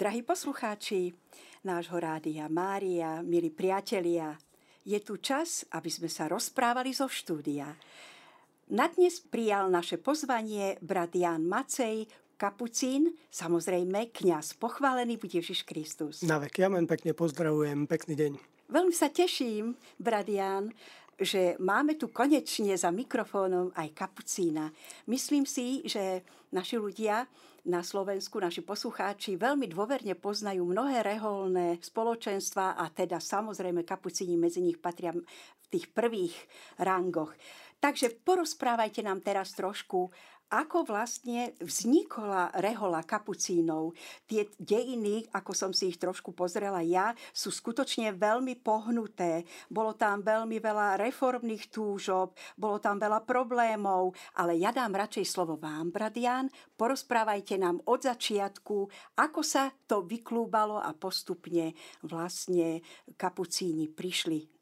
Drahí 0.00 0.24
poslucháči 0.24 1.12
nášho 1.60 2.00
rádia 2.00 2.48
Mária, 2.48 3.20
milí 3.20 3.52
priatelia, 3.52 4.32
je 4.80 4.96
tu 4.96 5.20
čas, 5.20 5.68
aby 5.76 5.92
sme 5.92 6.08
sa 6.08 6.24
rozprávali 6.24 6.88
zo 6.96 7.04
štúdia. 7.04 7.68
Na 8.72 8.88
dnes 8.88 9.20
prijal 9.20 9.68
naše 9.68 10.00
pozvanie 10.00 10.80
brat 10.80 11.12
Jan 11.12 11.44
Macej, 11.44 12.08
kapucín, 12.40 13.12
samozrejme 13.28 14.08
kňaz. 14.08 14.56
Pochválený 14.56 15.20
bude 15.20 15.36
Ježiš 15.36 15.68
Kristus. 15.68 16.24
Na 16.24 16.40
vek, 16.40 16.56
ja 16.56 16.72
len 16.72 16.88
pekne 16.88 17.12
pozdravujem, 17.12 17.84
pekný 17.84 18.16
deň. 18.16 18.32
Veľmi 18.72 18.96
sa 18.96 19.12
teším, 19.12 19.76
brat 20.00 20.32
Jan, 20.32 20.72
že 21.20 21.60
máme 21.60 22.00
tu 22.00 22.08
konečne 22.08 22.72
za 22.72 22.88
mikrofónom 22.88 23.76
aj 23.76 23.92
kapucína. 23.92 24.72
Myslím 25.12 25.44
si, 25.44 25.84
že 25.84 26.24
naši 26.56 26.80
ľudia 26.80 27.28
na 27.68 27.84
Slovensku, 27.84 28.40
naši 28.40 28.64
poslucháči 28.64 29.36
veľmi 29.36 29.68
dôverne 29.68 30.16
poznajú 30.16 30.64
mnohé 30.64 31.04
reholné 31.04 31.76
spoločenstva 31.82 32.78
a 32.78 32.88
teda 32.88 33.20
samozrejme 33.20 33.84
kapucíni 33.84 34.40
medzi 34.40 34.64
nich 34.64 34.80
patria 34.80 35.12
v 35.12 35.66
tých 35.68 35.92
prvých 35.92 36.36
rangoch. 36.80 37.36
Takže 37.80 38.20
porozprávajte 38.24 39.00
nám 39.00 39.24
teraz 39.24 39.56
trošku, 39.56 40.12
ako 40.50 40.82
vlastne 40.90 41.54
vznikla 41.62 42.58
rehola 42.58 43.06
kapucínov. 43.06 43.94
Tie 44.26 44.50
dejiny, 44.58 45.30
ako 45.30 45.54
som 45.54 45.70
si 45.70 45.94
ich 45.94 45.98
trošku 45.98 46.34
pozrela 46.34 46.82
ja, 46.82 47.14
sú 47.30 47.54
skutočne 47.54 48.10
veľmi 48.18 48.58
pohnuté. 48.58 49.46
Bolo 49.70 49.94
tam 49.94 50.26
veľmi 50.26 50.58
veľa 50.58 50.98
reformných 50.98 51.70
túžob, 51.70 52.34
bolo 52.58 52.82
tam 52.82 52.98
veľa 52.98 53.22
problémov, 53.22 54.12
ale 54.34 54.58
ja 54.58 54.74
dám 54.74 54.98
radšej 54.98 55.26
slovo 55.26 55.54
vám, 55.54 55.94
Bradian. 55.94 56.50
Porozprávajte 56.74 57.54
nám 57.56 57.78
od 57.86 58.02
začiatku, 58.02 58.76
ako 59.22 59.40
sa 59.46 59.70
to 59.86 60.02
vyklúbalo 60.02 60.82
a 60.82 60.90
postupne 60.92 61.72
vlastne 62.02 62.82
kapucíni 63.14 63.86
prišli 63.86 64.59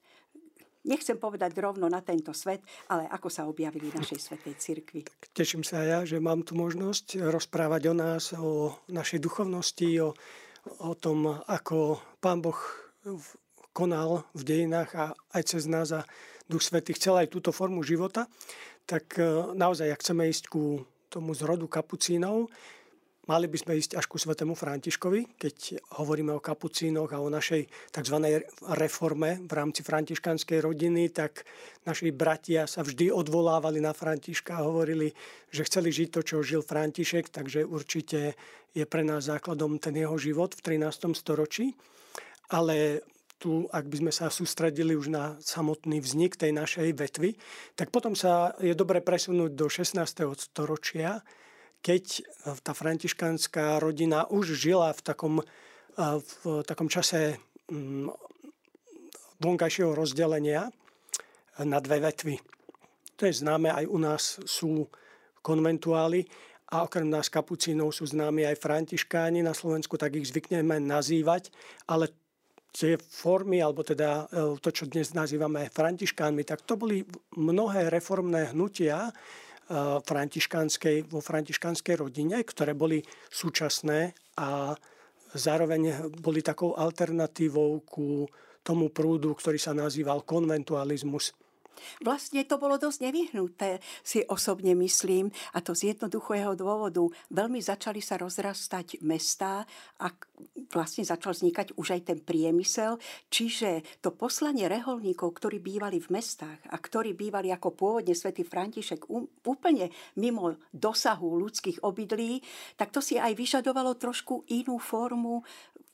nechcem 0.89 1.20
povedať 1.20 1.53
rovno 1.61 1.86
na 1.92 2.00
tento 2.00 2.33
svet, 2.33 2.64
ale 2.89 3.05
ako 3.12 3.28
sa 3.28 3.44
objavili 3.44 3.92
v 3.92 4.00
našej 4.00 4.19
svetej 4.19 4.55
cirkvi. 4.56 5.00
Teším 5.36 5.61
sa 5.62 5.84
ja, 5.84 6.08
že 6.08 6.17
mám 6.19 6.42
tu 6.42 6.56
možnosť 6.56 7.20
rozprávať 7.28 7.92
o 7.92 7.95
nás, 7.95 8.33
o 8.34 8.72
našej 8.89 9.20
duchovnosti, 9.20 9.89
o, 10.00 10.17
o 10.80 10.92
tom, 10.97 11.39
ako 11.45 12.00
Pán 12.19 12.41
Boh 12.41 12.56
konal 13.77 14.27
v 14.34 14.42
dejinách 14.42 14.91
a 14.97 15.05
aj 15.36 15.42
cez 15.55 15.70
nás 15.70 15.95
a 15.95 16.03
Duch 16.48 16.64
Svetý 16.64 16.97
chcel 16.97 17.14
aj 17.14 17.28
túto 17.30 17.52
formu 17.52 17.84
života, 17.84 18.27
tak 18.89 19.20
e, 19.20 19.52
naozaj, 19.52 19.92
ak 19.92 20.00
chceme 20.00 20.27
ísť 20.33 20.48
ku 20.48 20.83
tomu 21.12 21.36
zrodu 21.36 21.69
kapucínov, 21.69 22.48
Mali 23.28 23.44
by 23.44 23.60
sme 23.60 23.76
ísť 23.76 23.92
až 24.00 24.08
ku 24.08 24.16
svetému 24.16 24.56
Františkovi, 24.56 25.36
keď 25.36 25.84
hovoríme 26.00 26.32
o 26.32 26.40
kapucínoch 26.40 27.12
a 27.12 27.20
o 27.20 27.28
našej 27.28 27.92
tzv. 27.92 28.16
reforme 28.72 29.44
v 29.44 29.52
rámci 29.52 29.84
františkanskej 29.84 30.64
rodiny, 30.64 31.12
tak 31.12 31.44
naši 31.84 32.08
bratia 32.08 32.64
sa 32.64 32.80
vždy 32.80 33.12
odvolávali 33.12 33.84
na 33.84 33.92
Františka 33.92 34.56
a 34.56 34.64
hovorili, 34.64 35.12
že 35.52 35.68
chceli 35.68 35.92
žiť 35.92 36.08
to, 36.08 36.20
čo 36.24 36.40
žil 36.40 36.64
František, 36.64 37.28
takže 37.28 37.68
určite 37.68 38.32
je 38.72 38.84
pre 38.88 39.04
nás 39.04 39.28
základom 39.28 39.76
ten 39.76 39.92
jeho 39.92 40.16
život 40.16 40.56
v 40.56 40.80
13. 40.80 41.12
storočí. 41.12 41.76
Ale 42.48 43.04
tu, 43.36 43.68
ak 43.68 43.92
by 43.92 44.08
sme 44.08 44.12
sa 44.12 44.32
sústredili 44.32 44.96
už 44.96 45.12
na 45.12 45.36
samotný 45.44 46.00
vznik 46.00 46.40
tej 46.40 46.56
našej 46.56 46.96
vetvy, 46.96 47.36
tak 47.76 47.92
potom 47.92 48.16
sa 48.16 48.56
je 48.56 48.72
dobre 48.72 49.04
presunúť 49.04 49.52
do 49.52 49.68
16. 49.68 50.00
storočia, 50.32 51.20
keď 51.82 52.04
eh, 52.04 52.22
tá 52.62 52.72
františkánska 52.74 53.78
rodina 53.78 54.26
už 54.28 54.58
žila 54.58 54.90
v 54.94 55.00
takom, 55.02 55.34
eh, 55.42 56.18
v 56.44 56.62
takom 56.66 56.90
čase 56.90 57.38
mm, 57.70 58.10
vonkajšieho 59.38 59.94
rozdelenia 59.94 60.68
eh, 60.68 61.64
na 61.64 61.78
dve 61.78 62.02
vetvy. 62.02 62.36
To 63.18 63.27
je 63.27 63.34
známe, 63.34 63.70
aj 63.74 63.84
u 63.90 63.98
nás 63.98 64.22
sú 64.46 64.86
konventuáli 65.42 66.22
a 66.70 66.84
okrem 66.84 67.08
nás 67.08 67.33
kapucínov 67.33 67.90
sú 67.90 68.06
známi 68.06 68.46
aj 68.46 68.62
františkáni. 68.62 69.42
Na 69.42 69.56
Slovensku 69.56 69.98
tak 69.98 70.14
ich 70.14 70.28
zvykneme 70.30 70.78
nazývať, 70.78 71.50
ale 71.90 72.12
tie 72.70 73.00
formy, 73.00 73.58
alebo 73.58 73.80
teda 73.80 74.28
to, 74.61 74.70
čo 74.70 74.84
dnes 74.86 75.17
nazývame 75.17 75.72
františkánmi, 75.72 76.44
tak 76.44 76.62
to 76.68 76.77
boli 76.77 77.02
mnohé 77.34 77.88
reformné 77.88 78.52
hnutia, 78.52 79.08
františkánskej, 80.05 81.12
vo 81.12 81.20
františkánskej 81.20 82.01
rodine, 82.01 82.40
ktoré 82.40 82.73
boli 82.73 83.05
súčasné 83.29 84.17
a 84.40 84.73
zároveň 85.36 86.08
boli 86.24 86.40
takou 86.40 86.73
alternatívou 86.73 87.84
ku 87.84 88.24
tomu 88.64 88.89
prúdu, 88.89 89.36
ktorý 89.36 89.61
sa 89.61 89.77
nazýval 89.77 90.24
konventualizmus. 90.24 91.36
Vlastne 92.02 92.44
to 92.44 92.61
bolo 92.61 92.78
dosť 92.78 93.11
nevyhnuté, 93.11 93.83
si 94.02 94.22
osobne 94.27 94.74
myslím, 94.78 95.30
a 95.55 95.62
to 95.62 95.74
z 95.74 95.94
jednoduchého 95.94 96.55
dôvodu. 96.55 97.05
Veľmi 97.33 97.58
začali 97.62 98.02
sa 98.02 98.18
rozrastať 98.20 99.02
mestá 99.02 99.66
a 100.02 100.11
vlastne 100.70 101.02
začal 101.02 101.34
vznikať 101.34 101.74
už 101.74 101.98
aj 101.98 102.02
ten 102.12 102.18
priemysel, 102.22 103.00
čiže 103.33 103.83
to 104.05 104.14
poslanie 104.14 104.67
reholníkov, 104.70 105.34
ktorí 105.38 105.58
bývali 105.58 105.98
v 105.98 106.12
mestách 106.14 106.61
a 106.68 106.77
ktorí 106.77 107.14
bývali 107.14 107.50
ako 107.50 107.74
pôvodne 107.74 108.14
svätý 108.14 108.46
František 108.46 109.08
úplne 109.44 109.90
mimo 110.20 110.58
dosahu 110.70 111.38
ľudských 111.40 111.83
obydlí, 111.83 112.42
tak 112.77 112.94
to 112.94 113.02
si 113.02 113.17
aj 113.17 113.34
vyžadovalo 113.34 113.96
trošku 113.98 114.46
inú 114.50 114.78
formu 114.78 115.42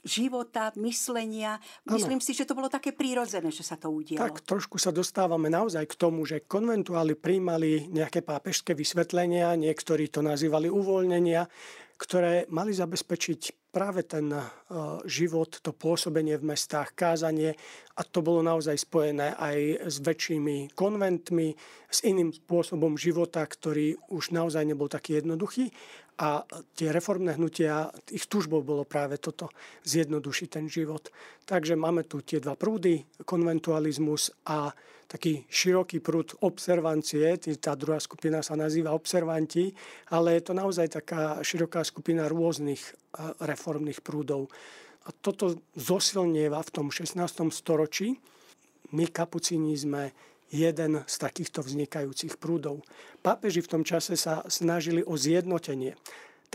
života, 0.04 0.70
myslenia. 0.78 1.58
Myslím 1.88 2.20
ano. 2.20 2.26
si, 2.28 2.36
že 2.36 2.44
to 2.44 2.54
bolo 2.54 2.68
také 2.68 2.92
prírodzené, 2.92 3.48
že 3.48 3.64
sa 3.64 3.80
to 3.80 3.88
udialo. 3.88 4.20
Tak 4.20 4.44
trošku 4.44 4.76
sa 4.76 4.92
dostávame 4.92 5.48
naozaj 5.48 5.88
k 5.88 5.98
tomu, 5.98 6.28
že 6.28 6.44
konventuáli 6.44 7.16
príjmali 7.16 7.88
nejaké 7.88 8.20
pápežské 8.20 8.76
vysvetlenia, 8.76 9.56
niektorí 9.56 10.12
to 10.12 10.20
nazývali 10.20 10.68
uvoľnenia, 10.68 11.48
ktoré 11.96 12.44
mali 12.52 12.76
zabezpečiť 12.76 13.63
práve 13.74 14.06
ten 14.06 14.30
e, 14.30 14.38
život, 15.10 15.58
to 15.58 15.74
pôsobenie 15.74 16.38
v 16.38 16.54
mestách, 16.54 16.94
kázanie 16.94 17.58
a 17.98 18.06
to 18.06 18.22
bolo 18.22 18.38
naozaj 18.38 18.78
spojené 18.78 19.34
aj 19.34 19.90
s 19.90 19.98
väčšími 19.98 20.78
konventmi, 20.78 21.58
s 21.90 22.06
iným 22.06 22.30
spôsobom 22.30 22.94
života, 22.94 23.42
ktorý 23.42 23.98
už 24.14 24.30
naozaj 24.30 24.62
nebol 24.62 24.86
taký 24.86 25.18
jednoduchý 25.18 25.74
a 26.14 26.46
tie 26.78 26.94
reformné 26.94 27.34
hnutia, 27.34 27.90
ich 28.14 28.30
túžbou 28.30 28.62
bolo 28.62 28.86
práve 28.86 29.18
toto, 29.18 29.50
zjednodušiť 29.82 30.48
ten 30.48 30.70
život. 30.70 31.10
Takže 31.42 31.74
máme 31.74 32.06
tu 32.06 32.22
tie 32.22 32.38
dva 32.38 32.54
prúdy, 32.54 33.02
konventualizmus 33.26 34.30
a 34.46 34.70
taký 35.10 35.42
široký 35.50 35.98
prúd 35.98 36.38
observancie, 36.46 37.34
tá 37.58 37.74
druhá 37.74 37.98
skupina 37.98 38.46
sa 38.46 38.54
nazýva 38.54 38.94
observanti, 38.94 39.74
ale 40.14 40.38
je 40.38 40.42
to 40.46 40.52
naozaj 40.54 40.86
taká 41.02 41.42
široká 41.42 41.82
skupina 41.82 42.30
rôznych 42.30 43.03
reformných 43.40 44.02
prúdov. 44.02 44.50
A 45.04 45.12
toto 45.12 45.60
zosilnieva 45.76 46.60
v 46.64 46.70
tom 46.72 46.86
16. 46.88 47.20
storočí. 47.52 48.16
My, 48.92 49.08
kapucíni, 49.10 49.76
sme 49.76 50.14
jeden 50.54 51.02
z 51.04 51.14
takýchto 51.18 51.66
vznikajúcich 51.66 52.38
prúdov. 52.38 52.84
Pápeži 53.20 53.64
v 53.64 53.70
tom 53.70 53.82
čase 53.82 54.14
sa 54.14 54.46
snažili 54.46 55.02
o 55.02 55.18
zjednotenie 55.18 55.98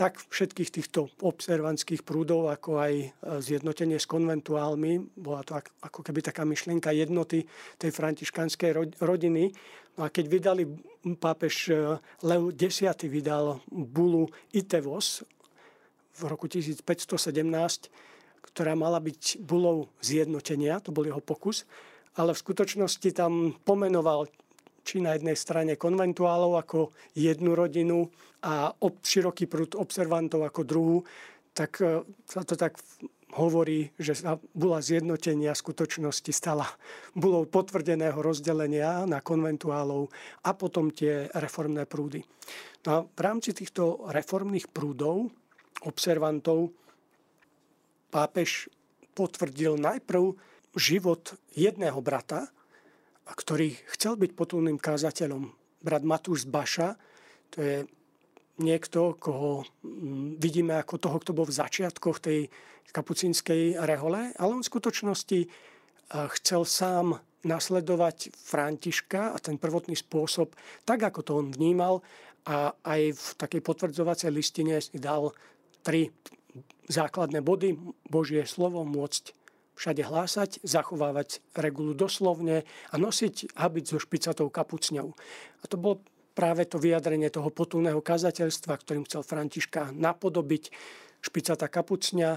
tak 0.00 0.16
všetkých 0.16 0.70
týchto 0.72 1.12
observantských 1.20 2.08
prúdov, 2.08 2.48
ako 2.48 2.80
aj 2.80 2.94
e, 2.96 3.06
zjednotenie 3.44 4.00
s 4.00 4.08
konventuálmi. 4.08 5.12
Bola 5.12 5.44
to 5.44 5.60
ako 5.60 6.00
keby 6.00 6.24
taká 6.24 6.48
myšlienka 6.48 6.88
jednoty 6.96 7.44
tej 7.76 7.92
františkanskej 7.92 8.96
rodiny. 8.96 9.52
No 10.00 10.08
a 10.08 10.08
keď 10.08 10.24
vydali 10.32 10.64
pápež 11.20 11.68
e, 11.68 12.00
Leo 12.24 12.48
X 12.48 12.80
vydal 13.12 13.60
bulu 13.68 14.32
Itevos 14.56 15.20
v 16.16 16.22
roku 16.26 16.50
1517, 16.50 16.82
ktorá 18.40 18.72
mala 18.74 18.98
byť 18.98 19.42
bulou 19.44 19.92
zjednotenia, 20.02 20.82
to 20.82 20.90
bol 20.90 21.06
jeho 21.06 21.22
pokus, 21.22 21.68
ale 22.18 22.34
v 22.34 22.42
skutočnosti 22.42 23.10
tam 23.14 23.54
pomenoval 23.62 24.26
či 24.82 24.98
na 24.98 25.14
jednej 25.14 25.36
strane 25.36 25.76
konventuálov 25.76 26.58
ako 26.58 26.78
jednu 27.14 27.54
rodinu 27.54 28.08
a 28.42 28.72
ob, 28.80 29.04
široký 29.04 29.46
prúd 29.46 29.76
observantov 29.76 30.42
ako 30.48 30.60
druhú, 30.64 30.96
tak 31.52 31.78
e, 31.84 32.02
sa 32.24 32.42
to 32.42 32.56
tak 32.56 32.80
hovorí, 33.36 33.94
že 33.94 34.18
sa 34.18 34.42
bola 34.56 34.82
zjednotenia 34.82 35.54
skutočnosti 35.54 36.32
stala 36.34 36.66
bolo 37.14 37.46
potvrdeného 37.46 38.18
rozdelenia 38.18 39.06
na 39.06 39.22
konventuálov 39.22 40.10
a 40.42 40.50
potom 40.56 40.90
tie 40.90 41.30
reformné 41.38 41.86
prúdy. 41.86 42.26
No 42.86 42.88
a 42.90 42.98
v 43.06 43.20
rámci 43.20 43.54
týchto 43.54 44.08
reformných 44.10 44.72
prúdov, 44.72 45.30
observantov, 45.84 46.72
pápež 48.10 48.68
potvrdil 49.14 49.78
najprv 49.78 50.34
život 50.76 51.34
jedného 51.54 51.98
brata, 52.00 52.50
ktorý 53.26 53.78
chcel 53.94 54.18
byť 54.18 54.30
potulným 54.34 54.78
kázateľom. 54.78 55.50
Brat 55.80 56.02
Matúš 56.02 56.44
Baša, 56.44 56.98
to 57.50 57.58
je 57.62 57.76
niekto, 58.60 59.16
koho 59.16 59.64
mm, 59.82 60.36
vidíme 60.36 60.76
ako 60.76 61.00
toho, 61.00 61.16
kto 61.22 61.32
bol 61.32 61.46
v 61.48 61.56
začiatkoch 61.56 62.18
tej 62.20 62.50
kapucínskej 62.90 63.78
rehole, 63.86 64.34
ale 64.34 64.50
on 64.50 64.62
v 64.66 64.70
skutočnosti 64.70 65.40
chcel 66.10 66.62
sám 66.66 67.22
nasledovať 67.46 68.34
Františka 68.34 69.32
a 69.32 69.38
ten 69.40 69.56
prvotný 69.56 69.96
spôsob, 69.96 70.52
tak 70.84 71.00
ako 71.06 71.20
to 71.22 71.32
on 71.38 71.48
vnímal 71.54 72.04
a 72.44 72.74
aj 72.84 73.16
v 73.16 73.26
takej 73.38 73.62
potvrdzovacej 73.64 74.30
listine 74.32 74.76
si 74.82 74.98
dal 75.00 75.32
tri 75.80 76.14
základné 76.90 77.40
body. 77.40 77.76
Božie 78.08 78.44
slovo 78.44 78.82
môcť 78.82 79.32
všade 79.78 80.02
hlásať, 80.04 80.50
zachovávať 80.60 81.40
regulu 81.56 81.96
doslovne 81.96 82.68
a 82.92 82.94
nosiť 83.00 83.56
habit 83.56 83.88
so 83.88 83.96
špicatou 83.96 84.52
kapucňou. 84.52 85.08
A 85.60 85.64
to 85.64 85.80
bolo 85.80 86.04
práve 86.36 86.68
to 86.68 86.76
vyjadrenie 86.76 87.32
toho 87.32 87.48
potulného 87.48 88.04
kazateľstva, 88.04 88.76
ktorým 88.76 89.08
chcel 89.08 89.24
Františka 89.24 89.96
napodobiť 89.96 90.68
špicata 91.24 91.68
kapucňa 91.72 92.30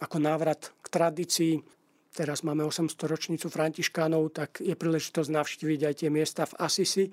ako 0.00 0.16
návrat 0.20 0.76
k 0.84 0.86
tradícii 0.92 1.54
teraz 2.16 2.40
máme 2.40 2.64
800 2.64 2.96
ročnicu 3.04 3.52
františkánov, 3.52 4.32
tak 4.32 4.64
je 4.64 4.72
príležitosť 4.72 5.28
navštíviť 5.28 5.80
aj 5.84 5.94
tie 6.00 6.08
miesta 6.08 6.48
v 6.48 6.56
Asisi. 6.64 7.04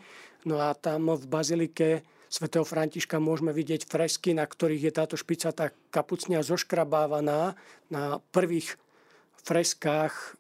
No 0.48 0.64
a 0.64 0.72
tam 0.72 1.12
v 1.12 1.28
bazilike 1.28 2.08
svätého 2.34 2.66
Františka 2.66 3.22
môžeme 3.22 3.54
vidieť 3.54 3.86
fresky, 3.86 4.34
na 4.34 4.50
ktorých 4.50 4.90
je 4.90 4.94
táto 4.98 5.14
špicatá 5.14 5.70
kapucnia 5.94 6.42
zoškrabávaná 6.42 7.54
na 7.94 8.18
prvých 8.34 8.74
freskách 9.46 10.34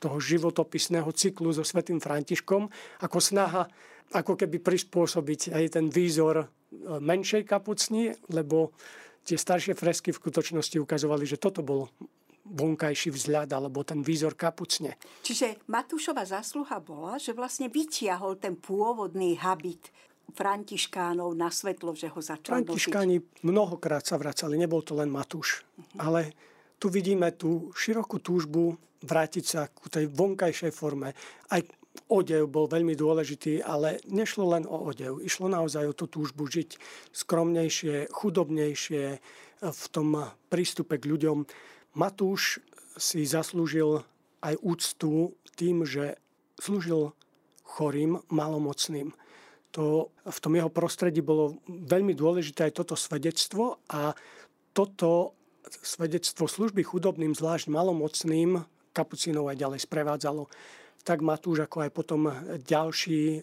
toho 0.00 0.16
životopisného 0.16 1.12
cyklu 1.12 1.52
so 1.52 1.60
svätým 1.60 2.00
Františkom 2.00 2.72
ako 3.04 3.18
snaha 3.20 3.68
ako 4.16 4.40
keby 4.40 4.56
prispôsobiť 4.64 5.52
aj 5.52 5.64
ten 5.76 5.92
výzor 5.92 6.44
e, 6.44 6.46
menšej 6.96 7.44
kapucni, 7.44 8.16
lebo 8.32 8.72
tie 9.28 9.36
staršie 9.36 9.76
fresky 9.76 10.16
v 10.16 10.20
skutočnosti 10.24 10.76
ukazovali, 10.80 11.28
že 11.28 11.36
toto 11.40 11.60
bol 11.60 11.92
vonkajší 12.44 13.08
vzhľad 13.12 13.48
alebo 13.56 13.80
ten 13.84 14.04
výzor 14.04 14.36
kapucne. 14.36 14.96
Čiže 15.24 15.64
Matúšova 15.68 16.28
zásluha 16.28 16.76
bola, 16.84 17.16
že 17.16 17.32
vlastne 17.32 17.72
vytiahol 17.72 18.36
ten 18.36 18.56
pôvodný 18.56 19.40
habit 19.40 19.88
františkánov 20.32 21.36
na 21.36 21.52
svetlo, 21.52 21.92
že 21.92 22.08
ho 22.08 22.20
začal 22.24 22.64
Františkáni 22.64 23.16
nosiť. 23.20 23.44
mnohokrát 23.44 24.02
sa 24.02 24.16
vracali, 24.16 24.56
nebol 24.56 24.80
to 24.80 24.96
len 24.96 25.12
Matúš. 25.12 25.62
Uh-huh. 25.62 26.10
Ale 26.10 26.20
tu 26.80 26.88
vidíme 26.88 27.28
tú 27.36 27.70
širokú 27.76 28.18
túžbu 28.18 28.74
vrátiť 29.04 29.44
sa 29.44 29.68
ku 29.68 29.92
tej 29.92 30.08
vonkajšej 30.08 30.72
forme. 30.72 31.12
Aj 31.52 31.60
odev 32.10 32.50
bol 32.50 32.66
veľmi 32.66 32.96
dôležitý, 32.98 33.62
ale 33.62 34.02
nešlo 34.10 34.56
len 34.56 34.64
o 34.66 34.90
odev. 34.90 35.22
Išlo 35.22 35.46
naozaj 35.46 35.92
o 35.92 35.94
tú 35.94 36.10
túžbu 36.10 36.48
žiť 36.50 36.76
skromnejšie, 37.14 38.10
chudobnejšie 38.10 39.04
v 39.64 39.84
tom 39.94 40.08
prístupe 40.50 40.98
k 40.98 41.08
ľuďom. 41.14 41.46
Matúš 41.94 42.58
si 42.98 43.22
zaslúžil 43.22 44.02
aj 44.42 44.54
úctu 44.60 45.32
tým, 45.54 45.86
že 45.86 46.18
slúžil 46.58 47.14
chorým, 47.64 48.20
malomocným. 48.28 49.14
To, 49.74 50.14
v 50.22 50.38
tom 50.38 50.54
jeho 50.54 50.70
prostredí 50.70 51.18
bolo 51.18 51.58
veľmi 51.66 52.14
dôležité 52.14 52.70
aj 52.70 52.78
toto 52.78 52.94
svedectvo 52.94 53.82
a 53.90 54.14
toto 54.70 55.34
svedectvo 55.66 56.46
služby 56.46 56.86
chudobným, 56.86 57.34
zvlášť 57.34 57.74
malomocným, 57.74 58.62
kapucínov 58.94 59.50
aj 59.50 59.58
ďalej 59.58 59.80
sprevádzalo. 59.82 60.46
Tak 61.02 61.26
Matúš, 61.26 61.66
ako 61.66 61.84
aj 61.84 61.90
potom 61.90 62.30
ďalší, 62.62 63.42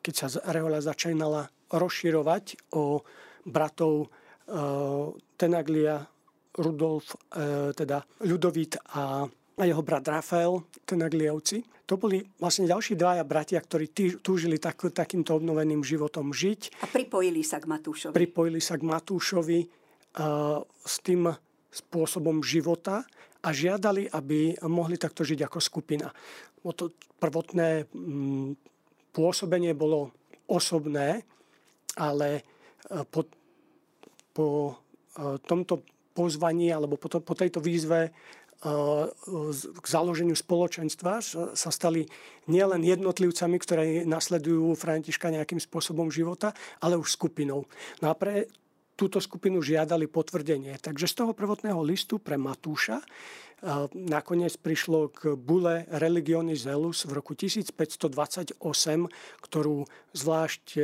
keď 0.00 0.14
sa 0.16 0.26
rehoľa 0.48 0.80
začínala 0.80 1.52
rozširovať 1.68 2.72
o 2.72 3.04
bratov 3.44 4.08
eh, 4.08 5.12
Tenaglia, 5.36 6.08
Rudolf, 6.58 7.16
e, 7.32 7.72
teda 7.72 8.04
Ľudovít 8.20 8.76
a 8.92 9.24
jeho 9.64 9.82
brat 9.82 10.08
Rafael, 10.08 10.62
Tenaglievci. 10.84 11.64
To 11.92 12.00
boli 12.00 12.24
vlastne 12.40 12.64
ďalší 12.64 12.96
dvaja 12.96 13.20
bratia, 13.20 13.60
ktorí 13.60 13.92
túžili 14.24 14.56
tak, 14.56 14.80
takýmto 14.80 15.36
obnoveným 15.36 15.84
životom 15.84 16.32
žiť. 16.32 16.80
A 16.80 16.88
pripojili 16.88 17.44
sa 17.44 17.60
k 17.60 17.68
Matúšovi. 17.68 18.16
Pripojili 18.16 18.64
sa 18.64 18.80
k 18.80 18.88
Matúšovi 18.88 19.60
uh, 19.60 20.64
s 20.64 20.94
tým 21.04 21.28
spôsobom 21.68 22.40
života 22.40 23.04
a 23.44 23.48
žiadali, 23.52 24.08
aby 24.08 24.56
mohli 24.72 24.96
takto 24.96 25.20
žiť 25.20 25.44
ako 25.44 25.60
skupina. 25.60 26.08
O 26.64 26.72
to 26.72 26.96
prvotné 27.20 27.84
um, 27.92 28.56
pôsobenie 29.12 29.76
bolo 29.76 30.16
osobné, 30.48 31.28
ale 32.00 32.40
uh, 32.88 33.04
po, 33.04 33.28
po 34.32 34.46
uh, 35.20 35.36
tomto 35.44 35.84
pozvaní 36.16 36.72
alebo 36.72 36.96
po, 36.96 37.12
to, 37.12 37.20
po 37.20 37.36
tejto 37.36 37.60
výzve 37.60 38.16
k 38.62 39.86
založeniu 39.90 40.38
spoločenstva 40.38 41.18
sa 41.50 41.70
stali 41.74 42.06
nielen 42.46 42.86
jednotlivcami, 42.86 43.56
ktoré 43.58 43.84
nasledujú 44.06 44.78
Františka 44.78 45.34
nejakým 45.34 45.58
spôsobom 45.58 46.14
života, 46.14 46.54
ale 46.78 46.94
už 46.94 47.18
skupinou. 47.18 47.66
No 47.98 48.06
a 48.06 48.14
pre 48.14 48.46
túto 48.94 49.18
skupinu 49.18 49.58
žiadali 49.58 50.06
potvrdenie. 50.06 50.78
Takže 50.78 51.10
z 51.10 51.14
toho 51.18 51.32
prvotného 51.34 51.82
listu 51.82 52.22
pre 52.22 52.38
Matúša 52.38 53.02
e, 53.02 53.06
nakoniec 53.98 54.54
prišlo 54.54 55.10
k 55.10 55.20
bule 55.34 55.90
Religioni 55.98 56.54
Zelus 56.54 57.02
v 57.02 57.18
roku 57.18 57.34
1528, 57.34 58.62
ktorú 59.42 59.76
zvlášť 60.14 60.64
e, 60.78 60.80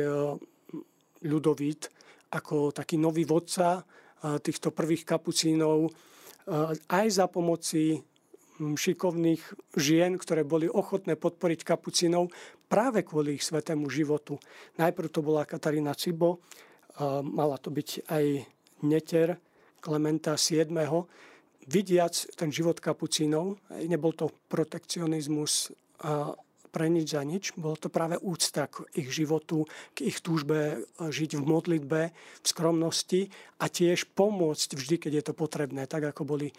ľudovít 1.23 1.87
ako 2.27 2.75
taký 2.75 2.99
nový 2.99 3.23
vodca 3.23 3.81
týchto 4.19 4.75
prvých 4.75 5.07
kapucínov 5.07 5.89
aj 6.89 7.07
za 7.13 7.29
pomoci 7.29 8.01
šikovných 8.59 9.39
žien, 9.79 10.19
ktoré 10.19 10.43
boli 10.43 10.67
ochotné 10.67 11.15
podporiť 11.15 11.63
kapucínov 11.63 12.27
práve 12.67 13.07
kvôli 13.07 13.39
ich 13.39 13.47
svetému 13.47 13.87
životu. 13.87 14.35
Najprv 14.75 15.07
to 15.07 15.23
bola 15.23 15.47
Katarína 15.47 15.95
Cibo, 15.95 16.43
mala 17.23 17.55
to 17.55 17.71
byť 17.71 18.11
aj 18.11 18.25
neter 18.83 19.39
Klementa 19.79 20.35
VII. 20.35 20.75
Vidiac 21.69 22.15
ten 22.35 22.49
život 22.51 22.81
kapucínov, 22.83 23.61
nebol 23.85 24.11
to 24.11 24.27
protekcionizmus 24.51 25.71
pre 26.69 26.87
nič 26.87 27.17
za 27.17 27.25
nič. 27.25 27.57
Bolo 27.57 27.75
to 27.75 27.89
práve 27.89 28.15
úcta 28.21 28.69
k 28.69 28.85
ich 28.93 29.09
životu, 29.09 29.65
k 29.97 30.07
ich 30.09 30.21
túžbe 30.21 30.57
e, 30.57 31.09
žiť 31.09 31.37
v 31.37 31.43
modlitbe, 31.43 32.01
v 32.13 32.45
skromnosti 32.45 33.33
a 33.57 33.67
tiež 33.67 34.13
pomôcť 34.13 34.69
vždy, 34.77 34.95
keď 35.01 35.11
je 35.19 35.23
to 35.25 35.33
potrebné, 35.33 35.89
tak 35.89 36.05
ako 36.05 36.23
boli 36.23 36.47
e, 36.49 36.55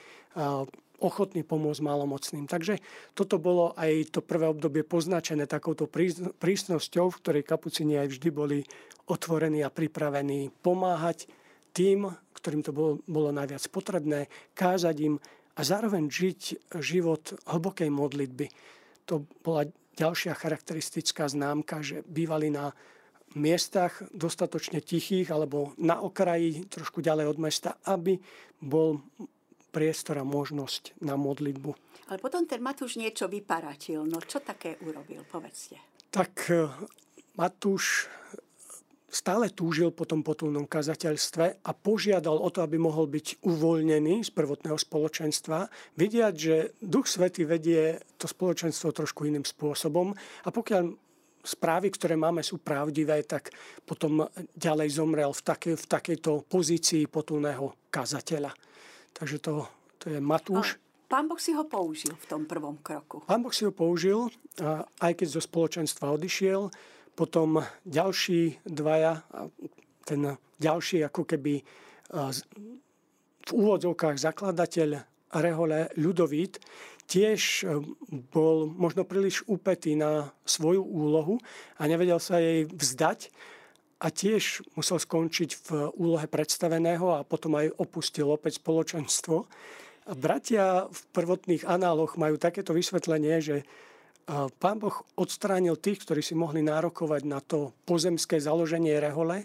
ochotní 1.01 1.43
pomôcť 1.43 1.81
malomocným. 1.81 2.45
Takže 2.45 2.79
toto 3.17 3.41
bolo 3.41 3.73
aj 3.75 4.13
to 4.13 4.21
prvé 4.21 4.53
obdobie 4.53 4.85
poznačené 4.85 5.49
takouto 5.49 5.89
prísnosťou, 6.37 7.09
v 7.09 7.19
ktorej 7.25 7.49
kapucini 7.49 7.97
aj 7.97 8.09
vždy 8.13 8.29
boli 8.29 8.59
otvorení 9.09 9.65
a 9.65 9.73
pripravení 9.73 10.53
pomáhať 10.61 11.27
tým, 11.73 12.13
ktorým 12.37 12.63
to 12.63 12.71
bolo, 12.77 12.93
bolo 13.09 13.33
najviac 13.33 13.65
potrebné, 13.73 14.29
kázať 14.53 14.97
im 15.01 15.15
a 15.57 15.61
zároveň 15.61 16.07
žiť 16.09 16.73
život 16.79 17.37
hlbokej 17.49 17.91
modlitby. 17.91 18.47
To 19.11 19.27
bola 19.43 19.67
ďalšia 19.97 20.37
charakteristická 20.37 21.27
známka, 21.27 21.83
že 21.83 22.03
bývali 22.07 22.53
na 22.53 22.75
miestach 23.39 24.03
dostatočne 24.11 24.83
tichých 24.83 25.31
alebo 25.31 25.75
na 25.79 26.03
okraji, 26.03 26.67
trošku 26.67 26.99
ďalej 26.99 27.27
od 27.31 27.39
mesta, 27.39 27.71
aby 27.87 28.19
bol 28.59 28.99
priestor 29.71 30.19
a 30.19 30.27
možnosť 30.27 30.99
na 30.99 31.15
modlitbu. 31.15 31.71
Ale 32.11 32.19
potom 32.19 32.43
ten 32.43 32.59
Matúš 32.59 32.99
niečo 32.99 33.31
vyparatil. 33.31 34.03
No 34.03 34.19
čo 34.19 34.43
také 34.43 34.75
urobil? 34.83 35.23
Povedzte. 35.31 35.79
Tak 36.11 36.33
eh, 36.51 36.67
Matúš 37.39 38.11
stále 39.11 39.51
túžil 39.51 39.91
po 39.91 40.07
tom 40.07 40.23
potulnom 40.23 40.71
kazateľstve 40.71 41.67
a 41.67 41.71
požiadal 41.75 42.39
o 42.39 42.49
to, 42.49 42.63
aby 42.63 42.79
mohol 42.79 43.11
byť 43.11 43.43
uvoľnený 43.43 44.23
z 44.23 44.31
prvotného 44.31 44.79
spoločenstva, 44.79 45.67
vidiať, 45.99 46.35
že 46.39 46.55
Duch 46.79 47.11
Svety 47.11 47.43
vedie 47.43 47.99
to 48.17 48.31
spoločenstvo 48.31 48.95
trošku 48.95 49.27
iným 49.27 49.43
spôsobom 49.43 50.15
a 50.47 50.49
pokiaľ 50.49 51.11
správy, 51.43 51.89
ktoré 51.91 52.15
máme, 52.15 52.45
sú 52.45 52.61
pravdivé, 52.63 53.25
tak 53.25 53.51
potom 53.83 54.29
ďalej 54.55 54.89
zomrel 54.95 55.33
v, 55.35 55.43
takej, 55.43 55.75
v 55.75 55.87
takejto 55.89 56.47
pozícii 56.47 57.09
potulného 57.09 57.91
kazateľa. 57.91 58.53
Takže 59.17 59.37
to, 59.43 59.67
to 59.99 60.13
je 60.13 60.21
Matúš. 60.21 60.77
A 60.77 60.91
Pán 61.11 61.27
Boh 61.27 61.43
si 61.43 61.51
ho 61.59 61.67
použil 61.67 62.15
v 62.15 62.27
tom 62.31 62.47
prvom 62.47 62.79
kroku. 62.79 63.27
Pán 63.27 63.43
Boh 63.43 63.51
si 63.51 63.67
ho 63.67 63.75
použil, 63.75 64.31
aj 65.03 65.13
keď 65.19 65.27
zo 65.27 65.43
spoločenstva 65.43 66.15
odišiel, 66.15 66.71
potom 67.15 67.63
ďalší 67.85 68.65
dvaja, 68.65 69.23
ten 70.05 70.37
ďalší 70.61 71.05
ako 71.07 71.23
keby 71.25 71.63
v 73.41 73.51
úvodzovkách 73.51 74.17
zakladateľ 74.19 74.91
Rehole 75.31 75.95
Ľudovít 75.95 76.59
tiež 77.11 77.67
bol 78.31 78.71
možno 78.71 79.03
príliš 79.03 79.43
úpetý 79.51 79.99
na 79.99 80.31
svoju 80.47 80.87
úlohu 80.87 81.43
a 81.75 81.91
nevedel 81.91 82.23
sa 82.23 82.39
jej 82.39 82.71
vzdať 82.71 83.35
a 84.01 84.07
tiež 84.09 84.63
musel 84.79 85.03
skončiť 85.03 85.51
v 85.67 85.69
úlohe 85.99 86.31
predstaveného 86.31 87.21
a 87.21 87.27
potom 87.27 87.59
aj 87.59 87.75
opustil 87.77 88.31
opäť 88.31 88.63
spoločenstvo. 88.63 89.45
A 90.09 90.13
bratia 90.17 90.89
v 90.89 91.01
prvotných 91.13 91.67
análoch 91.67 92.17
majú 92.17 92.41
takéto 92.41 92.73
vysvetlenie, 92.73 93.43
že 93.43 93.57
pán 94.59 94.77
Boh 94.79 94.95
odstránil 95.19 95.79
tých, 95.79 96.05
ktorí 96.07 96.23
si 96.23 96.35
mohli 96.39 96.63
nárokovať 96.63 97.23
na 97.27 97.41
to 97.43 97.75
pozemské 97.85 98.39
založenie 98.39 98.97
rehole, 98.99 99.45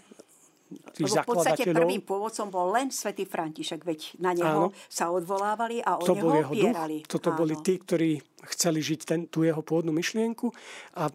tých 0.96 1.14
Lebo 1.14 1.22
v 1.22 1.28
podstate 1.30 1.62
prvým 1.70 2.02
pôvodcom 2.02 2.50
bol 2.50 2.74
len 2.74 2.90
svätý 2.90 3.22
František, 3.22 3.86
veď 3.86 4.18
na 4.18 4.34
neho 4.34 4.74
Áno. 4.74 4.74
sa 4.90 5.14
odvolávali 5.14 5.78
a 5.78 5.94
o 5.94 6.02
to 6.02 6.18
neho 6.18 6.26
bol 6.26 6.34
jeho 6.34 6.52
opierali. 6.52 6.96
Duch. 7.06 7.10
Toto 7.18 7.30
Áno. 7.30 7.38
boli 7.38 7.54
tí, 7.62 7.78
ktorí 7.78 8.18
chceli 8.50 8.82
žiť 8.82 9.00
ten, 9.06 9.20
tú 9.30 9.46
jeho 9.46 9.62
pôvodnú 9.62 9.94
myšlienku 9.94 10.50
a 10.98 11.06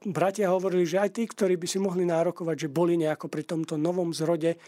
bratia 0.00 0.48
hovorili, 0.48 0.88
že 0.88 1.00
aj 1.00 1.10
tí, 1.12 1.28
ktorí 1.28 1.60
by 1.60 1.66
si 1.68 1.76
mohli 1.76 2.08
nárokovať, 2.08 2.66
že 2.66 2.72
boli 2.72 2.96
nejako 2.96 3.28
pri 3.28 3.44
tomto 3.44 3.76
novom 3.76 4.16
zrode, 4.16 4.56
e, 4.56 4.58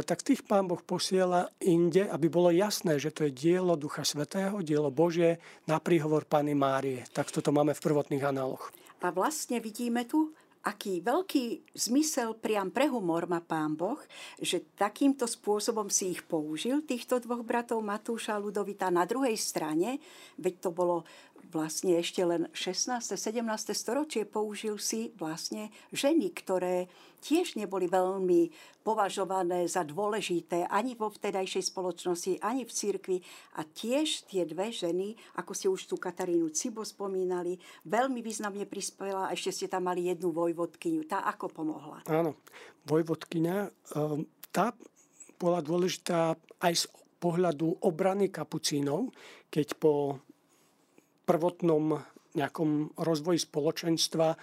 tak 0.00 0.24
tých 0.24 0.40
pán 0.44 0.64
Boh 0.64 0.80
posiela 0.80 1.52
inde, 1.60 2.08
aby 2.08 2.32
bolo 2.32 2.48
jasné, 2.48 2.96
že 2.96 3.12
to 3.12 3.28
je 3.28 3.32
dielo 3.32 3.76
Ducha 3.76 4.04
Svetého, 4.08 4.64
dielo 4.64 4.88
Božie 4.88 5.36
na 5.68 5.76
príhovor 5.76 6.24
Pany 6.24 6.56
Márie. 6.56 7.04
Tak 7.12 7.28
toto 7.28 7.52
máme 7.52 7.76
v 7.76 7.84
prvotných 7.84 8.24
análoch. 8.24 8.72
A 9.00 9.08
vlastne 9.12 9.60
vidíme 9.60 10.04
tu, 10.08 10.32
aký 10.60 11.00
veľký 11.00 11.72
zmysel 11.72 12.36
priam 12.36 12.68
pre 12.68 12.84
humor 12.92 13.24
má 13.24 13.40
pán 13.40 13.72
Boh, 13.72 13.96
že 14.36 14.60
takýmto 14.76 15.24
spôsobom 15.24 15.88
si 15.88 16.12
ich 16.12 16.20
použil, 16.24 16.84
týchto 16.84 17.16
dvoch 17.16 17.40
bratov 17.40 17.80
Matúša 17.80 18.36
a 18.36 18.42
Ludovita. 18.42 18.92
Na 18.92 19.08
druhej 19.08 19.36
strane, 19.40 19.96
veď 20.36 20.68
to 20.68 20.70
bolo 20.72 21.08
vlastne 21.50 21.98
ešte 21.98 22.22
len 22.22 22.46
16. 22.54 23.02
17. 23.02 23.42
storočie 23.74 24.22
použil 24.22 24.78
si 24.78 25.10
vlastne 25.18 25.74
ženy, 25.90 26.30
ktoré 26.30 26.86
tiež 27.20 27.58
neboli 27.58 27.90
veľmi 27.90 28.48
považované 28.80 29.68
za 29.68 29.84
dôležité 29.84 30.64
ani 30.70 30.96
vo 30.96 31.12
vtedajšej 31.12 31.68
spoločnosti, 31.68 32.40
ani 32.40 32.64
v 32.64 32.72
cirkvi. 32.72 33.18
A 33.60 33.66
tiež 33.66 34.24
tie 34.30 34.48
dve 34.48 34.72
ženy, 34.72 35.18
ako 35.36 35.52
ste 35.52 35.68
už 35.68 35.90
tú 35.90 36.00
Katarínu 36.00 36.48
Cibo 36.54 36.80
spomínali, 36.86 37.60
veľmi 37.84 38.24
významne 38.24 38.64
prispela 38.64 39.28
a 39.28 39.34
ešte 39.36 39.52
ste 39.52 39.66
tam 39.68 39.90
mali 39.90 40.08
jednu 40.08 40.32
vojvodkyňu. 40.32 41.04
Tá 41.04 41.28
ako 41.28 41.52
pomohla? 41.52 42.06
Áno, 42.08 42.40
vojvodkyňa, 42.88 43.56
ehm, 43.98 44.24
tá 44.48 44.72
bola 45.36 45.60
dôležitá 45.60 46.36
aj 46.60 46.74
z 46.74 46.84
pohľadu 47.20 47.84
obrany 47.84 48.32
kapucínov, 48.32 49.12
keď 49.52 49.76
po 49.76 50.24
prvotnom 51.30 51.94
nejakom 52.34 52.98
rozvoji 52.98 53.38
spoločenstva 53.38 54.34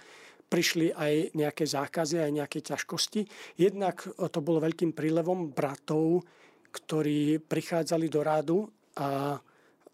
prišli 0.48 0.96
aj 0.96 1.36
nejaké 1.36 1.68
zákazy, 1.68 2.24
aj 2.24 2.32
nejaké 2.32 2.58
ťažkosti. 2.64 3.20
Jednak 3.60 4.08
to 4.08 4.40
bolo 4.40 4.64
veľkým 4.64 4.96
prílevom 4.96 5.52
bratov, 5.52 6.24
ktorí 6.72 7.44
prichádzali 7.44 8.06
do 8.08 8.20
rádu 8.24 8.58
a 8.96 9.36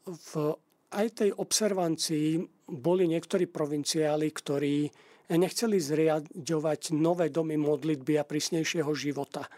v 0.06 0.30
aj 0.94 1.26
tej 1.26 1.30
observancii 1.34 2.38
boli 2.70 3.10
niektorí 3.10 3.50
provinciáli, 3.50 4.30
ktorí 4.30 4.86
nechceli 5.34 5.82
zriadovať 5.82 6.94
nové 6.94 7.34
domy 7.34 7.58
modlitby 7.58 8.22
a 8.22 8.28
prísnejšieho 8.28 8.92
života. 8.94 9.50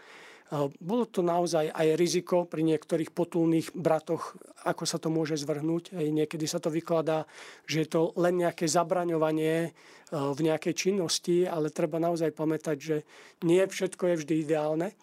Bolo 0.79 1.03
to 1.11 1.19
naozaj 1.19 1.75
aj 1.75 1.99
riziko 1.99 2.47
pri 2.47 2.63
niektorých 2.63 3.11
potulných 3.11 3.75
bratoch, 3.75 4.39
ako 4.63 4.83
sa 4.87 4.95
to 4.95 5.11
môže 5.11 5.35
zvrhnúť. 5.43 5.91
Aj 5.91 6.07
niekedy 6.07 6.47
sa 6.47 6.63
to 6.63 6.71
vykladá, 6.71 7.27
že 7.67 7.83
je 7.83 7.87
to 7.91 8.15
len 8.15 8.39
nejaké 8.39 8.63
zabraňovanie 8.63 9.55
e, 9.67 9.69
v 10.15 10.39
nejakej 10.39 10.87
činnosti, 10.87 11.43
ale 11.43 11.75
treba 11.75 11.99
naozaj 11.99 12.31
pamätať, 12.31 12.77
že 12.79 12.97
nie 13.43 13.59
všetko 13.59 14.03
je 14.07 14.19
vždy 14.23 14.35
ideálne. 14.47 14.95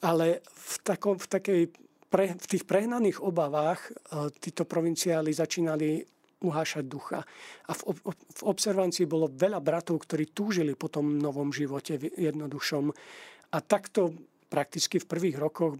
Ale 0.00 0.40
v, 0.40 0.74
takom, 0.80 1.20
v, 1.20 1.26
takej 1.36 1.60
pre, 2.08 2.32
v 2.32 2.46
tých 2.48 2.64
prehnaných 2.64 3.20
obavách 3.20 3.92
e, 3.92 4.32
títo 4.40 4.64
provinciáli 4.64 5.36
začínali 5.36 6.00
uhášať 6.40 6.84
ducha. 6.88 7.20
A 7.68 7.76
v, 7.76 7.92
v 8.08 8.42
observancii 8.46 9.04
bolo 9.04 9.28
veľa 9.28 9.60
bratov, 9.60 10.00
ktorí 10.00 10.32
túžili 10.32 10.72
po 10.72 10.88
tom 10.88 11.20
novom 11.20 11.52
živote 11.52 12.00
jednodušom. 12.00 12.88
A 13.52 13.58
takto 13.60 14.16
prakticky 14.48 14.96
v 14.98 15.08
prvých 15.08 15.36
rokoch 15.36 15.76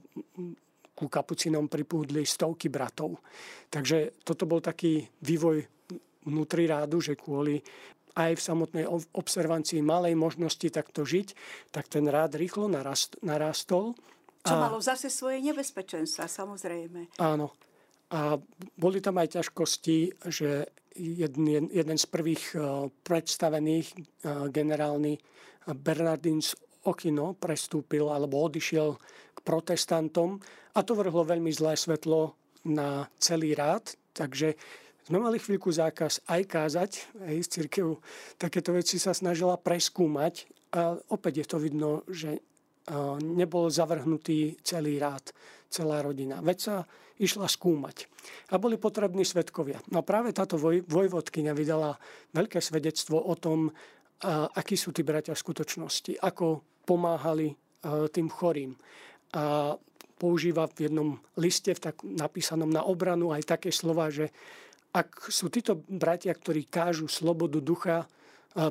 ku 0.98 1.06
kapucinom 1.06 1.70
pripúdli 1.70 2.26
stovky 2.26 2.66
bratov. 2.66 3.22
Takže 3.70 4.24
toto 4.26 4.44
bol 4.50 4.58
taký 4.58 5.06
vývoj 5.22 5.62
vnútri 6.26 6.66
rádu, 6.66 6.98
že 6.98 7.14
kvôli 7.14 7.62
aj 8.18 8.34
v 8.34 8.42
samotnej 8.42 8.84
observancii 9.14 9.78
malej 9.78 10.18
možnosti 10.18 10.66
takto 10.74 11.06
žiť, 11.06 11.38
tak 11.70 11.86
ten 11.86 12.02
rád 12.10 12.34
rýchlo 12.34 12.66
narast, 12.66 13.14
narastol. 13.22 13.94
Čo 14.42 14.58
a, 14.58 14.62
malo 14.66 14.82
zase 14.82 15.06
svoje 15.06 15.38
nebezpečenstva, 15.38 16.26
samozrejme. 16.26 17.14
Áno. 17.22 17.54
A 18.10 18.34
boli 18.74 18.98
tam 18.98 19.22
aj 19.22 19.38
ťažkosti, 19.38 20.26
že 20.26 20.66
jeden, 20.98 21.70
jeden 21.70 21.98
z 22.00 22.06
prvých 22.10 22.58
uh, 22.58 22.90
predstavených 23.06 23.86
uh, 23.94 24.50
generálny 24.50 25.14
Bernardín 25.78 26.42
z 26.42 26.58
okino 26.88 27.36
prestúpil 27.36 28.08
alebo 28.08 28.40
odišiel 28.48 28.96
k 29.36 29.38
protestantom 29.44 30.40
a 30.72 30.80
to 30.80 30.96
vrhlo 30.96 31.22
veľmi 31.22 31.52
zlé 31.52 31.76
svetlo 31.76 32.34
na 32.66 33.06
celý 33.20 33.54
rád, 33.54 33.94
takže 34.16 34.58
sme 35.08 35.24
mali 35.24 35.40
chvíľku 35.40 35.72
zákaz 35.72 36.28
aj 36.28 36.42
kázať, 36.44 36.90
aj 37.24 37.36
z 37.40 37.48
církev 37.48 37.86
takéto 38.36 38.76
veci 38.76 39.00
sa 39.00 39.16
snažila 39.16 39.56
preskúmať 39.56 40.44
a 40.76 41.00
opäť 41.08 41.44
je 41.44 41.46
to 41.48 41.56
vidno, 41.56 42.04
že 42.12 42.44
nebol 43.20 43.68
zavrhnutý 43.68 44.56
celý 44.64 44.96
rád, 45.00 45.32
celá 45.68 46.00
rodina. 46.00 46.40
Veď 46.40 46.58
sa 46.60 46.76
išla 47.20 47.50
skúmať. 47.50 48.08
A 48.54 48.56
boli 48.56 48.80
potrební 48.80 49.26
svetkovia. 49.26 49.82
No 49.92 50.06
práve 50.06 50.32
táto 50.32 50.56
voj, 50.56 50.86
vojvodkynia 50.86 51.52
vydala 51.52 51.98
veľké 52.32 52.62
svedectvo 52.62 53.18
o 53.20 53.34
tom, 53.36 53.72
a 54.18 54.50
akí 54.50 54.74
sú 54.74 54.90
tí 54.90 55.06
bratia 55.06 55.34
v 55.34 55.44
skutočnosti, 55.44 56.18
ako 56.18 56.62
pomáhali 56.88 57.52
e, 57.52 57.56
tým 58.08 58.32
chorým. 58.32 58.72
A 59.36 59.76
používa 60.16 60.64
v 60.72 60.88
jednom 60.88 61.10
liste 61.36 61.76
v 61.76 61.92
tak 61.92 62.00
napísanom 62.00 62.72
na 62.72 62.80
obranu 62.80 63.30
aj 63.30 63.44
také 63.44 63.68
slova, 63.68 64.08
že 64.08 64.32
ak 64.96 65.28
sú 65.28 65.52
títo 65.52 65.84
bratia, 65.84 66.32
ktorí 66.32 66.66
kážu 66.66 67.06
slobodu 67.12 67.60
ducha 67.60 68.02
e, 68.02 68.06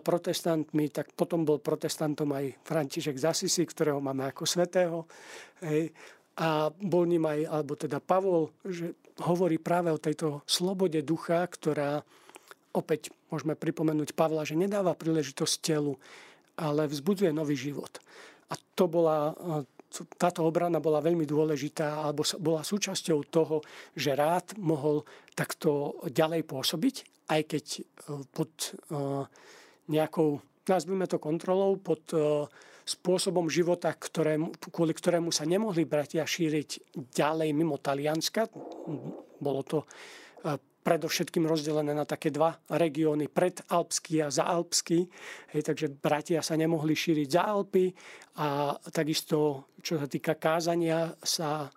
protestantmi, 0.02 0.90
tak 0.90 1.14
potom 1.14 1.46
bol 1.46 1.62
protestantom 1.62 2.34
aj 2.34 2.58
František 2.66 3.22
Zasisi, 3.22 3.64
ktorého 3.70 4.02
máme 4.02 4.26
ako 4.26 4.44
svetého. 4.50 5.06
Hej. 5.62 5.94
A 6.38 6.70
bol 6.70 7.06
ním 7.10 7.26
aj, 7.26 7.50
alebo 7.50 7.74
teda 7.78 8.02
Pavol, 8.02 8.54
že 8.66 8.94
hovorí 9.26 9.58
práve 9.58 9.90
o 9.90 10.02
tejto 10.02 10.46
slobode 10.46 11.02
ducha, 11.02 11.42
ktorá 11.46 12.06
opäť 12.78 13.10
môžeme 13.34 13.58
pripomenúť 13.58 14.14
Pavla, 14.14 14.46
že 14.46 14.54
nedáva 14.54 14.94
príležitosť 14.94 15.56
telu, 15.66 15.98
ale 16.58 16.90
vzbudzuje 16.90 17.32
nový 17.32 17.54
život. 17.54 18.02
A 18.50 18.58
to 18.76 18.90
bola, 18.90 19.32
táto 20.18 20.44
obrana 20.44 20.84
bola 20.84 21.00
veľmi 21.00 21.24
dôležitá, 21.24 22.04
alebo 22.04 22.26
bola 22.42 22.62
súčasťou 22.66 23.20
toho, 23.32 23.64
že 23.96 24.18
rád 24.18 24.58
mohol 24.60 25.08
takto 25.38 26.02
ďalej 26.10 26.44
pôsobiť, 26.44 26.96
aj 27.32 27.42
keď 27.44 27.66
e, 27.76 27.82
pod 28.32 28.52
e, 28.56 28.70
nejakou, 29.92 30.40
nazvime 30.68 31.08
to 31.08 31.20
kontrolou, 31.20 31.76
pod 31.80 32.04
e, 32.12 32.48
spôsobom 32.88 33.52
života, 33.52 33.92
ktorému, 33.92 34.56
kvôli 34.72 34.96
ktorému 34.96 35.28
sa 35.36 35.44
nemohli 35.44 35.84
bratia 35.84 36.24
šíriť 36.24 36.96
ďalej 36.96 37.52
mimo 37.52 37.76
Talianska. 37.76 38.48
Bolo 39.44 39.62
to 39.68 39.84
predovšetkým 40.88 41.44
rozdelené 41.44 41.92
na 41.92 42.08
také 42.08 42.32
dva 42.32 42.56
regióny, 42.72 43.28
predalpský 43.28 44.24
a 44.24 44.32
zaalpský. 44.32 45.04
Hej, 45.52 45.68
takže 45.68 45.92
bratia 45.92 46.40
sa 46.40 46.56
nemohli 46.56 46.96
šíriť 46.96 47.28
za 47.28 47.44
Alpy 47.44 47.92
a 48.40 48.72
takisto, 48.96 49.68
čo 49.84 50.00
sa 50.00 50.08
týka 50.08 50.40
kázania, 50.40 51.12
sa 51.20 51.68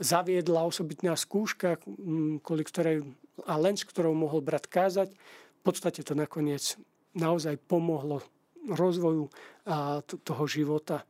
zaviedla 0.00 0.64
osobitná 0.64 1.12
skúška, 1.12 1.76
kvôli 2.40 2.64
ktorej, 2.64 3.04
a 3.44 3.60
len 3.60 3.76
s 3.76 3.84
ktorou 3.84 4.16
mohol 4.16 4.40
brat 4.40 4.64
kázať. 4.64 5.12
V 5.12 5.60
podstate 5.60 6.00
to 6.00 6.16
nakoniec 6.16 6.80
naozaj 7.12 7.60
pomohlo 7.68 8.24
rozvoju 8.64 9.28
toho 10.24 10.44
života. 10.48 11.04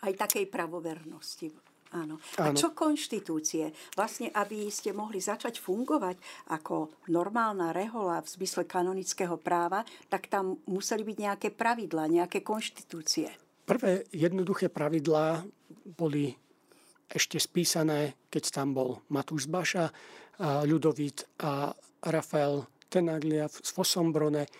Aj 0.00 0.12
takej 0.16 0.48
pravovernosti. 0.48 1.52
Áno. 1.94 2.18
A 2.42 2.50
Áno. 2.50 2.58
čo 2.58 2.74
konštitúcie? 2.74 3.70
Vlastne, 3.94 4.34
aby 4.34 4.66
ste 4.66 4.90
mohli 4.90 5.22
začať 5.22 5.62
fungovať 5.62 6.18
ako 6.50 7.06
normálna 7.14 7.70
rehola 7.70 8.18
v 8.18 8.28
zmysle 8.34 8.66
kanonického 8.66 9.38
práva, 9.38 9.86
tak 10.10 10.26
tam 10.26 10.58
museli 10.66 11.06
byť 11.06 11.16
nejaké 11.22 11.48
pravidlá, 11.54 12.10
nejaké 12.10 12.42
konštitúcie. 12.42 13.30
Prvé 13.62 14.04
jednoduché 14.10 14.68
pravidlá 14.68 15.46
boli 15.94 16.34
ešte 17.06 17.38
spísané, 17.38 18.18
keď 18.26 18.44
tam 18.50 18.74
bol 18.74 19.00
Matúš 19.08 19.46
Baša, 19.46 19.94
Ľudovít 20.66 21.30
a 21.46 21.70
Rafael 22.10 22.66
Tenaglia 22.90 23.46
z 23.46 23.70
Fosombrone. 23.70 24.50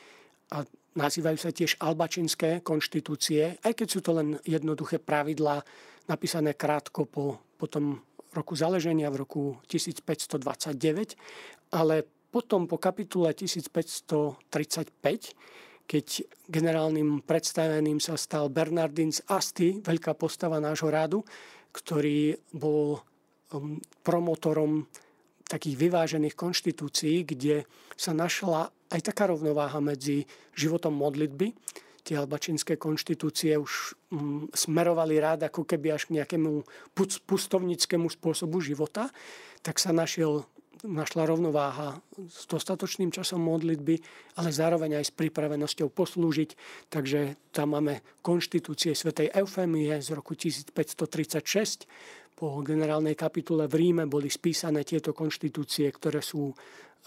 A 0.54 0.62
nazývajú 0.94 1.38
sa 1.38 1.50
tiež 1.50 1.78
albačinské 1.82 2.62
konštitúcie, 2.62 3.58
aj 3.62 3.72
keď 3.74 3.88
sú 3.90 4.00
to 4.00 4.14
len 4.14 4.38
jednoduché 4.46 5.02
pravidlá 5.02 5.62
napísané 6.06 6.54
krátko 6.54 7.06
po, 7.06 7.42
po 7.58 7.66
tom 7.66 8.02
roku 8.34 8.54
zaleženia 8.58 9.10
v 9.10 9.26
roku 9.26 9.58
1529, 9.70 11.14
ale 11.74 12.06
potom 12.34 12.66
po 12.66 12.82
kapitule 12.82 13.30
1535, 13.30 14.34
keď 15.86 16.06
generálnym 16.50 17.22
predstaveným 17.22 18.02
sa 18.02 18.18
stal 18.18 18.50
Bernardin 18.50 19.14
z 19.14 19.22
Asti, 19.30 19.78
veľká 19.78 20.18
postava 20.18 20.58
nášho 20.58 20.90
rádu, 20.90 21.22
ktorý 21.70 22.34
bol 22.50 22.98
um, 23.54 23.78
promotorom 24.02 24.86
takých 25.44 25.76
vyvážených 25.76 26.34
konštitúcií, 26.34 27.22
kde 27.28 27.68
sa 27.94 28.16
našla 28.16 28.72
aj 28.94 29.00
taká 29.02 29.26
rovnováha 29.26 29.82
medzi 29.82 30.22
životom 30.54 30.94
modlitby. 30.94 31.50
Tie 32.04 32.14
albačínske 32.14 32.78
konštitúcie 32.78 33.58
už 33.58 33.96
um, 34.12 34.46
smerovali 34.54 35.18
rád 35.18 35.50
ako 35.50 35.66
keby 35.66 35.96
až 35.96 36.06
k 36.06 36.20
nejakému 36.20 36.62
pustovnickému 37.26 38.06
spôsobu 38.12 38.60
života, 38.62 39.10
tak 39.64 39.80
sa 39.80 39.90
našiel 39.90 40.46
našla 40.84 41.24
rovnováha 41.24 41.96
s 42.28 42.44
dostatočným 42.44 43.08
časom 43.08 43.40
modlitby, 43.40 44.04
ale 44.36 44.52
zároveň 44.52 45.00
aj 45.00 45.04
s 45.08 45.16
pripravenosťou 45.16 45.88
poslúžiť. 45.88 46.50
Takže 46.92 47.40
tam 47.56 47.72
máme 47.72 48.04
konštitúcie 48.20 48.92
svätej 48.92 49.32
Eufémie 49.32 49.96
z 50.04 50.12
roku 50.12 50.36
1536. 50.36 51.88
Po 52.36 52.60
generálnej 52.60 53.16
kapitule 53.16 53.64
v 53.64 53.74
Ríme 53.80 54.04
boli 54.04 54.28
spísané 54.28 54.84
tieto 54.84 55.16
konštitúcie, 55.16 55.88
ktoré 55.88 56.20
sú 56.20 56.52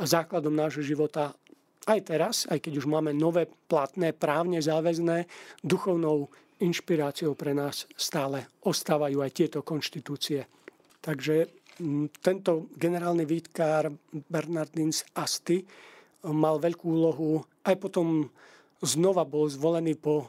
základom 0.01 0.53
nášho 0.53 0.82
života 0.82 1.38
aj 1.88 2.00
teraz, 2.03 2.36
aj 2.51 2.60
keď 2.60 2.84
už 2.84 2.91
máme 2.91 3.15
nové 3.15 3.48
platné, 3.48 4.12
právne 4.12 4.60
záväzné, 4.60 5.25
duchovnou 5.63 6.27
inšpiráciou 6.60 7.38
pre 7.38 7.53
nás 7.56 7.88
stále 7.96 8.50
ostávajú 8.65 9.24
aj 9.24 9.32
tieto 9.32 9.60
konštitúcie. 9.63 10.46
Takže 11.00 11.48
tento 12.22 12.67
generálny 12.74 13.24
výtkár 13.24 13.94
Bernardins 14.27 15.06
Asti 15.13 15.62
mal 16.25 16.58
veľkú 16.58 16.86
úlohu. 16.89 17.46
Aj 17.62 17.77
potom 17.77 18.27
znova 18.82 19.24
bol 19.24 19.46
zvolený 19.46 19.94
po 19.98 20.15
e, 20.22 20.25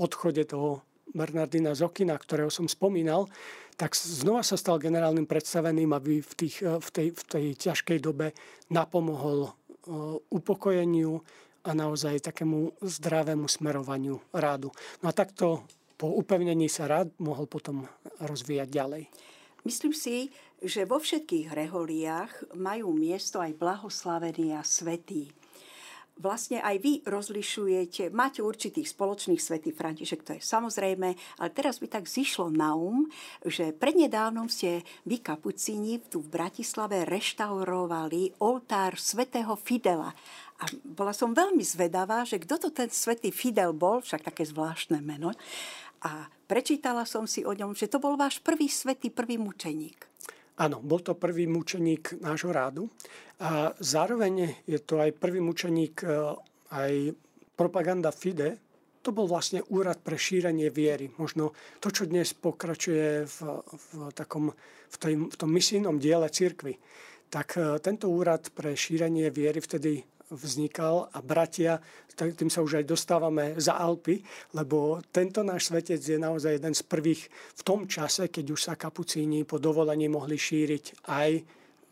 odchode 0.00 0.44
toho 0.48 0.80
Bernardina 1.12 1.72
Zokina, 1.76 2.16
ktorého 2.16 2.52
som 2.52 2.68
spomínal, 2.68 3.28
tak 3.78 3.94
znova 3.96 4.42
sa 4.42 4.58
stal 4.58 4.80
generálnym 4.80 5.24
predstaveným, 5.24 5.92
aby 5.92 6.20
v, 6.20 6.32
tých, 6.36 6.64
e, 6.64 6.80
v, 6.80 6.88
tej, 6.88 7.08
v 7.12 7.22
tej 7.24 7.44
ťažkej 7.68 7.98
dobe 8.00 8.32
napomohol 8.72 9.48
e, 9.48 9.50
upokojeniu 10.28 11.20
a 11.64 11.70
naozaj 11.74 12.24
takému 12.24 12.78
zdravému 12.80 13.48
smerovaniu 13.48 14.20
rádu. 14.32 14.72
No 15.02 15.10
a 15.10 15.16
takto 15.16 15.66
po 15.98 16.14
upevnení 16.14 16.70
sa 16.70 16.86
rád 16.86 17.10
mohol 17.18 17.50
potom 17.50 17.84
rozvíjať 18.22 18.68
ďalej. 18.70 19.02
Myslím 19.66 19.92
si, 19.92 20.30
že 20.62 20.86
vo 20.86 21.02
všetkých 21.02 21.50
reholiách 21.50 22.54
majú 22.54 22.94
miesto 22.94 23.42
aj 23.42 23.58
blahoslavení 23.58 24.54
a 24.54 24.62
svetí. 24.62 25.34
Vlastne 26.18 26.58
aj 26.58 26.76
vy 26.82 26.92
rozlišujete, 27.06 28.10
máte 28.10 28.42
určitých 28.42 28.90
spoločných 28.90 29.38
svetý 29.38 29.70
František, 29.70 30.26
to 30.26 30.34
je 30.34 30.42
samozrejme, 30.42 31.14
ale 31.14 31.48
teraz 31.54 31.78
by 31.78 31.86
tak 31.86 32.10
zišlo 32.10 32.50
na 32.50 32.74
um, 32.74 33.06
že 33.46 33.70
prednedávnom 33.70 34.50
ste 34.50 34.82
vy 35.06 35.22
kapucíni 35.22 36.02
tu 36.10 36.18
v 36.18 36.34
Bratislave 36.34 37.06
reštaurovali 37.06 38.34
oltár 38.42 38.98
svätého 38.98 39.54
Fidela. 39.54 40.10
A 40.58 40.64
bola 40.82 41.14
som 41.14 41.30
veľmi 41.30 41.62
zvedavá, 41.62 42.26
že 42.26 42.42
kto 42.42 42.66
to 42.66 42.68
ten 42.74 42.90
svätý 42.90 43.30
Fidel 43.30 43.70
bol, 43.70 44.02
však 44.02 44.26
také 44.26 44.42
zvláštne 44.42 44.98
meno. 44.98 45.30
A 46.02 46.26
prečítala 46.50 47.06
som 47.06 47.30
si 47.30 47.46
o 47.46 47.54
ňom, 47.54 47.78
že 47.78 47.86
to 47.86 48.02
bol 48.02 48.18
váš 48.18 48.42
prvý 48.42 48.66
svetý, 48.66 49.06
prvý 49.06 49.38
mučeník. 49.38 50.02
Áno, 50.58 50.82
bol 50.82 50.98
to 50.98 51.14
prvý 51.14 51.46
mučeník 51.46 52.18
nášho 52.18 52.50
rádu 52.50 52.90
a 53.38 53.70
zároveň 53.78 54.66
je 54.66 54.78
to 54.82 54.98
aj 54.98 55.14
prvý 55.14 55.38
mučeník 55.38 56.02
e, 56.02 56.34
aj 56.74 57.14
propaganda 57.54 58.10
FIDE, 58.10 58.58
to 58.98 59.14
bol 59.14 59.30
vlastne 59.30 59.62
úrad 59.70 60.02
pre 60.02 60.18
šírenie 60.18 60.66
viery. 60.74 61.14
Možno 61.14 61.54
to, 61.78 61.94
čo 61.94 62.10
dnes 62.10 62.34
pokračuje 62.34 63.30
v, 63.30 63.38
v, 63.62 63.90
takom, 64.10 64.50
v, 64.90 64.96
tej, 64.98 65.14
v 65.30 65.36
tom 65.38 65.50
misijnom 65.54 66.02
diele 66.02 66.26
cirkvy. 66.26 66.74
Tak 67.30 67.48
e, 67.54 67.78
tento 67.78 68.10
úrad 68.10 68.50
pre 68.50 68.74
šírenie 68.74 69.30
viery 69.30 69.62
vtedy 69.62 70.02
vznikal 70.30 71.08
a 71.12 71.18
bratia, 71.22 71.80
tým 72.18 72.50
sa 72.50 72.60
už 72.60 72.82
aj 72.82 72.84
dostávame 72.84 73.54
za 73.56 73.78
Alpy, 73.78 74.20
lebo 74.58 74.98
tento 75.14 75.46
náš 75.46 75.70
svetec 75.70 76.02
je 76.02 76.18
naozaj 76.18 76.58
jeden 76.58 76.74
z 76.74 76.82
prvých 76.82 77.30
v 77.30 77.62
tom 77.62 77.86
čase, 77.86 78.26
keď 78.26 78.46
už 78.52 78.60
sa 78.60 78.74
kapucíni 78.74 79.46
po 79.46 79.62
dovolení 79.62 80.10
mohli 80.10 80.34
šíriť 80.34 81.06
aj 81.06 81.30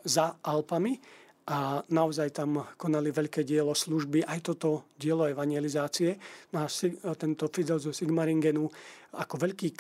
za 0.07 0.39
Alpami 0.43 0.99
a 1.47 1.79
naozaj 1.95 2.35
tam 2.35 2.59
konali 2.75 3.15
veľké 3.15 3.47
dielo 3.47 3.71
služby, 3.71 4.27
aj 4.27 4.51
toto 4.51 4.91
dielo 4.99 5.31
evangelizácie. 5.31 6.19
No 6.51 6.67
a 6.67 6.69
tento 7.15 7.47
Fidel 7.47 7.79
zo 7.79 7.95
Sigmaringenu 7.95 8.67
ako 9.15 9.35
veľký 9.47 9.73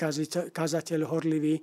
kazateľ 0.54 1.00
horlivý 1.10 1.58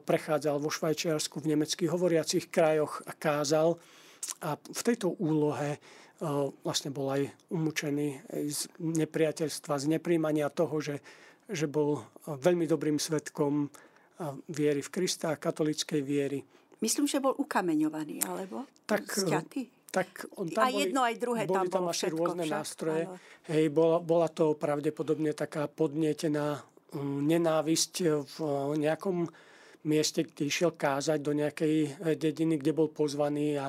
prechádzal 0.00 0.56
vo 0.56 0.72
Švajčiarsku, 0.72 1.44
v 1.44 1.52
nemeckých 1.52 1.92
hovoriacich 1.92 2.48
krajoch 2.48 3.04
a 3.04 3.12
kázal. 3.12 3.76
A 4.40 4.56
v 4.56 4.80
tejto 4.80 5.12
úlohe 5.20 5.76
vlastne 6.62 6.94
bol 6.94 7.10
aj 7.10 7.26
umúčený 7.50 8.22
z 8.46 8.60
nepriateľstva, 8.78 9.82
z 9.82 9.86
nepríjmania 9.98 10.46
toho, 10.52 10.78
že, 10.78 11.02
že 11.50 11.66
bol 11.66 12.06
veľmi 12.26 12.70
dobrým 12.70 13.02
svetkom 13.02 13.66
viery 14.46 14.80
v 14.80 14.90
Krista, 14.94 15.34
katolickej 15.34 16.00
viery. 16.06 16.38
Myslím, 16.78 17.10
že 17.10 17.18
bol 17.18 17.34
ukameňovaný, 17.34 18.22
alebo 18.28 18.68
tak, 18.86 19.10
zťatý? 19.10 19.90
Tak 19.90 20.38
on 20.38 20.50
tam 20.50 20.66
a 20.66 20.70
boli, 20.70 20.80
jedno 20.86 21.00
aj 21.06 21.14
druhé 21.18 21.42
boli 21.46 21.56
tam, 21.56 21.66
tam 21.70 21.84
asi 21.90 22.10
všetko, 22.10 22.18
rôzne 22.18 22.44
však, 22.46 22.56
nástroje. 22.58 23.04
Hej, 23.46 23.64
bola, 23.70 23.98
bola 24.02 24.28
to 24.30 24.58
pravdepodobne 24.58 25.30
taká 25.34 25.70
podnietená 25.70 26.62
um, 26.94 27.22
nenávisť 27.26 28.26
v 28.26 28.36
nejakom 28.78 29.30
mieste, 29.84 30.24
kde 30.24 30.48
išiel 30.48 30.72
kázať 30.74 31.18
do 31.20 31.32
nejakej 31.36 31.74
eh, 31.84 32.16
dediny, 32.16 32.58
kde 32.58 32.72
bol 32.72 32.88
pozvaný 32.90 33.60
a, 33.60 33.68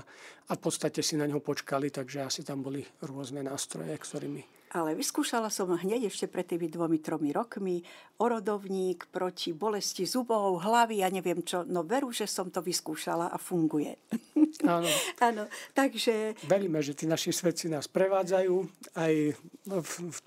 a 0.49 0.51
v 0.55 0.61
podstate 0.61 1.03
si 1.03 1.19
na 1.19 1.27
ňo 1.27 1.43
počkali, 1.43 1.91
takže 1.91 2.25
asi 2.25 2.41
tam 2.41 2.63
boli 2.63 2.83
rôzne 3.03 3.43
nástroje, 3.43 3.93
ktorými... 3.95 4.55
Ale 4.75 4.91
vyskúšala 4.91 5.47
som 5.47 5.71
hneď 5.71 6.11
ešte 6.11 6.27
pred 6.27 6.43
tými 6.43 6.67
dvomi, 6.67 6.99
tromi 6.99 7.31
rokmi 7.31 7.79
orodovník 8.19 9.07
proti 9.07 9.55
bolesti 9.55 10.03
zubov, 10.03 10.59
hlavy, 10.59 10.99
ja 10.99 11.07
neviem 11.07 11.39
čo. 11.47 11.63
No 11.63 11.87
veru, 11.87 12.11
že 12.11 12.27
som 12.27 12.51
to 12.51 12.59
vyskúšala 12.59 13.31
a 13.31 13.39
funguje. 13.39 13.95
Áno. 14.67 14.91
Áno, 15.23 15.47
takže... 15.71 16.35
Veríme, 16.43 16.83
že 16.83 16.91
tí 16.91 17.07
naši 17.07 17.31
svedci 17.31 17.71
nás 17.71 17.87
prevádzajú 17.87 18.55
aj 18.99 19.13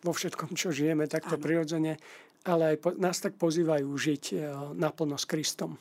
vo 0.01 0.13
všetkom, 0.17 0.57
čo 0.57 0.73
žijeme 0.73 1.05
takto 1.05 1.37
Áno. 1.37 1.45
prirodzene 1.45 2.01
ale 2.45 2.75
aj 2.75 2.77
po, 2.79 2.89
nás 2.99 3.19
tak 3.19 3.35
pozývajú 3.41 3.89
žiť 3.89 4.25
e, 4.31 4.37
naplno 4.77 5.17
s 5.19 5.27
Kristom. 5.27 5.79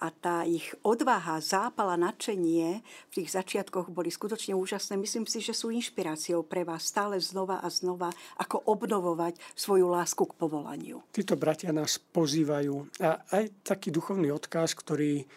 A 0.00 0.08
tá 0.08 0.48
ich 0.48 0.72
odvaha, 0.80 1.44
zápala, 1.44 2.00
nadšenie 2.00 2.80
v 2.80 3.12
tých 3.12 3.36
začiatkoch 3.36 3.92
boli 3.92 4.08
skutočne 4.08 4.56
úžasné. 4.56 4.96
Myslím 4.96 5.28
si, 5.28 5.44
že 5.44 5.52
sú 5.52 5.68
inšpiráciou 5.68 6.40
pre 6.40 6.64
vás 6.64 6.88
stále 6.88 7.20
znova 7.20 7.60
a 7.60 7.68
znova, 7.68 8.08
ako 8.40 8.64
obnovovať 8.64 9.36
svoju 9.52 9.92
lásku 9.92 10.24
k 10.24 10.36
povolaniu. 10.40 11.04
Títo 11.12 11.36
bratia 11.36 11.76
nás 11.76 12.00
pozývajú. 12.00 13.04
A 13.04 13.20
aj 13.28 13.52
taký 13.60 13.92
duchovný 13.92 14.32
odkaz, 14.32 14.72
ktorý 14.72 15.28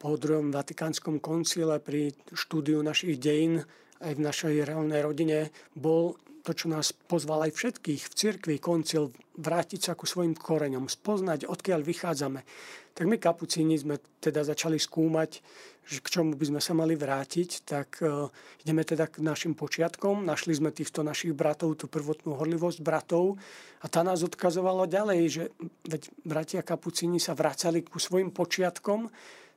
po 0.00 0.16
druhom 0.16 0.48
Vatikánskom 0.48 1.20
koncile 1.20 1.76
pri 1.78 2.16
štúdiu 2.32 2.80
našich 2.80 3.20
dejín 3.20 3.62
aj 4.00 4.12
v 4.16 4.24
našej 4.24 4.54
reálnej 4.66 5.00
rodine 5.00 5.38
bol 5.72 6.16
to, 6.46 6.54
čo 6.54 6.70
nás 6.70 6.94
pozval 6.94 7.50
aj 7.50 7.58
všetkých 7.58 8.02
v 8.06 8.14
cirkvi, 8.14 8.54
koncil, 8.62 9.10
vrátiť 9.34 9.90
sa 9.90 9.92
ku 9.98 10.06
svojim 10.06 10.38
koreňom, 10.38 10.86
spoznať, 10.86 11.50
odkiaľ 11.50 11.82
vychádzame. 11.82 12.46
Tak 12.94 13.04
my 13.04 13.18
kapucíni 13.18 13.74
sme 13.74 13.98
teda 14.22 14.46
začali 14.46 14.78
skúmať, 14.78 15.42
že 15.86 15.98
k 15.98 16.08
čomu 16.08 16.38
by 16.38 16.46
sme 16.46 16.60
sa 16.62 16.72
mali 16.72 16.94
vrátiť, 16.94 17.50
tak 17.66 17.98
uh, 18.02 18.30
ideme 18.62 18.86
teda 18.86 19.10
k 19.10 19.22
našim 19.26 19.58
počiatkom. 19.58 20.22
Našli 20.22 20.54
sme 20.54 20.70
týchto 20.70 21.02
našich 21.02 21.34
bratov, 21.34 21.78
tú 21.78 21.90
prvotnú 21.90 22.38
horlivosť 22.38 22.78
bratov 22.80 23.38
a 23.82 23.86
tá 23.90 24.06
nás 24.06 24.22
odkazovala 24.22 24.86
ďalej, 24.86 25.20
že 25.26 25.42
veď 25.86 26.02
bratia 26.22 26.62
kapucíni 26.62 27.18
sa 27.18 27.34
vracali 27.34 27.82
ku 27.82 27.98
svojim 27.98 28.30
počiatkom, 28.30 29.10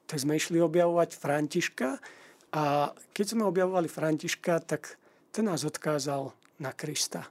tak 0.10 0.18
sme 0.18 0.42
išli 0.42 0.58
objavovať 0.58 1.14
Františka 1.18 2.02
a 2.54 2.94
keď 3.14 3.26
sme 3.26 3.46
objavovali 3.46 3.86
Františka, 3.86 4.58
tak 4.66 4.98
ten 5.30 5.46
nás 5.46 5.62
odkázal 5.62 6.34
na 6.60 6.76
Krista. 6.76 7.28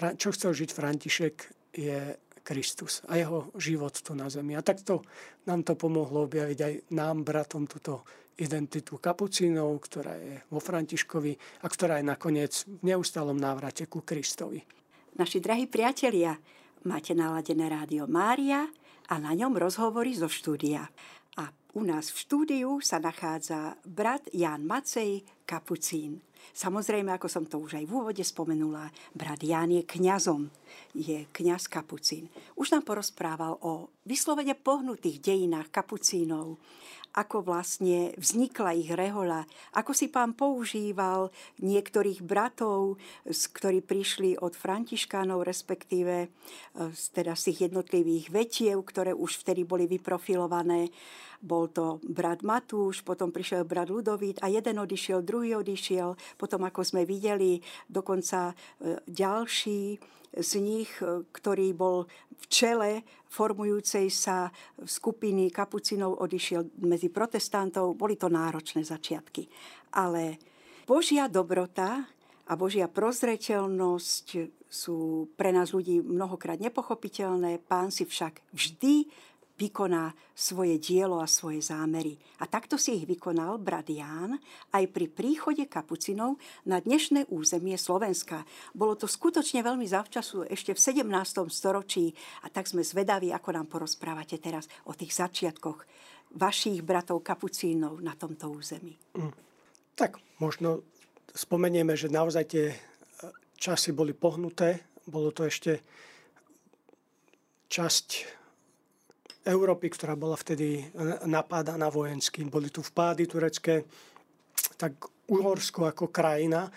Čo 0.00 0.32
chcel 0.32 0.56
žiť 0.56 0.70
František 0.72 1.34
je 1.76 2.16
Kristus 2.40 3.04
a 3.06 3.20
jeho 3.20 3.52
život 3.60 3.92
tu 3.92 4.16
na 4.16 4.32
zemi. 4.32 4.56
A 4.56 4.64
takto 4.64 5.04
nám 5.44 5.62
to 5.62 5.76
pomohlo 5.76 6.24
objaviť 6.24 6.58
aj 6.58 6.74
nám, 6.96 7.22
bratom, 7.22 7.68
túto 7.68 8.02
identitu 8.40 8.96
kapucínov, 8.96 9.76
ktorá 9.84 10.16
je 10.16 10.40
vo 10.48 10.58
Františkovi 10.58 11.62
a 11.62 11.66
ktorá 11.68 12.00
je 12.00 12.08
nakoniec 12.08 12.52
v 12.64 12.90
neustálom 12.90 13.36
návrate 13.36 13.84
ku 13.84 14.00
Kristovi. 14.00 14.64
Naši 15.20 15.44
drahí 15.44 15.68
priatelia, 15.68 16.32
máte 16.88 17.12
naladené 17.12 17.68
rádio 17.68 18.08
Mária 18.08 18.64
a 19.12 19.14
na 19.20 19.36
ňom 19.36 19.52
rozhovory 19.60 20.16
zo 20.16 20.32
štúdia. 20.32 20.88
A 21.36 21.52
u 21.76 21.84
nás 21.84 22.08
v 22.08 22.16
štúdiu 22.24 22.70
sa 22.80 22.96
nachádza 22.96 23.76
brat 23.84 24.24
Jan 24.32 24.64
Macej 24.64 25.20
Kapucín. 25.44 26.24
Samozrejme, 26.50 27.14
ako 27.14 27.28
som 27.30 27.44
to 27.46 27.62
už 27.62 27.80
aj 27.80 27.84
v 27.86 27.94
úvode 27.94 28.24
spomenula, 28.24 28.90
brat 29.14 29.40
Ján 29.40 29.70
je 29.70 29.82
kňazom, 29.86 30.50
je 30.92 31.24
kňaz 31.30 31.70
Kapucín. 31.70 32.26
Už 32.58 32.74
nám 32.74 32.82
porozprával 32.82 33.56
o 33.62 33.88
vyslovene 34.04 34.58
pohnutých 34.58 35.22
dejinách 35.22 35.70
Kapucínov, 35.70 36.58
ako 37.10 37.42
vlastne 37.42 38.14
vznikla 38.14 38.70
ich 38.78 38.90
rehoľa, 38.90 39.42
ako 39.74 39.90
si 39.90 40.06
pán 40.06 40.38
používal 40.38 41.34
niektorých 41.58 42.22
bratov, 42.22 43.02
ktorí 43.26 43.82
prišli 43.82 44.38
od 44.38 44.54
františkánov, 44.54 45.42
respektíve 45.42 46.14
e, 46.22 46.28
teda 47.10 47.34
z 47.34 47.42
tých 47.50 47.58
jednotlivých 47.70 48.30
vetiev, 48.30 48.78
ktoré 48.86 49.10
už 49.10 49.42
vtedy 49.42 49.66
boli 49.66 49.90
vyprofilované. 49.90 50.94
Bol 51.40 51.72
to 51.72 52.04
brat 52.04 52.44
Matúš, 52.44 53.00
potom 53.00 53.32
prišiel 53.32 53.64
brat 53.64 53.88
Ludovít 53.88 54.44
a 54.44 54.52
jeden 54.52 54.76
odišiel, 54.76 55.24
druhý 55.24 55.56
odišiel. 55.56 56.12
Potom, 56.36 56.60
ako 56.68 56.84
sme 56.84 57.08
videli, 57.08 57.64
dokonca 57.88 58.52
e, 58.52 58.54
ďalší 59.08 59.96
z 60.36 60.50
nich, 60.60 60.92
e, 61.00 61.24
ktorý 61.32 61.72
bol 61.72 62.04
v 62.36 62.44
čele 62.52 63.02
formujúcej 63.32 64.12
sa 64.12 64.52
skupiny 64.84 65.48
kapucinov, 65.48 66.20
odišiel 66.20 66.84
medzi 66.84 67.08
protestantov. 67.08 67.96
Boli 67.96 68.20
to 68.20 68.28
náročné 68.28 68.84
začiatky. 68.84 69.48
Ale 69.96 70.36
Božia 70.84 71.24
dobrota 71.30 72.04
a 72.50 72.52
Božia 72.58 72.90
prozreteľnosť 72.90 74.26
sú 74.70 75.26
pre 75.34 75.50
nás 75.50 75.74
ľudí 75.74 75.98
mnohokrát 75.98 76.58
nepochopiteľné. 76.62 77.58
Pán 77.62 77.90
si 77.90 78.06
však 78.06 78.54
vždy 78.54 79.10
vykoná 79.60 80.16
svoje 80.32 80.80
dielo 80.80 81.20
a 81.20 81.28
svoje 81.28 81.60
zámery. 81.60 82.16
A 82.40 82.48
takto 82.48 82.80
si 82.80 82.96
ich 82.96 83.04
vykonal 83.04 83.60
brat 83.60 83.92
Ján 83.92 84.40
aj 84.72 84.84
pri 84.88 85.12
príchode 85.12 85.68
kapucinov 85.68 86.40
na 86.64 86.80
dnešné 86.80 87.28
územie 87.28 87.76
Slovenska. 87.76 88.48
Bolo 88.72 88.96
to 88.96 89.04
skutočne 89.04 89.60
veľmi 89.60 89.84
zavčasu 89.84 90.48
ešte 90.48 90.72
v 90.72 91.04
17. 91.04 91.52
storočí 91.52 92.16
a 92.40 92.48
tak 92.48 92.72
sme 92.72 92.80
zvedaví, 92.80 93.36
ako 93.36 93.52
nám 93.52 93.68
porozprávate 93.68 94.40
teraz 94.40 94.64
o 94.88 94.96
tých 94.96 95.12
začiatkoch 95.12 95.84
vašich 96.40 96.80
bratov 96.80 97.20
kapucínov 97.20 98.00
na 98.00 98.16
tomto 98.16 98.48
území. 98.48 98.96
Mm. 99.12 99.34
Tak 99.92 100.16
možno 100.40 100.80
spomenieme, 101.36 101.92
že 101.92 102.08
naozaj 102.08 102.44
tie 102.48 102.66
e, 102.72 102.76
časy 103.60 103.92
boli 103.92 104.16
pohnuté. 104.16 104.88
Bolo 105.04 105.34
to 105.34 105.44
ešte 105.44 105.84
časť 107.68 108.39
Európy, 109.46 109.88
ktorá 109.88 110.16
bola 110.16 110.36
vtedy 110.36 110.84
napádaná 111.24 111.88
vojensky. 111.88 112.44
Boli 112.44 112.68
tu 112.68 112.84
vpády 112.84 113.24
turecké, 113.24 113.88
tak 114.76 114.96
Uhorsko 115.30 115.88
ako 115.88 116.10
krajina, 116.10 116.68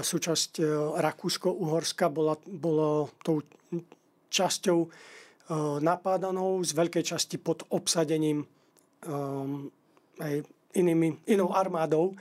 súčasť 0.00 0.52
e, 0.58 0.64
Rakúsko-Uhorska 0.98 2.08
bola, 2.08 2.40
bolo 2.48 3.12
tou 3.20 3.44
časťou 4.32 4.78
e, 4.80 4.88
napádanou 5.84 6.64
z 6.64 6.72
veľkej 6.72 7.04
časti 7.12 7.36
pod 7.36 7.68
obsadením 7.68 8.40
um, 9.04 9.68
aj 10.16 10.48
inými, 10.72 11.28
inou 11.28 11.52
armádou, 11.52 12.16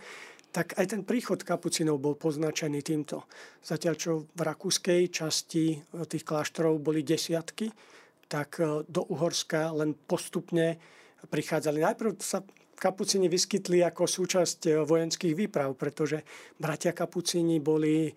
tak 0.51 0.75
aj 0.75 0.85
ten 0.91 1.01
príchod 1.07 1.39
kapucinov 1.39 2.03
bol 2.03 2.19
poznačený 2.19 2.83
týmto. 2.83 3.23
Zatiaľ, 3.63 3.95
čo 3.95 4.11
v 4.35 4.41
rakúskej 4.43 5.07
časti 5.07 5.79
tých 6.11 6.27
kláštorov 6.27 6.83
boli 6.83 7.07
desiatky, 7.07 7.71
tak 8.31 8.63
e, 8.63 8.87
do 8.87 9.03
Uhorska 9.11 9.75
len 9.75 9.91
postupne 9.91 10.79
prichádzali. 11.27 11.83
Najprv 11.83 12.11
sa 12.23 12.39
kapucini 12.79 13.27
vyskytli 13.27 13.83
ako 13.83 14.07
súčasť 14.07 14.59
e, 14.65 14.71
vojenských 14.87 15.35
výprav, 15.35 15.75
pretože 15.75 16.23
bratia 16.55 16.95
kapucini 16.95 17.59
boli 17.59 18.07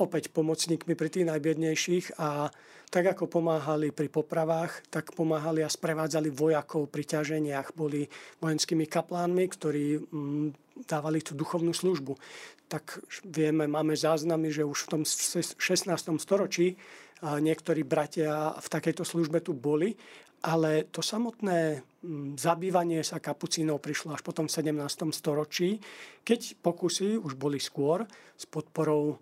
opäť 0.00 0.32
pomocníkmi 0.32 0.96
pri 0.96 1.08
tých 1.12 1.28
najbiednejších 1.28 2.16
a 2.16 2.48
tak 2.90 3.14
ako 3.14 3.30
pomáhali 3.30 3.94
pri 3.94 4.10
popravách, 4.10 4.90
tak 4.90 5.14
pomáhali 5.14 5.62
a 5.62 5.70
sprevádzali 5.70 6.26
vojakov 6.32 6.90
pri 6.90 7.06
ťaženiach. 7.06 7.76
Boli 7.78 8.10
vojenskými 8.42 8.88
kaplánmi, 8.90 9.46
ktorí 9.46 10.02
mm, 10.02 10.48
dávali 10.90 11.22
tú 11.22 11.38
duchovnú 11.38 11.70
službu. 11.70 12.18
Tak 12.66 12.98
vieme, 13.22 13.70
máme 13.70 13.94
záznamy, 13.94 14.50
že 14.50 14.66
už 14.66 14.88
v 14.88 14.90
tom 14.90 15.02
16. 15.06 15.86
storočí 16.18 16.74
niektorí 17.22 17.84
bratia 17.84 18.56
v 18.56 18.68
takejto 18.68 19.04
službe 19.04 19.44
tu 19.44 19.52
boli, 19.52 19.92
ale 20.40 20.88
to 20.88 21.04
samotné 21.04 21.84
mm, 22.00 22.40
zabývanie 22.40 23.04
sa 23.04 23.20
kapucínov 23.20 23.84
prišlo 23.84 24.16
až 24.16 24.24
potom 24.24 24.48
v 24.48 24.56
17. 24.56 24.72
storočí, 25.12 25.76
keď 26.24 26.56
pokusy 26.64 27.20
už 27.20 27.36
boli 27.36 27.60
skôr 27.60 28.08
s 28.40 28.48
podporou 28.48 29.20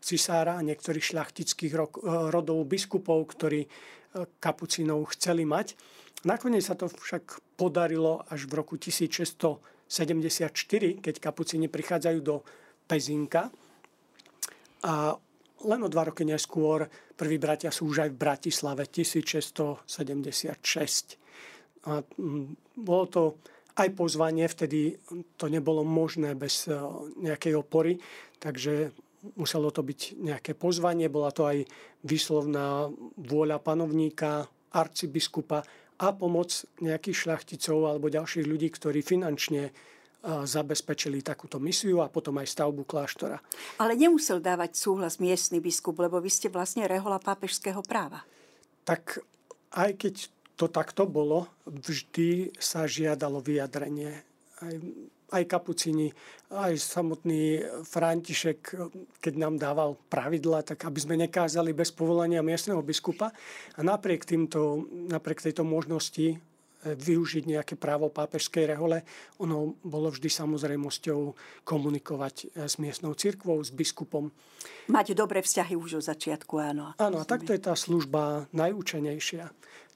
cisára 0.00 0.56
a 0.56 0.64
niektorých 0.64 1.12
šľachtických 1.12 1.76
e, 1.76 1.78
rodov 2.32 2.64
biskupov, 2.64 3.28
ktorí 3.36 3.60
e, 3.66 3.68
kapucínov 4.40 5.12
chceli 5.12 5.44
mať. 5.44 5.76
Nakoniec 6.24 6.64
sa 6.64 6.74
to 6.76 6.88
však 6.88 7.40
podarilo 7.56 8.24
až 8.28 8.44
v 8.48 8.54
roku 8.60 8.76
1674, 8.80 11.00
keď 11.00 11.14
kapucíni 11.20 11.68
prichádzajú 11.68 12.18
do 12.24 12.42
Pezinka. 12.88 13.50
A 14.80 15.20
len 15.64 15.80
o 15.84 15.88
dva 15.92 16.04
roky 16.08 16.24
neskôr 16.24 16.88
prví 17.16 17.36
bratia 17.36 17.68
sú 17.68 17.92
už 17.92 18.08
aj 18.08 18.10
v 18.16 18.20
Bratislave 18.20 18.88
1676. 18.88 19.88
A 21.88 22.00
mm, 22.00 22.76
bolo 22.80 23.04
to 23.08 23.22
aj 23.76 23.88
pozvanie, 23.96 24.48
vtedy 24.48 24.96
to 25.36 25.48
nebolo 25.48 25.84
možné 25.84 26.36
bez 26.36 26.68
e, 26.68 26.76
nejakej 27.24 27.54
opory, 27.56 27.96
takže 28.40 28.92
muselo 29.36 29.68
to 29.72 29.84
byť 29.84 30.00
nejaké 30.20 30.52
pozvanie, 30.56 31.12
bola 31.12 31.32
to 31.32 31.44
aj 31.44 31.64
výslovná 32.04 32.88
vôľa 33.20 33.60
panovníka, 33.60 34.48
arcibiskupa 34.72 35.64
a 36.00 36.06
pomoc 36.16 36.64
nejakých 36.80 37.16
šľachticov 37.28 37.78
alebo 37.84 38.08
ďalších 38.08 38.48
ľudí, 38.48 38.72
ktorí 38.72 39.04
finančne 39.04 39.68
zabezpečili 40.24 41.24
takúto 41.24 41.56
misiu 41.56 42.04
a 42.04 42.12
potom 42.12 42.36
aj 42.36 42.52
stavbu 42.52 42.84
kláštora. 42.84 43.40
Ale 43.80 43.96
nemusel 43.96 44.40
dávať 44.40 44.76
súhlas 44.76 45.16
miestny 45.16 45.64
biskup, 45.64 45.96
lebo 45.96 46.20
vy 46.20 46.28
ste 46.28 46.52
vlastne 46.52 46.84
rehola 46.84 47.16
pápežského 47.16 47.80
práva. 47.80 48.20
Tak 48.84 49.24
aj 49.72 49.90
keď 49.96 50.14
to 50.60 50.68
takto 50.68 51.08
bolo, 51.08 51.48
vždy 51.64 52.52
sa 52.60 52.84
žiadalo 52.84 53.40
vyjadrenie. 53.40 54.12
Aj, 54.60 54.76
aj 55.32 55.44
kapucini, 55.48 56.12
aj 56.52 56.76
samotný 56.76 57.64
František, 57.88 58.76
keď 59.24 59.34
nám 59.40 59.56
dával 59.56 59.96
pravidla, 60.12 60.60
tak 60.60 60.84
aby 60.84 61.00
sme 61.00 61.16
nekázali 61.16 61.72
bez 61.72 61.88
povolenia 61.96 62.44
miestneho 62.44 62.84
biskupa. 62.84 63.32
A 63.72 63.80
napriek, 63.80 64.28
týmto, 64.28 64.84
napriek 65.08 65.40
tejto 65.40 65.64
možnosti 65.64 66.36
využiť 66.84 67.44
nejaké 67.44 67.74
právo 67.76 68.08
pápežskej 68.08 68.72
rehole. 68.72 69.04
Ono 69.40 69.76
bolo 69.84 70.08
vždy 70.08 70.28
samozrejmosťou 70.32 71.20
komunikovať 71.64 72.34
eh, 72.48 72.68
s 72.68 72.80
miestnou 72.80 73.12
cirkvou, 73.12 73.60
s 73.60 73.72
biskupom. 73.72 74.32
Mať 74.88 75.12
dobré 75.12 75.44
vzťahy 75.44 75.76
už 75.76 76.00
od 76.00 76.04
začiatku, 76.04 76.56
áno. 76.60 76.96
Áno, 76.96 77.16
a 77.20 77.24
takto 77.24 77.52
je 77.52 77.60
tá 77.60 77.76
služba 77.76 78.48
najúčenejšia. 78.52 79.48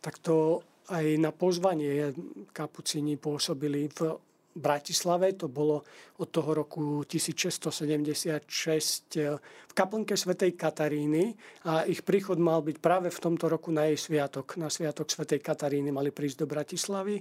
Takto 0.04 0.64
aj 0.92 1.16
na 1.16 1.32
pozvanie 1.32 2.12
kapucini 2.52 3.16
pôsobili 3.16 3.88
v 3.88 4.20
Bratislave, 4.54 5.34
to 5.34 5.50
bolo 5.50 5.82
od 6.22 6.30
toho 6.30 6.54
roku 6.54 7.02
1676 7.02 9.18
eh, 9.18 9.34
v 9.42 9.72
kaplnke 9.74 10.14
svätej 10.14 10.54
Kataríny 10.54 11.34
a 11.66 11.82
ich 11.90 12.06
príchod 12.06 12.38
mal 12.38 12.62
byť 12.62 12.78
práve 12.78 13.10
v 13.10 13.18
tomto 13.18 13.50
roku 13.50 13.74
na 13.74 13.90
jej 13.90 13.98
sviatok. 13.98 14.54
Na 14.54 14.70
sviatok 14.70 15.10
svätej 15.10 15.42
Kataríny 15.42 15.90
mali 15.90 16.14
prísť 16.14 16.38
do 16.42 16.46
Bratislavy 16.46 17.18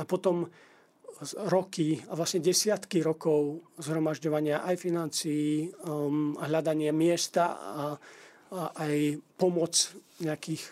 a 0.00 0.08
potom 0.08 0.48
roky 1.52 2.00
a 2.08 2.16
vlastne 2.16 2.40
desiatky 2.40 3.04
rokov 3.04 3.60
zhromažďovania 3.76 4.64
aj 4.64 4.76
financií, 4.80 5.68
um, 5.84 6.32
hľadanie 6.40 6.96
miesta 6.96 7.60
a, 7.60 7.84
a 8.56 8.88
aj 8.88 9.20
pomoc 9.36 9.76
nejakých 10.24 10.64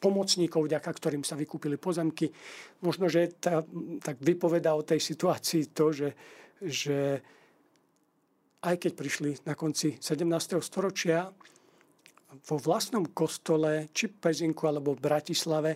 pomocníkov, 0.00 0.66
vďaka 0.66 0.90
ktorým 0.90 1.22
sa 1.22 1.36
vykúpili 1.36 1.76
pozemky. 1.76 2.32
Možno, 2.80 3.06
že 3.06 3.36
tá, 3.36 3.62
tak 4.00 4.16
vypoveda 4.18 4.72
o 4.72 4.82
tej 4.82 4.98
situácii 4.98 5.70
to, 5.76 5.92
že, 5.92 6.10
že 6.64 6.98
aj 8.64 8.76
keď 8.80 8.92
prišli 8.96 9.30
na 9.44 9.52
konci 9.52 10.00
17. 10.00 10.24
storočia 10.64 11.28
vo 12.48 12.56
vlastnom 12.56 13.04
kostole, 13.12 13.92
či 13.92 14.08
Pezinku 14.08 14.64
alebo 14.64 14.96
v 14.96 15.04
Bratislave, 15.04 15.70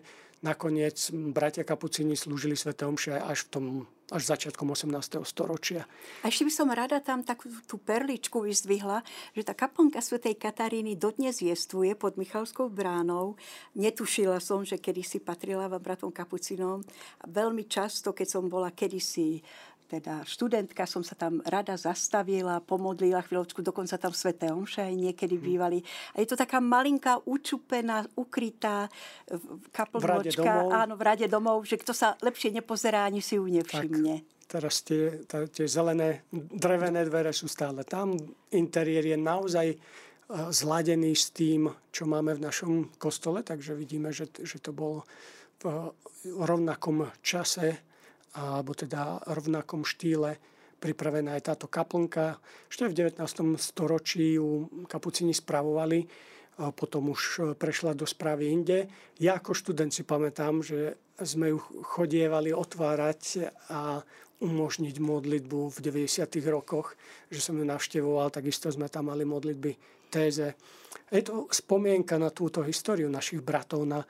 nakoniec 0.45 1.13
bratia 1.33 1.65
kapucini 1.65 2.15
slúžili 2.15 2.55
Sv. 2.55 2.77
Omše 2.77 3.17
až 3.17 3.49
v 3.49 3.51
tom 3.51 3.65
až 4.13 4.23
začiatkom 4.29 4.69
18. 4.69 5.25
storočia. 5.25 5.89
A 6.21 6.29
ešte 6.29 6.45
by 6.45 6.53
som 6.53 6.69
rada 6.69 7.01
tam 7.01 7.25
takú 7.25 7.49
tú 7.65 7.81
perličku 7.81 8.45
vyzdvihla, 8.45 9.01
že 9.33 9.43
tá 9.47 9.57
kaplnka 9.57 10.05
svätej 10.05 10.37
Kataríny 10.37 10.93
dodnes 10.99 11.41
jestvuje 11.41 11.97
pod 11.97 12.21
Michalskou 12.21 12.69
bránou. 12.69 13.41
Netušila 13.73 14.45
som, 14.45 14.61
že 14.61 14.77
kedysi 14.77 15.25
patrila 15.25 15.73
vám 15.73 15.81
bratom 15.81 16.13
kapucinom. 16.13 16.85
Veľmi 17.25 17.65
často, 17.65 18.13
keď 18.13 18.29
som 18.29 18.45
bola 18.53 18.69
kedysi 18.69 19.41
teda 19.95 20.27
študentka, 20.27 20.91
som 20.91 21.07
sa 21.07 21.15
tam 21.15 21.39
rada 21.47 21.79
zastavila, 21.79 22.59
pomodlila 22.59 23.23
chvíľočku, 23.23 23.63
dokonca 23.63 23.95
tam 23.95 24.11
sveté 24.11 24.51
omše 24.51 24.83
aj 24.83 24.95
niekedy 24.95 25.39
mhm. 25.39 25.45
bývali. 25.45 25.79
A 26.19 26.23
je 26.23 26.29
to 26.29 26.37
taká 26.39 26.59
malinká, 26.59 27.23
učupená, 27.23 28.11
ukrytá 28.19 28.91
kaplnočka, 29.71 30.67
áno, 30.67 30.99
v 30.99 31.03
rade 31.03 31.27
domov, 31.31 31.63
že 31.63 31.79
kto 31.79 31.95
sa 31.95 32.19
lepšie 32.19 32.51
nepozerá, 32.51 33.07
ani 33.07 33.23
si 33.23 33.39
ju 33.39 33.47
nevšimne. 33.47 34.15
Tak, 34.19 34.51
teraz 34.59 34.83
tie, 34.83 35.23
tie 35.29 35.67
zelené 35.71 36.27
drevené 36.35 37.07
dvere 37.07 37.31
sú 37.31 37.47
stále 37.47 37.87
tam. 37.87 38.19
Interiér 38.51 39.15
je 39.15 39.19
naozaj 39.19 39.67
e, 39.71 39.77
zladený 40.51 41.15
s 41.15 41.31
tým, 41.31 41.71
čo 41.95 42.11
máme 42.11 42.35
v 42.35 42.45
našom 42.45 42.73
kostole, 42.99 43.47
takže 43.47 43.79
vidíme, 43.79 44.11
že, 44.11 44.27
že 44.43 44.59
to 44.59 44.75
bolo 44.75 45.07
v 45.65 46.43
rovnakom 46.45 47.09
čase 47.25 47.94
alebo 48.35 48.75
teda 48.75 49.23
rovnakom 49.31 49.87
štýle 49.87 50.37
pripravená 50.83 51.39
aj 51.39 51.55
táto 51.55 51.67
kaplnka. 51.71 52.37
Ešte 52.69 52.91
v 52.91 53.17
19. 53.17 53.23
storočí 53.57 54.37
ju 54.37 54.69
kapucini 54.85 55.33
spravovali, 55.33 56.05
potom 56.55 57.11
už 57.11 57.57
prešla 57.57 57.97
do 57.97 58.05
správy 58.05 58.53
inde. 58.53 58.87
Ja 59.19 59.41
ako 59.41 59.57
študent 59.57 59.91
si 59.95 60.05
pamätám, 60.05 60.61
že 60.61 61.01
sme 61.19 61.55
ju 61.55 61.59
chodievali 61.83 62.51
otvárať 62.53 63.49
a 63.71 64.03
umožniť 64.43 64.99
modlitbu 64.99 65.73
v 65.73 65.79
90. 65.79 66.27
rokoch, 66.51 66.99
že 67.31 67.39
som 67.39 67.55
ju 67.55 67.65
navštevoval, 67.65 68.35
takisto 68.35 68.69
sme 68.69 68.91
tam 68.91 69.09
mali 69.09 69.23
modlitby 69.23 69.73
téze. 70.11 70.59
Je 71.09 71.23
to 71.23 71.47
spomienka 71.49 72.19
na 72.19 72.35
túto 72.35 72.61
históriu 72.67 73.07
našich 73.09 73.41
bratov, 73.41 73.87
na 73.87 74.03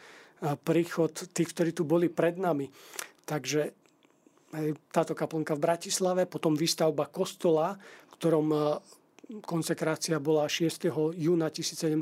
príchod 0.65 1.13
tých, 1.13 1.53
ktorí 1.55 1.71
tu 1.77 1.85
boli 1.87 2.09
pred 2.09 2.41
nami. 2.41 2.67
Takže 3.25 3.84
táto 4.91 5.13
kaplnka 5.13 5.57
v 5.59 5.65
Bratislave, 5.65 6.23
potom 6.27 6.55
výstavba 6.55 7.11
kostola, 7.11 7.79
v 8.11 8.13
ktorom 8.19 8.47
e, 8.51 8.59
konsekrácia 9.43 10.21
bola 10.21 10.47
6. 10.47 10.91
júna 11.17 11.49
1717, 11.49 11.97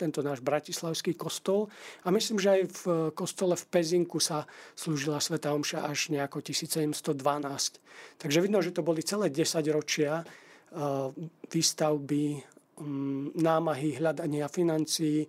tento 0.00 0.20
náš 0.24 0.40
bratislavský 0.40 1.14
kostol. 1.14 1.68
A 2.04 2.10
myslím, 2.10 2.40
že 2.40 2.48
aj 2.48 2.62
v 2.66 2.82
kostole 3.12 3.54
v 3.54 3.64
Pezinku 3.68 4.18
sa 4.18 4.48
slúžila 4.72 5.20
Sveta 5.20 5.52
Omša 5.52 5.84
až 5.84 6.10
nejako 6.10 6.40
1712. 6.40 7.04
Takže 8.18 8.38
vidno, 8.40 8.58
že 8.64 8.72
to 8.72 8.80
boli 8.80 9.04
celé 9.04 9.28
10 9.28 9.62
ročia 9.70 10.20
e, 10.20 10.24
výstavby, 11.52 12.42
námahy, 13.34 13.98
hľadania 13.98 14.46
financií. 14.46 15.26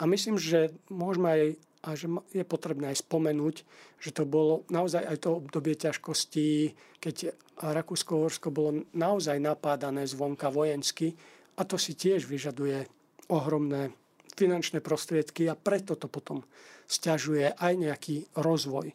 A 0.00 0.08
myslím, 0.08 0.36
že 0.36 0.72
môžeme 0.92 1.28
aj 1.28 1.42
a 1.80 1.96
že 1.96 2.12
je 2.36 2.44
potrebné 2.44 2.92
aj 2.92 3.04
spomenúť, 3.04 3.56
že 3.96 4.10
to 4.12 4.28
bolo 4.28 4.68
naozaj 4.68 5.00
aj 5.00 5.16
to 5.24 5.40
obdobie 5.40 5.72
ťažkostí, 5.80 6.76
keď 7.00 7.32
Rakúsko-Horsko 7.60 8.52
bolo 8.52 8.84
naozaj 8.92 9.40
napádané 9.40 10.04
zvonka 10.04 10.52
vojensky 10.52 11.16
a 11.56 11.64
to 11.64 11.80
si 11.80 11.96
tiež 11.96 12.28
vyžaduje 12.28 12.84
ohromné 13.32 13.96
finančné 14.36 14.80
prostriedky 14.84 15.48
a 15.48 15.56
preto 15.56 15.96
to 15.96 16.08
potom 16.08 16.44
stiažuje 16.84 17.52
aj 17.56 17.72
nejaký 17.76 18.28
rozvoj. 18.36 18.92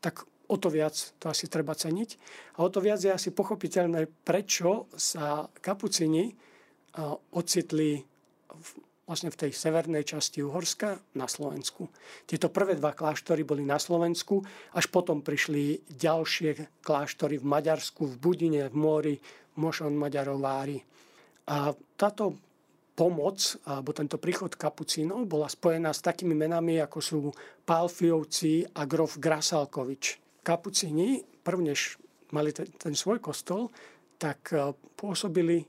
Tak 0.00 0.24
o 0.48 0.56
to 0.56 0.68
viac 0.68 0.96
to 1.20 1.28
asi 1.28 1.48
treba 1.48 1.72
ceniť. 1.76 2.10
A 2.60 2.64
o 2.64 2.68
to 2.72 2.80
viac 2.80 3.00
je 3.02 3.12
asi 3.12 3.32
pochopiteľné, 3.32 4.08
prečo 4.24 4.88
sa 4.94 5.48
kapucini 5.48 6.32
ocitli 7.36 8.00
vlastne 9.06 9.30
v 9.30 9.38
tej 9.46 9.50
severnej 9.54 10.02
časti 10.02 10.42
Uhorska 10.42 10.98
na 11.14 11.30
Slovensku. 11.30 11.86
Tieto 12.26 12.50
prvé 12.50 12.74
dva 12.74 12.90
kláštory 12.90 13.46
boli 13.46 13.62
na 13.62 13.78
Slovensku, 13.78 14.42
až 14.74 14.90
potom 14.90 15.22
prišli 15.22 15.86
ďalšie 15.94 16.82
kláštory 16.82 17.38
v 17.38 17.46
Maďarsku, 17.46 18.02
v 18.02 18.16
Budine, 18.18 18.66
v 18.66 18.74
Móri, 18.74 19.16
Mošon, 19.56 19.94
Maďarovári. 19.94 20.82
A 21.46 21.70
táto 21.94 22.34
pomoc, 22.98 23.38
alebo 23.68 23.94
tento 23.94 24.18
príchod 24.18 24.50
kapucínov 24.50 25.28
bola 25.28 25.46
spojená 25.46 25.94
s 25.94 26.02
takými 26.02 26.34
menami, 26.34 26.82
ako 26.82 26.98
sú 26.98 27.18
Pálfiovci 27.62 28.66
a 28.74 28.88
grof 28.88 29.22
Grasalkovič. 29.22 30.18
Kapucíni, 30.42 31.22
prvnež 31.44 32.00
mali 32.34 32.50
ten, 32.50 32.66
ten 32.74 32.94
svoj 32.96 33.22
kostol, 33.22 33.70
tak 34.16 34.50
e, 34.50 34.72
pôsobili 34.96 35.68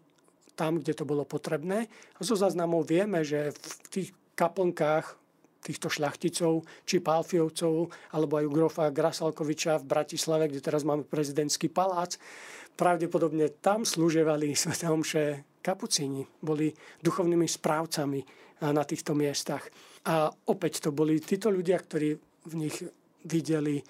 tam, 0.58 0.82
kde 0.82 0.98
to 0.98 1.06
bolo 1.06 1.22
potrebné. 1.22 1.86
A 2.18 2.20
zo 2.26 2.34
záznamov 2.34 2.90
vieme, 2.90 3.22
že 3.22 3.54
v 3.54 3.88
tých 3.94 4.10
kaplnkách 4.34 5.14
týchto 5.62 5.92
šľachticov, 5.92 6.64
či 6.88 7.04
Pálfiovcov, 7.04 7.92
alebo 8.16 8.34
aj 8.40 8.46
u 8.48 8.52
grofa 8.56 8.86
Grasalkoviča 8.90 9.84
v 9.84 9.90
Bratislave, 9.90 10.50
kde 10.50 10.64
teraz 10.64 10.82
máme 10.88 11.04
prezidentský 11.04 11.68
palác, 11.68 12.16
pravdepodobne 12.80 13.52
tam 13.62 13.84
slúževali 13.84 14.54
Sv. 14.58 14.74
Omše 14.88 15.24
kapucíni, 15.62 16.24
boli 16.40 16.72
duchovnými 17.04 17.46
správcami 17.46 18.24
na 18.64 18.84
týchto 18.88 19.14
miestach. 19.14 19.68
A 20.08 20.32
opäť 20.50 20.88
to 20.88 20.96
boli 20.96 21.20
títo 21.20 21.52
ľudia, 21.52 21.78
ktorí 21.78 22.16
v 22.48 22.54
nich 22.56 22.80
videli 23.28 23.84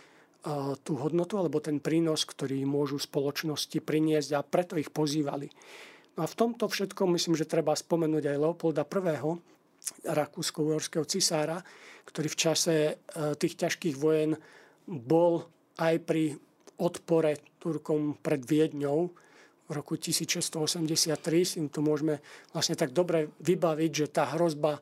tú 0.82 0.94
hodnotu 0.98 1.36
alebo 1.38 1.60
ten 1.60 1.78
prínos, 1.84 2.24
ktorý 2.24 2.64
môžu 2.64 2.98
spoločnosti 2.98 3.78
priniesť 3.84 4.30
a 4.38 4.42
preto 4.42 4.80
ich 4.80 4.90
pozývali. 4.90 5.52
A 6.18 6.26
v 6.26 6.38
tomto 6.38 6.66
všetkom 6.66 7.14
myslím, 7.14 7.38
že 7.38 7.46
treba 7.46 7.78
spomenúť 7.78 8.34
aj 8.34 8.42
Leopolda 8.42 8.84
I., 8.84 9.38
rakúsko-uhorského 10.04 11.06
cisára, 11.06 11.62
ktorý 12.10 12.28
v 12.34 12.40
čase 12.40 12.76
e, 12.76 12.94
tých 13.38 13.56
ťažkých 13.56 13.96
vojen 13.96 14.36
bol 14.88 15.46
aj 15.78 15.96
pri 16.04 16.36
odpore 16.82 17.38
Turkom 17.62 18.18
pred 18.18 18.42
Viedňou 18.42 19.00
v 19.68 19.72
roku 19.72 19.96
1683. 19.96 21.14
Si 21.46 21.60
to 21.70 21.80
môžeme 21.86 22.20
vlastne 22.52 22.74
tak 22.74 22.92
dobre 22.96 23.32
vybaviť, 23.44 23.92
že 23.94 24.08
tá 24.10 24.34
hrozba 24.34 24.80
e, 24.80 24.82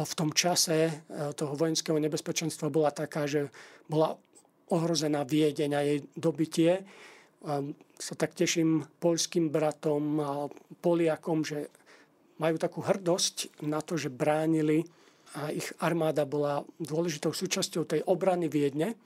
v 0.00 0.12
tom 0.16 0.32
čase 0.32 0.88
e, 0.88 0.92
toho 1.36 1.54
vojenského 1.54 2.00
nebezpečenstva 2.00 2.72
bola 2.72 2.88
taká, 2.90 3.28
že 3.28 3.52
bola 3.86 4.16
ohrozená 4.70 5.26
Viedeň 5.26 5.70
a 5.74 5.80
jej 5.82 5.98
dobitie 6.14 6.86
a 7.44 7.64
sa 8.00 8.16
tak 8.16 8.32
teším 8.32 8.88
poľským 8.96 9.52
bratom 9.52 10.04
a 10.18 10.30
Poliakom, 10.80 11.44
že 11.44 11.68
majú 12.40 12.56
takú 12.56 12.80
hrdosť 12.80 13.60
na 13.68 13.84
to, 13.84 14.00
že 14.00 14.08
bránili 14.08 14.88
a 15.36 15.52
ich 15.52 15.68
armáda 15.78 16.24
bola 16.24 16.64
dôležitou 16.80 17.30
súčasťou 17.30 17.84
tej 17.84 18.00
obrany 18.08 18.48
Viedne. 18.48 18.96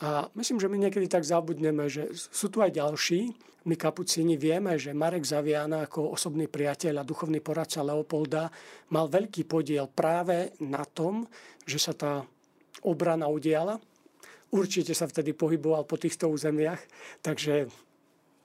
A 0.00 0.30
myslím, 0.38 0.62
že 0.62 0.70
my 0.70 0.78
niekedy 0.86 1.10
tak 1.10 1.26
zabudneme, 1.26 1.90
že 1.90 2.08
sú 2.14 2.48
tu 2.48 2.62
aj 2.62 2.72
ďalší. 2.72 3.34
My 3.66 3.74
kapucíni 3.74 4.38
vieme, 4.38 4.78
že 4.78 4.94
Marek 4.96 5.26
Zaviana 5.26 5.86
ako 5.86 6.14
osobný 6.14 6.46
priateľ 6.46 7.02
a 7.02 7.06
duchovný 7.06 7.42
poradca 7.42 7.84
Leopolda 7.84 8.48
mal 8.94 9.10
veľký 9.10 9.44
podiel 9.44 9.90
práve 9.90 10.54
na 10.62 10.82
tom, 10.86 11.26
že 11.66 11.78
sa 11.78 11.92
tá 11.94 12.22
obrana 12.82 13.28
udiala 13.28 13.78
určite 14.52 14.92
sa 14.92 15.08
vtedy 15.08 15.32
pohyboval 15.32 15.88
po 15.88 15.96
týchto 15.96 16.28
územiach, 16.28 16.78
takže 17.24 17.66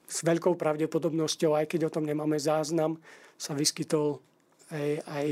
s 0.07 0.23
veľkou 0.23 0.55
pravdepodobnosťou, 0.55 1.59
aj 1.59 1.67
keď 1.67 1.91
o 1.91 1.93
tom 1.93 2.07
nemáme 2.07 2.39
záznam, 2.39 2.95
sa 3.35 3.51
vyskytol 3.51 4.23
aj, 4.71 5.03
aj 5.05 5.27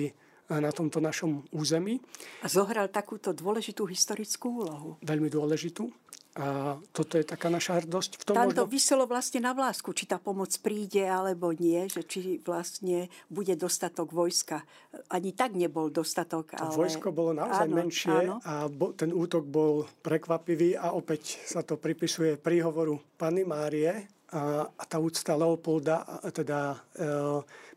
na 0.52 0.70
tomto 0.70 1.02
našom 1.02 1.42
území. 1.50 1.98
A 2.46 2.48
zohral 2.52 2.92
takúto 2.92 3.34
dôležitú 3.34 3.88
historickú 3.90 4.62
úlohu. 4.62 4.90
Veľmi 5.02 5.32
dôležitú. 5.32 5.90
A 6.36 6.76
toto 6.92 7.16
je 7.16 7.24
taká 7.24 7.48
naša 7.48 7.80
hrdosť. 7.80 8.20
V 8.20 8.24
tom 8.28 8.36
Tam 8.36 8.52
to 8.52 8.68
možno... 8.68 8.76
vyselo 8.76 9.04
vlastne 9.08 9.40
na 9.40 9.56
vlásku, 9.56 9.96
či 9.96 10.04
tá 10.04 10.20
pomoc 10.20 10.52
príde 10.60 11.08
alebo 11.08 11.56
nie, 11.56 11.88
že 11.88 12.04
či 12.04 12.44
vlastne 12.44 13.08
bude 13.32 13.56
dostatok 13.56 14.12
vojska. 14.12 14.68
Ani 15.08 15.32
tak 15.32 15.56
nebol 15.56 15.88
dostatok. 15.88 16.52
To 16.60 16.68
ale... 16.68 16.76
vojsko 16.76 17.16
bolo 17.16 17.32
naozaj 17.32 17.72
áno, 17.72 17.76
menšie 17.80 18.12
áno. 18.12 18.36
a 18.44 18.68
bo, 18.68 18.92
ten 18.92 19.16
útok 19.16 19.48
bol 19.48 19.88
prekvapivý 20.04 20.76
a 20.76 20.92
opäť 20.92 21.40
sa 21.48 21.64
to 21.64 21.80
pripisuje 21.80 22.36
príhovoru 22.36 23.00
Panny 23.16 23.48
Márie 23.48 24.12
a, 24.36 24.84
tá 24.84 25.00
úcta 25.00 25.32
Leopolda, 25.36 26.04
teda 26.36 26.76
e, 26.76 26.78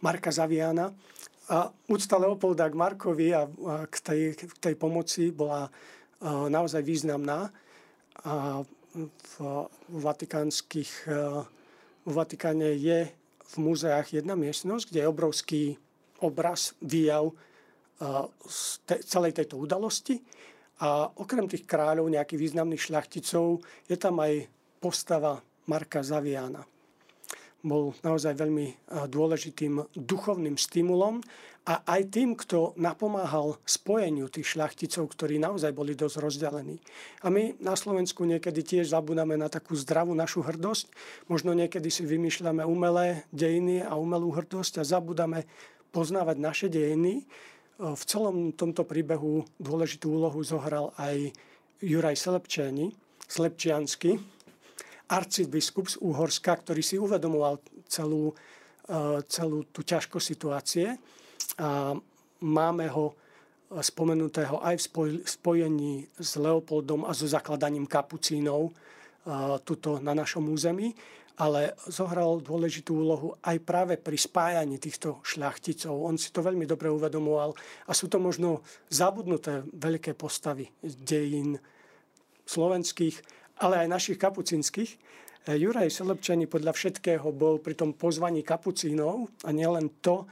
Marka 0.03 0.35
Zaviana. 0.35 0.91
A 1.49 1.71
úcta 1.87 2.19
Leopolda 2.19 2.67
k 2.67 2.75
Markovi 2.75 3.31
a, 3.31 3.47
k, 3.87 3.97
tej, 4.03 4.23
k 4.35 4.57
tej 4.59 4.75
pomoci 4.75 5.31
bola 5.31 5.67
e, 5.67 5.71
naozaj 6.27 6.83
významná 6.83 7.47
a 8.27 8.67
v 9.39 9.95
vatikánskych, 10.03 11.07
e, 11.07 11.47
v 12.03 12.13
Vatikáne 12.13 12.75
je 12.75 13.07
v 13.49 13.55
múzeách 13.63 14.19
jedna 14.19 14.35
miestnosť, 14.35 14.91
kde 14.91 15.01
je 15.07 15.13
obrovský 15.13 15.63
obraz, 16.19 16.75
výjav 16.83 17.31
z 18.47 18.61
te, 18.87 19.01
celej 19.07 19.39
tejto 19.39 19.59
udalosti. 19.59 20.21
A 20.83 21.11
okrem 21.11 21.47
tých 21.51 21.67
kráľov, 21.67 22.11
nejakých 22.11 22.39
významných 22.39 22.83
šľachticov, 22.91 23.63
je 23.91 23.97
tam 23.99 24.19
aj 24.23 24.47
postava 24.79 25.43
Marka 25.69 26.01
Zaviana. 26.01 26.65
Bol 27.61 27.93
naozaj 28.07 28.39
veľmi 28.39 28.89
dôležitým 29.11 29.83
duchovným 29.93 30.55
stimulom 30.55 31.21
a 31.69 31.85
aj 31.85 32.15
tým, 32.15 32.33
kto 32.33 32.73
napomáhal 32.81 33.61
spojeniu 33.67 34.31
tých 34.33 34.57
šľachticov, 34.57 35.11
ktorí 35.13 35.37
naozaj 35.37 35.77
boli 35.77 35.93
dosť 35.93 36.17
rozdelení. 36.23 36.81
A 37.21 37.29
my 37.29 37.61
na 37.61 37.77
Slovensku 37.77 38.25
niekedy 38.25 38.65
tiež 38.65 38.95
zabudáme 38.95 39.37
na 39.37 39.53
takú 39.53 39.77
zdravú 39.77 40.17
našu 40.17 40.41
hrdosť. 40.41 40.89
Možno 41.29 41.53
niekedy 41.53 41.93
si 41.93 42.09
vymýšľame 42.09 42.65
umelé 42.65 43.29
dejiny 43.37 43.85
a 43.85 44.01
umelú 44.01 44.33
hrdosť 44.33 44.81
a 44.81 44.89
zabudáme 44.89 45.45
poznávať 45.93 46.37
naše 46.41 46.67
dejiny. 46.73 47.29
V 47.77 48.03
celom 48.07 48.55
tomto 48.57 48.87
príbehu 48.87 49.45
dôležitú 49.61 50.15
úlohu 50.15 50.41
zohral 50.47 50.95
aj 50.97 51.35
Juraj 51.85 52.17
Slepčeni, 52.17 52.95
Slepčiansky, 53.29 54.17
arcibiskup 55.09 55.89
z 55.89 55.97
Úhorska, 56.05 56.53
ktorý 56.53 56.85
si 56.85 57.01
uvedomoval 57.01 57.59
celú, 57.89 58.37
celú 59.27 59.65
tú 59.73 59.81
ťažkosť 59.81 60.27
situácie. 60.29 60.87
A 61.59 61.97
máme 62.45 62.87
ho 62.93 63.17
spomenutého 63.69 64.65
aj 64.65 64.81
v 64.81 65.25
spojení 65.25 66.09
s 66.17 66.41
Leopoldom 66.41 67.05
a 67.05 67.13
so 67.13 67.29
zakladaním 67.29 67.85
kapucínov 67.85 68.73
tuto 69.65 70.01
na 70.01 70.17
našom 70.17 70.49
území, 70.49 70.97
ale 71.39 71.77
zohral 71.87 72.41
dôležitú 72.41 72.99
úlohu 72.99 73.37
aj 73.45 73.63
práve 73.63 73.95
pri 74.01 74.17
spájaní 74.17 74.81
týchto 74.81 75.21
šľachticov. 75.23 75.95
On 75.95 76.17
si 76.17 76.33
to 76.33 76.41
veľmi 76.41 76.65
dobre 76.65 76.89
uvedomoval 76.89 77.53
a 77.87 77.93
sú 77.93 78.09
to 78.09 78.17
možno 78.19 78.65
zabudnuté 78.89 79.63
veľké 79.71 80.17
postavy 80.17 80.73
dejín 80.83 81.61
slovenských, 82.49 83.21
ale 83.59 83.85
aj 83.85 83.89
našich 83.93 84.19
kapucínskych. 84.19 84.91
Juraj 85.49 85.89
Selepčani 85.89 86.45
podľa 86.45 86.77
všetkého 86.77 87.25
bol 87.33 87.57
pri 87.63 87.73
tom 87.73 87.97
pozvaní 87.97 88.45
kapucínov 88.45 89.33
a 89.47 89.51
nielen 89.55 90.03
to, 90.05 90.29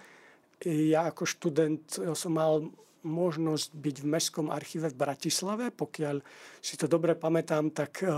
ja 0.64 1.08
ako 1.08 1.24
študent 1.24 1.84
som 2.12 2.32
mal 2.36 2.68
možnosť 3.06 3.68
byť 3.78 3.96
v 4.02 4.06
Mestskom 4.10 4.46
archíve 4.50 4.90
v 4.90 4.98
Bratislave. 4.98 5.64
Pokiaľ 5.70 6.16
si 6.58 6.74
to 6.74 6.90
dobre 6.90 7.14
pamätám, 7.14 7.70
tak 7.70 8.02
e, 8.02 8.10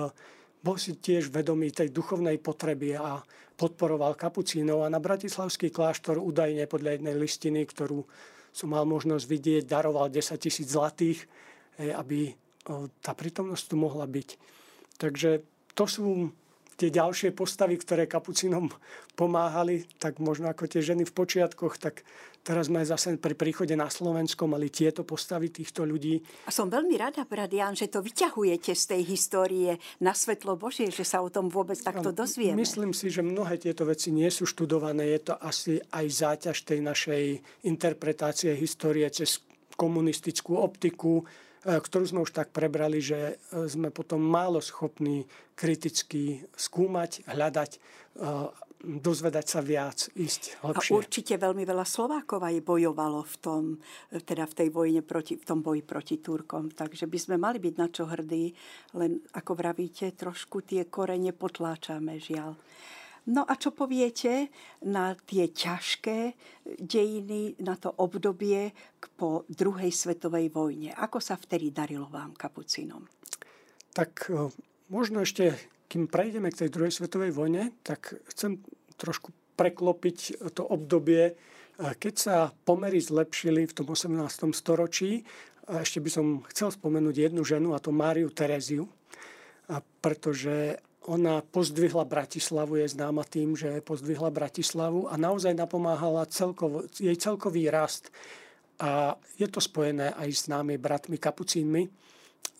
bol 0.64 0.80
si 0.80 0.96
tiež 0.96 1.28
vedomý 1.28 1.70
tej 1.70 1.92
duchovnej 1.92 2.40
potreby 2.40 2.96
a 2.96 3.20
podporoval 3.54 4.16
kapucínov 4.16 4.82
a 4.82 4.90
na 4.90 4.98
Bratislavský 4.98 5.68
kláštor 5.68 6.16
údajne 6.16 6.64
podľa 6.64 6.98
jednej 6.98 7.14
listiny, 7.14 7.68
ktorú 7.68 8.02
som 8.50 8.72
mal 8.72 8.88
možnosť 8.88 9.24
vidieť, 9.28 9.62
daroval 9.68 10.08
10 10.08 10.40
tisíc 10.40 10.72
zlatých, 10.72 11.28
e, 11.76 11.92
aby 11.92 12.32
e, 12.32 12.34
tá 13.04 13.12
prítomnosť 13.12 13.64
tu 13.68 13.76
mohla 13.76 14.08
byť. 14.08 14.57
Takže 14.98 15.42
to 15.72 15.84
sú 15.87 16.34
tie 16.78 16.94
ďalšie 16.94 17.34
postavy, 17.34 17.74
ktoré 17.74 18.06
kapucinom 18.06 18.70
pomáhali, 19.18 19.82
tak 19.98 20.22
možno 20.22 20.46
ako 20.46 20.70
tie 20.70 20.78
ženy 20.78 21.02
v 21.02 21.11
počiatkoch, 21.11 21.74
tak 21.74 22.06
teraz 22.46 22.70
sme 22.70 22.87
zase 22.87 23.18
pri 23.18 23.34
príchode 23.34 23.74
na 23.74 23.90
Slovensko 23.90 24.46
mali 24.46 24.70
tieto 24.70 25.02
postavy 25.02 25.50
týchto 25.50 25.82
ľudí. 25.82 26.22
A 26.46 26.54
som 26.54 26.70
veľmi 26.70 26.94
rada, 26.94 27.26
brat 27.26 27.50
Jan, 27.50 27.74
že 27.74 27.90
to 27.90 27.98
vyťahujete 27.98 28.78
z 28.78 28.84
tej 28.94 29.02
histórie 29.11 29.74
na 29.98 30.14
svetlo 30.14 30.54
Božie, 30.54 30.94
že 30.94 31.02
sa 31.02 31.18
o 31.18 31.26
tom 31.26 31.50
vôbec 31.50 31.82
takto 31.82 32.14
dozvieme. 32.14 32.54
Myslím 32.54 32.94
si, 32.94 33.11
že 33.11 33.26
mnohé 33.26 33.58
tieto 33.58 33.82
veci 33.82 34.14
nie 34.14 34.30
sú 34.30 34.46
študované. 34.46 35.18
Je 35.18 35.20
to 35.26 35.34
asi 35.34 35.82
aj 35.90 36.06
záťaž 36.06 36.62
tej 36.62 36.78
našej 36.78 37.22
interpretácie 37.66 38.54
histórie 38.54 39.11
cez 39.11 39.42
komunistickú 39.74 40.62
optiku, 40.62 41.26
ktorú 41.64 42.04
sme 42.06 42.20
už 42.22 42.30
tak 42.30 42.54
prebrali, 42.54 43.02
že 43.02 43.34
e, 43.34 43.66
sme 43.66 43.90
potom 43.90 44.22
málo 44.22 44.62
schopní 44.62 45.26
kriticky 45.58 46.46
skúmať, 46.54 47.26
hľadať, 47.26 47.70
e, 47.74 47.78
dozvedať 48.78 49.46
sa 49.50 49.60
viac, 49.60 50.06
ísť 50.14 50.62
hlbšie. 50.62 50.94
A 50.94 50.98
určite 51.02 51.34
veľmi 51.34 51.66
veľa 51.66 51.82
Slovákov 51.82 52.46
aj 52.46 52.62
bojovalo 52.62 53.26
v 53.26 53.36
tom, 53.42 53.62
teda 54.14 54.46
v 54.46 54.54
tej 54.54 54.68
vojne 54.70 55.02
proti, 55.02 55.34
v 55.34 55.44
tom 55.44 55.66
boji 55.66 55.82
proti 55.82 56.22
Turkom. 56.22 56.70
Takže 56.70 57.10
by 57.10 57.18
sme 57.18 57.36
mali 57.42 57.58
byť 57.58 57.74
na 57.74 57.88
čo 57.90 58.06
hrdí, 58.06 58.54
len 58.94 59.18
ako 59.34 59.58
vravíte, 59.58 60.14
trošku 60.14 60.62
tie 60.62 60.86
korene 60.86 61.34
potláčame, 61.34 62.22
žiaľ. 62.22 62.54
No 63.28 63.44
a 63.44 63.60
čo 63.60 63.76
poviete 63.76 64.48
na 64.88 65.12
tie 65.28 65.52
ťažké 65.52 66.32
dejiny, 66.80 67.60
na 67.60 67.76
to 67.76 67.92
obdobie 67.92 68.72
po 69.20 69.44
druhej 69.52 69.92
svetovej 69.92 70.48
vojne? 70.48 70.96
Ako 70.96 71.20
sa 71.20 71.36
vtedy 71.36 71.68
darilo 71.68 72.08
vám, 72.08 72.32
kapucinom? 72.32 73.04
Tak 73.92 74.32
e, 74.32 74.48
možno 74.88 75.20
ešte, 75.20 75.60
kým 75.92 76.08
prejdeme 76.08 76.48
k 76.48 76.64
tej 76.64 76.70
druhej 76.72 76.88
svetovej 76.88 77.36
vojne, 77.36 77.76
tak 77.84 78.16
chcem 78.32 78.64
trošku 78.96 79.36
preklopiť 79.60 80.48
to 80.56 80.64
obdobie, 80.64 81.22
e, 81.28 81.34
keď 82.00 82.14
sa 82.16 82.36
pomery 82.64 82.96
zlepšili 82.96 83.68
v 83.68 83.76
tom 83.76 83.92
18. 83.92 84.56
storočí. 84.56 85.20
A 85.68 85.84
ešte 85.84 86.00
by 86.00 86.08
som 86.08 86.26
chcel 86.48 86.72
spomenúť 86.72 87.28
jednu 87.28 87.44
ženu, 87.44 87.76
a 87.76 87.82
to 87.84 87.92
Máriu 87.92 88.32
Tereziu, 88.32 88.88
pretože 90.00 90.80
ona 91.08 91.40
pozdvihla 91.40 92.04
Bratislavu, 92.04 92.84
je 92.84 92.92
známa 92.92 93.24
tým, 93.24 93.56
že 93.56 93.80
pozdvihla 93.80 94.28
Bratislavu 94.28 95.08
a 95.08 95.16
naozaj 95.16 95.56
napomáhala 95.56 96.28
celkovo, 96.28 96.84
jej 96.92 97.16
celkový 97.16 97.72
rast. 97.72 98.12
A 98.78 99.16
je 99.40 99.48
to 99.48 99.58
spojené 99.58 100.12
aj 100.12 100.28
s 100.28 100.44
námi 100.52 100.76
bratmi 100.76 101.16
kapucínmi. 101.16 101.88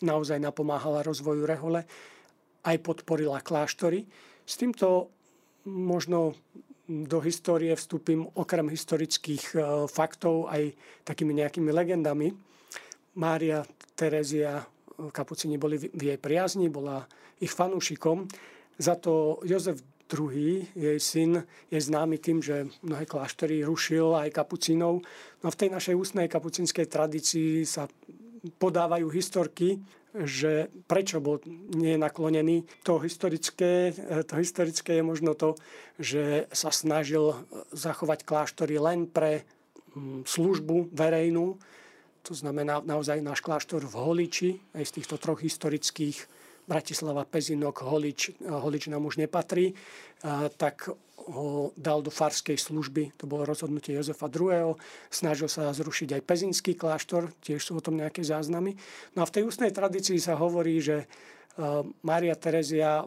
Naozaj 0.01 0.41
napomáhala 0.41 1.05
rozvoju 1.05 1.45
Rehole, 1.45 1.85
aj 2.65 2.77
podporila 2.81 3.45
kláštory. 3.45 4.09
S 4.49 4.57
týmto 4.57 5.13
možno 5.69 6.33
do 6.89 7.21
histórie 7.21 7.77
vstúpim 7.77 8.25
okrem 8.33 8.73
historických 8.73 9.45
e, 9.53 9.57
faktov 9.93 10.49
aj 10.49 10.73
takými 11.05 11.37
nejakými 11.37 11.69
legendami. 11.69 12.33
Mária 13.21 13.61
Terezia 13.93 14.65
kapucini 15.15 15.57
boli 15.57 15.79
v 15.79 16.03
jej 16.03 16.19
priazni, 16.19 16.67
bola 16.67 17.07
ich 17.39 17.55
fanúšikom. 17.55 18.27
Za 18.79 18.99
to 18.99 19.39
Jozef 19.47 19.83
II, 20.09 20.65
jej 20.73 20.99
syn, 20.99 21.45
je 21.69 21.79
známy 21.79 22.17
tým, 22.19 22.41
že 22.41 22.67
mnohé 22.81 23.05
kláštory 23.05 23.61
rušil 23.63 24.17
aj 24.17 24.33
kapucínov. 24.33 25.05
No 25.45 25.49
v 25.53 25.59
tej 25.59 25.69
našej 25.69 25.95
ústnej 25.95 26.27
kapucinskej 26.27 26.89
tradícii 26.89 27.69
sa 27.69 27.87
podávajú 28.57 29.13
historky, 29.13 29.83
že 30.17 30.73
prečo 30.89 31.21
bol 31.21 31.45
nie 31.77 32.01
naklonený. 32.01 32.65
To 32.89 32.97
historické, 32.97 33.93
to 34.25 34.35
historické 34.41 34.99
je 34.99 35.05
možno 35.05 35.37
to, 35.37 35.55
že 36.01 36.49
sa 36.49 36.73
snažil 36.73 37.37
zachovať 37.77 38.25
kláštory 38.25 38.81
len 38.81 39.05
pre 39.05 39.45
mm, 39.93 40.25
službu 40.25 40.89
verejnú, 40.97 41.61
to 42.23 42.35
znamená 42.35 42.83
naozaj 42.85 43.23
náš 43.23 43.41
kláštor 43.41 43.85
v 43.87 43.95
Holiči, 43.95 44.51
aj 44.75 44.85
z 44.89 44.95
týchto 45.01 45.17
troch 45.17 45.41
historických 45.41 46.17
Bratislava, 46.69 47.25
Pezinok, 47.25 47.81
Holič, 47.81 48.45
Holič 48.45 48.93
nám 48.93 49.09
už 49.09 49.17
nepatrí, 49.17 49.73
tak 50.61 50.93
ho 51.29 51.73
dal 51.77 52.01
do 52.01 52.09
farskej 52.09 52.57
služby, 52.57 53.17
to 53.17 53.29
bolo 53.29 53.45
rozhodnutie 53.45 53.93
Jozefa 53.97 54.33
II. 54.33 54.77
Snažil 55.13 55.49
sa 55.49 55.73
zrušiť 55.73 56.17
aj 56.17 56.23
Pezinský 56.25 56.73
kláštor, 56.77 57.33
tiež 57.45 57.61
sú 57.61 57.77
o 57.77 57.85
tom 57.85 58.01
nejaké 58.01 58.25
záznamy. 58.25 58.77
No 59.17 59.25
a 59.25 59.29
v 59.29 59.35
tej 59.37 59.43
ústnej 59.49 59.73
tradícii 59.73 60.17
sa 60.21 60.41
hovorí, 60.41 60.81
že 60.81 61.09
Mária 62.05 62.37
Terezia 62.37 63.05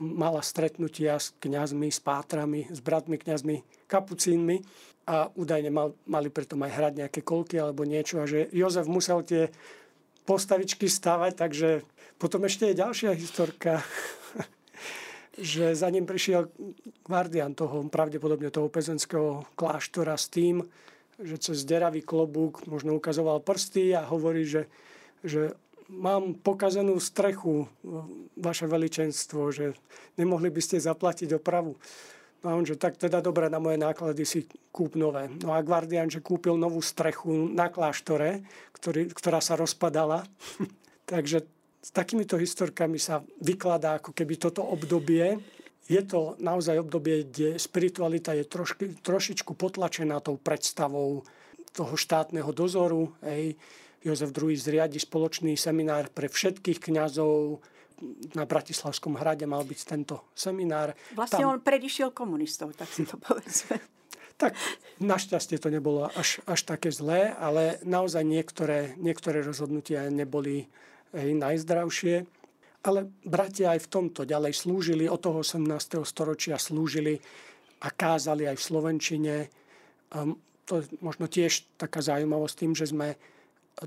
mala 0.00 0.40
stretnutia 0.40 1.20
s 1.20 1.34
kňazmi, 1.42 1.88
s 1.92 2.00
pátrami, 2.00 2.68
s 2.70 2.80
bratmi 2.80 3.18
kňazmi, 3.18 3.88
kapucínmi 3.90 4.62
a 5.08 5.28
údajne 5.34 5.70
mal, 5.74 5.98
mali 6.06 6.30
pritom 6.30 6.62
aj 6.62 6.72
hrať 6.72 6.92
nejaké 7.04 7.20
kolky 7.26 7.58
alebo 7.58 7.82
niečo 7.82 8.22
a 8.22 8.28
že 8.28 8.46
Jozef 8.54 8.86
musel 8.86 9.26
tie 9.26 9.50
postavičky 10.22 10.86
stavať, 10.86 11.32
takže 11.34 11.68
potom 12.22 12.46
ešte 12.46 12.70
je 12.70 12.78
ďalšia 12.78 13.10
historka, 13.18 13.82
že 15.52 15.74
za 15.74 15.90
ním 15.90 16.06
prišiel 16.06 16.46
guardian 17.02 17.58
toho, 17.58 17.82
pravdepodobne 17.90 18.54
toho 18.54 18.70
pezenského 18.70 19.42
kláštora 19.58 20.14
s 20.14 20.30
tým, 20.30 20.62
že 21.18 21.36
cez 21.38 21.66
deravý 21.66 22.02
klobúk 22.06 22.62
možno 22.70 22.94
ukazoval 22.94 23.42
prsty 23.42 23.94
a 23.98 24.06
hovorí, 24.06 24.46
že, 24.46 24.70
že 25.26 25.58
mám 25.92 26.34
pokazenú 26.40 26.96
strechu, 26.96 27.68
vaše 28.40 28.64
veličenstvo, 28.64 29.52
že 29.52 29.76
nemohli 30.16 30.48
by 30.48 30.60
ste 30.64 30.80
zaplatiť 30.80 31.36
opravu. 31.36 31.76
No 32.42 32.58
on, 32.58 32.66
že 32.66 32.74
tak 32.74 32.98
teda 32.98 33.22
dobre, 33.22 33.46
na 33.46 33.62
moje 33.62 33.78
náklady 33.78 34.24
si 34.26 34.40
kúp 34.74 34.98
nové. 34.98 35.30
No 35.46 35.54
a 35.54 35.62
Guardian, 35.62 36.10
že 36.10 36.24
kúpil 36.24 36.58
novú 36.58 36.82
strechu 36.82 37.30
na 37.54 37.70
kláštore, 37.70 38.42
ktorý, 38.74 39.14
ktorá 39.14 39.38
sa 39.38 39.54
rozpadala. 39.54 40.26
Takže 41.12 41.46
s 41.82 41.90
takýmito 41.94 42.34
historkami 42.34 42.98
sa 42.98 43.22
vykladá 43.38 44.02
ako 44.02 44.10
keby 44.10 44.42
toto 44.42 44.66
obdobie. 44.66 45.38
Je 45.86 46.02
to 46.02 46.34
naozaj 46.42 46.82
obdobie, 46.82 47.26
kde 47.30 47.58
spiritualita 47.62 48.34
je 48.34 48.46
trošky, 48.46 48.98
trošičku 49.02 49.54
potlačená 49.54 50.18
tou 50.18 50.34
predstavou 50.34 51.22
toho 51.74 51.94
štátneho 51.94 52.50
dozoru. 52.50 53.14
Ej. 53.22 53.54
Jozef 54.02 54.34
II 54.34 54.54
zriadi 54.58 54.98
spoločný 54.98 55.54
seminár 55.54 56.10
pre 56.10 56.26
všetkých 56.26 56.90
kňazov, 56.90 57.62
na 58.34 58.44
Bratislavskom 58.44 59.14
hrade 59.14 59.46
mal 59.46 59.62
byť 59.62 59.80
tento 59.86 60.26
seminár. 60.34 60.90
Vlastne 61.14 61.46
Tam... 61.46 61.54
on 61.54 61.60
predišiel 61.62 62.10
komunistov, 62.10 62.74
tak 62.74 62.90
si 62.90 63.06
to 63.06 63.16
povedzme. 63.18 63.78
Tak 64.32 64.58
našťastie 64.98 65.62
to 65.62 65.70
nebolo 65.70 66.10
až, 66.18 66.42
až 66.50 66.66
také 66.66 66.90
zlé, 66.90 67.30
ale 67.30 67.78
naozaj 67.86 68.26
niektoré, 68.26 68.98
niektoré 68.98 69.38
rozhodnutia 69.38 70.10
neboli 70.10 70.66
hej, 71.14 71.30
najzdravšie. 71.38 72.26
Ale 72.82 73.06
bratia 73.22 73.78
aj 73.78 73.86
v 73.86 73.90
tomto 73.92 74.26
ďalej 74.26 74.58
slúžili, 74.58 75.06
od 75.06 75.22
toho 75.22 75.46
18. 75.46 76.02
storočia 76.02 76.58
slúžili 76.58 77.22
a 77.86 77.94
kázali 77.94 78.50
aj 78.50 78.58
v 78.58 78.66
Slovenčine. 78.66 79.36
Um, 80.10 80.34
to 80.66 80.82
je 80.82 80.90
možno 80.98 81.30
tiež 81.30 81.62
taká 81.78 82.02
zaujímavosť 82.02 82.54
tým, 82.66 82.72
že 82.74 82.90
sme 82.90 83.14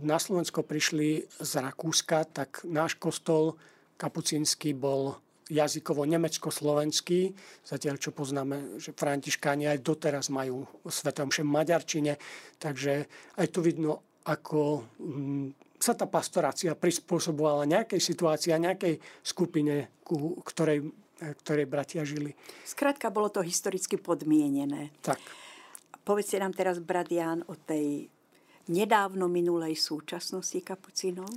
na 0.01 0.17
Slovensko 0.17 0.65
prišli 0.65 1.29
z 1.39 1.51
Rakúska, 1.61 2.25
tak 2.27 2.65
náš 2.65 2.97
kostol 2.97 3.55
kapucínsky 3.95 4.75
bol 4.75 5.21
jazykovo 5.45 6.09
nemecko-slovenský, 6.09 7.29
zatiaľ 7.61 8.01
čo 8.01 8.09
poznáme, 8.09 8.81
že 8.81 8.97
františkáni 8.97 9.69
aj 9.69 9.85
doteraz 9.85 10.33
majú 10.33 10.65
svetom 10.89 11.29
v 11.29 11.45
maďarčine, 11.45 12.17
takže 12.57 13.05
aj 13.37 13.47
tu 13.53 13.61
vidno, 13.61 14.01
ako 14.25 14.89
mm, 14.97 15.77
sa 15.77 15.93
tá 15.93 16.09
pastorácia 16.09 16.73
prispôsobovala 16.73 17.69
nejakej 17.69 18.01
situácii 18.01 18.57
a 18.57 18.63
nejakej 18.63 18.97
skupine, 19.21 20.01
ku 20.01 20.41
ktorej, 20.41 20.89
ktorej 21.45 21.69
bratia 21.69 22.01
žili. 22.01 22.33
Skrátka, 22.65 23.13
bolo 23.13 23.29
to 23.29 23.45
historicky 23.45 24.01
podmienené. 24.01 24.89
Tak. 25.05 25.21
Povedzte 26.01 26.41
nám 26.41 26.57
teraz, 26.57 26.81
brat 26.81 27.09
Jan, 27.13 27.45
o 27.45 27.53
tej 27.53 28.09
nedávno 28.71 29.29
minulej 29.29 29.77
súčasnosti 29.77 30.57
kapucínov? 30.61 31.29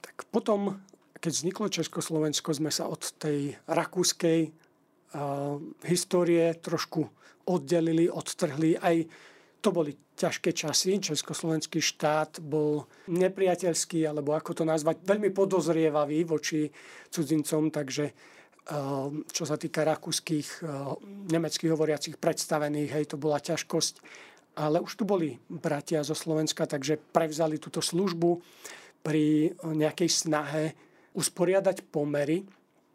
Tak 0.00 0.28
potom 0.28 0.78
keď 1.24 1.32
vzniklo 1.32 1.72
Československo, 1.72 2.52
sme 2.52 2.68
sa 2.68 2.84
od 2.84 3.00
tej 3.16 3.56
rakúskej 3.64 4.52
uh, 4.52 5.56
histórie 5.88 6.52
trošku 6.60 7.08
oddelili, 7.48 8.12
odtrhli. 8.12 8.76
Aj 8.76 8.92
to 9.64 9.72
boli 9.72 9.96
ťažké 10.20 10.52
časy. 10.52 11.00
Československý 11.00 11.80
štát 11.80 12.44
bol 12.44 12.84
nepriateľský, 13.08 14.04
alebo 14.04 14.36
ako 14.36 14.52
to 14.52 14.64
nazvať, 14.68 15.00
veľmi 15.00 15.32
podozrievavý 15.32 16.28
voči 16.28 16.68
cudzincom, 17.08 17.72
takže 17.72 18.12
čo 19.28 19.44
sa 19.44 19.60
týka 19.60 19.84
rakúskych, 19.84 20.64
nemeckých 21.28 21.68
hovoriacich 21.68 22.16
predstavených, 22.16 22.90
hej, 22.96 23.04
to 23.12 23.20
bola 23.20 23.36
ťažkosť. 23.36 24.00
Ale 24.54 24.78
už 24.78 24.94
tu 24.94 25.04
boli 25.06 25.34
bratia 25.50 26.06
zo 26.06 26.14
Slovenska, 26.14 26.66
takže 26.66 26.98
prevzali 26.98 27.58
túto 27.58 27.82
službu 27.82 28.38
pri 29.02 29.52
nejakej 29.60 30.10
snahe 30.10 30.64
usporiadať 31.14 31.86
pomery, 31.90 32.46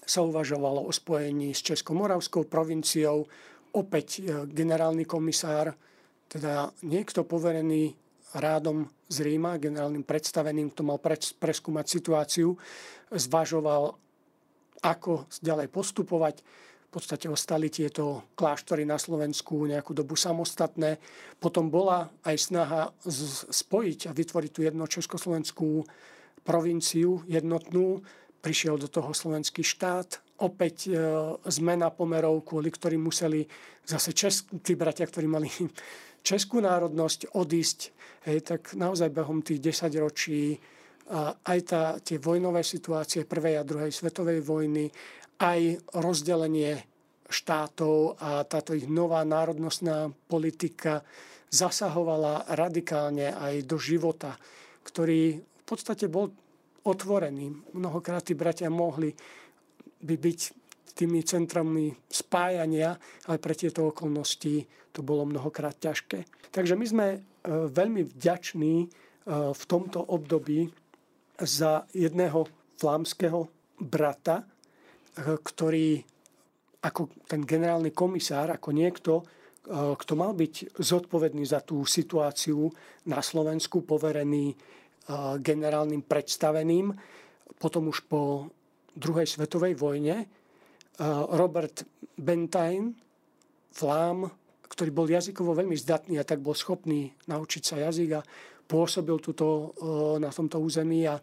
sa 0.03 0.25
uvažovalo 0.25 0.89
o 0.89 0.91
spojení 0.91 1.53
s 1.53 1.61
Českomoravskou 1.61 2.49
provinciou. 2.49 3.29
Opäť 3.77 4.25
e, 4.25 4.49
generálny 4.49 5.05
komisár, 5.05 5.77
teda 6.25 6.73
niekto 6.81 7.21
poverený 7.21 7.93
rádom 8.33 8.89
z 9.09 9.25
Ríma, 9.25 9.61
generálnym 9.61 10.05
predstaveným, 10.05 10.73
kto 10.73 10.81
mal 10.85 10.97
preskúmať 11.37 11.85
situáciu, 11.85 12.57
zvažoval, 13.09 13.97
ako 14.81 15.29
ďalej 15.41 15.67
postupovať. 15.69 16.41
V 16.89 16.97
podstate 16.97 17.29
ostali 17.29 17.69
tieto 17.69 18.33
kláštory 18.33 18.81
na 18.81 18.97
Slovensku 18.97 19.69
nejakú 19.69 19.93
dobu 19.93 20.17
samostatné. 20.17 20.97
Potom 21.37 21.69
bola 21.69 22.09
aj 22.25 22.49
snaha 22.49 22.89
spojiť 23.53 24.09
a 24.09 24.11
vytvoriť 24.17 24.51
tú 24.51 24.65
jednu 24.65 24.89
československú 24.89 25.85
provinciu 26.41 27.21
jednotnú, 27.29 28.01
prišiel 28.41 28.81
do 28.81 28.89
toho 28.89 29.13
slovenský 29.13 29.61
štát, 29.61 30.17
opäť 30.41 30.89
e, 30.89 30.97
zmena 31.51 31.93
pomerov, 31.93 32.41
kvôli 32.41 32.73
ktorým 32.73 33.05
museli 33.05 33.45
zase 33.85 34.15
česk, 34.15 34.49
tí 34.63 34.73
bratia, 34.73 35.05
ktorí 35.05 35.29
mali 35.29 35.51
českú 36.27 36.57
národnosť, 36.63 37.37
odísť. 37.37 37.79
Hej, 38.25 38.49
tak 38.49 38.61
naozaj 38.73 39.13
behom 39.13 39.45
tých 39.45 39.61
10 39.61 39.93
ročí 40.01 40.57
a 41.09 41.33
aj 41.33 41.59
tá, 41.65 41.83
tie 41.97 42.21
vojnové 42.21 42.61
situácie 42.61 43.25
prvej 43.25 43.57
a 43.57 43.65
druhej 43.65 43.89
svetovej 43.89 44.45
vojny, 44.45 44.91
aj 45.39 45.79
rozdelenie 45.95 46.83
štátov 47.29 48.19
a 48.19 48.43
táto 48.43 48.75
ich 48.75 48.89
nová 48.89 49.23
národnostná 49.23 50.11
politika 50.27 51.05
zasahovala 51.49 52.49
radikálne 52.53 53.33
aj 53.33 53.65
do 53.65 53.77
života, 53.81 54.37
ktorý 54.85 55.39
v 55.39 55.63
podstate 55.65 56.09
bol 56.09 56.29
otvorený. 56.85 57.73
Mnohokrát 57.73 58.25
tí 58.25 58.33
bratia 58.33 58.69
mohli 58.69 59.13
by 59.99 60.15
byť 60.15 60.39
tými 60.99 61.23
centrami 61.23 61.95
spájania, 62.11 62.97
ale 63.29 63.37
pre 63.39 63.55
tieto 63.55 63.87
okolnosti 63.93 64.67
to 64.91 64.99
bolo 64.99 65.23
mnohokrát 65.23 65.79
ťažké. 65.79 66.51
Takže 66.51 66.75
my 66.75 66.85
sme 66.85 67.07
e, 67.15 67.19
veľmi 67.71 68.03
vďační 68.03 68.75
e, 68.83 68.87
v 69.53 69.63
tomto 69.69 70.03
období 70.03 70.67
za 71.39 71.87
jedného 71.95 72.43
flámskeho 72.75 73.47
brata, 73.79 74.43
ktorý 75.17 76.03
ako 76.79 77.25
ten 77.27 77.43
generálny 77.43 77.91
komisár, 77.91 78.55
ako 78.55 78.69
niekto, 78.71 79.25
kto 79.69 80.13
mal 80.15 80.31
byť 80.31 80.79
zodpovedný 80.79 81.43
za 81.43 81.59
tú 81.59 81.83
situáciu 81.83 82.71
na 83.11 83.19
Slovensku, 83.19 83.83
poverený 83.83 84.55
generálnym 85.43 86.07
predstaveným. 86.07 86.95
Potom 87.59 87.91
už 87.91 88.07
po 88.07 88.47
druhej 88.95 89.27
svetovej 89.27 89.75
vojne 89.75 90.23
Robert 91.35 91.83
Bentain, 92.15 92.95
Flám, 93.69 94.25
ktorý 94.65 94.89
bol 94.95 95.07
jazykovo 95.07 95.51
veľmi 95.53 95.75
zdatný 95.75 96.17
a 96.17 96.27
tak 96.27 96.39
bol 96.39 96.55
schopný 96.55 97.11
naučiť 97.27 97.63
sa 97.63 97.75
jazyk 97.89 98.09
a 98.17 98.25
pôsobil 98.69 99.17
tuto, 99.19 99.73
na 100.17 100.31
tomto 100.31 100.61
území 100.61 101.05
a, 101.09 101.19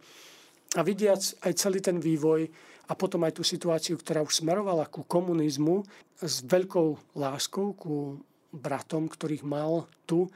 a 0.77 0.81
vidiac 0.85 1.23
aj 1.47 1.53
celý 1.57 1.81
ten 1.81 1.97
vývoj 1.97 2.47
a 2.87 2.93
potom 2.95 3.27
aj 3.27 3.39
tú 3.39 3.43
situáciu, 3.43 3.99
ktorá 3.99 4.23
už 4.23 4.43
smerovala 4.43 4.87
ku 4.87 5.03
komunizmu 5.03 5.83
s 6.23 6.43
veľkou 6.47 7.19
láskou 7.19 7.75
ku 7.75 8.23
bratom, 8.55 9.11
ktorých 9.11 9.43
mal 9.43 9.91
tu, 10.07 10.31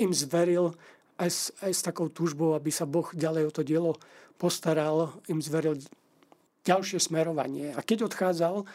im 0.00 0.12
zveril 0.14 0.72
aj 1.16 1.30
s, 1.30 1.42
aj 1.60 1.72
s 1.72 1.84
takou 1.84 2.08
túžbou, 2.08 2.56
aby 2.56 2.70
sa 2.72 2.88
Boh 2.88 3.06
ďalej 3.12 3.48
o 3.48 3.54
to 3.54 3.62
dielo 3.64 3.92
postaral, 4.36 5.16
im 5.26 5.40
zveril 5.40 5.80
ďalšie 6.66 7.00
smerovanie. 7.00 7.72
A 7.72 7.80
keď 7.80 8.10
odchádzal 8.10 8.66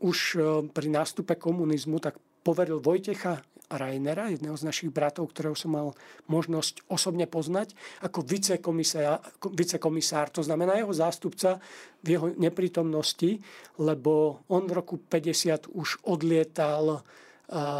už 0.00 0.18
e, 0.36 0.38
pri 0.70 0.86
nástupe 0.92 1.34
komunizmu, 1.34 1.98
tak 1.98 2.16
poveril 2.46 2.80
Vojtecha 2.80 3.42
Rainera, 3.70 4.34
jedného 4.34 4.58
z 4.58 4.66
našich 4.66 4.90
bratov, 4.90 5.30
ktorého 5.30 5.54
som 5.54 5.70
mal 5.70 5.88
možnosť 6.26 6.82
osobne 6.90 7.30
poznať, 7.30 7.78
ako 8.02 8.26
vicekomisár, 8.26 9.22
vicekomisár, 9.54 10.34
to 10.34 10.42
znamená 10.42 10.74
jeho 10.82 10.90
zástupca 10.90 11.62
v 12.02 12.18
jeho 12.18 12.26
neprítomnosti, 12.34 13.38
lebo 13.78 14.42
on 14.50 14.66
v 14.66 14.74
roku 14.74 14.98
50 14.98 15.70
už 15.70 16.02
odlietal 16.02 17.06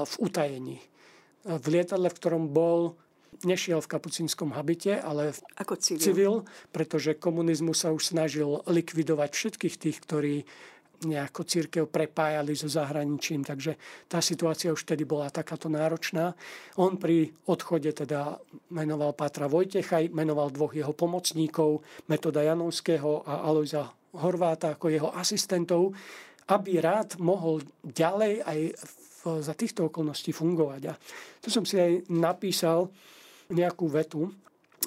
v 0.07 0.14
utajení. 0.22 0.78
V 1.47 1.66
lietadle, 1.66 2.07
v 2.11 2.18
ktorom 2.18 2.45
bol, 2.53 2.95
nešiel 3.45 3.80
v 3.80 3.91
kapucínskom 3.91 4.53
habite, 4.53 5.01
ale 5.01 5.32
Ako 5.57 5.78
civil. 5.80 6.03
civil, 6.03 6.34
pretože 6.74 7.16
komunizmus 7.16 7.82
sa 7.86 7.95
už 7.95 8.12
snažil 8.12 8.61
likvidovať 8.68 9.30
všetkých 9.32 9.74
tých, 9.80 9.99
ktorí 10.05 10.36
nejako 11.01 11.45
církev 11.49 11.89
prepájali 11.89 12.53
so 12.53 12.69
zahraničím, 12.69 13.41
takže 13.41 13.77
tá 14.05 14.21
situácia 14.21 14.73
už 14.73 14.85
vtedy 14.85 15.09
bola 15.09 15.33
takáto 15.33 15.73
náročná. 15.73 16.37
On 16.77 17.01
pri 17.01 17.33
odchode 17.49 17.89
teda 17.93 18.37
menoval 18.73 19.17
Pátra 19.17 19.49
Vojtecha, 19.49 20.05
menoval 20.13 20.53
dvoch 20.53 20.77
jeho 20.77 20.93
pomocníkov, 20.93 21.81
Metoda 22.09 22.45
Janovského 22.45 23.25
a 23.25 23.49
Alojza 23.49 23.89
Horváta 24.11 24.75
ako 24.75 24.91
jeho 24.91 25.11
asistentov, 25.15 25.95
aby 26.51 26.83
rád 26.83 27.17
mohol 27.23 27.63
ďalej 27.87 28.43
aj 28.43 28.61
v, 28.75 28.93
za 29.39 29.55
týchto 29.55 29.87
okolností 29.87 30.35
fungovať. 30.35 30.83
A 30.91 30.95
to 31.39 31.49
som 31.49 31.63
si 31.63 31.79
aj 31.79 32.11
napísal, 32.11 32.91
nejakú 33.51 33.87
vetu, 33.91 34.31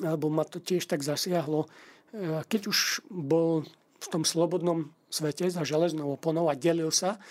alebo 0.01 0.31
ma 0.31 0.47
to 0.47 0.59
tiež 0.63 0.87
tak 0.87 1.03
zasiahlo. 1.03 1.67
E, 1.67 1.67
keď 2.47 2.71
už 2.71 3.03
bol 3.11 3.63
v 3.99 4.07
tom 4.11 4.23
slobodnom 4.27 4.91
svete 5.13 5.45
za 5.53 5.61
železnou 5.61 6.17
oponou 6.17 6.49
a 6.49 6.57
delil 6.57 6.89
sa 6.89 7.21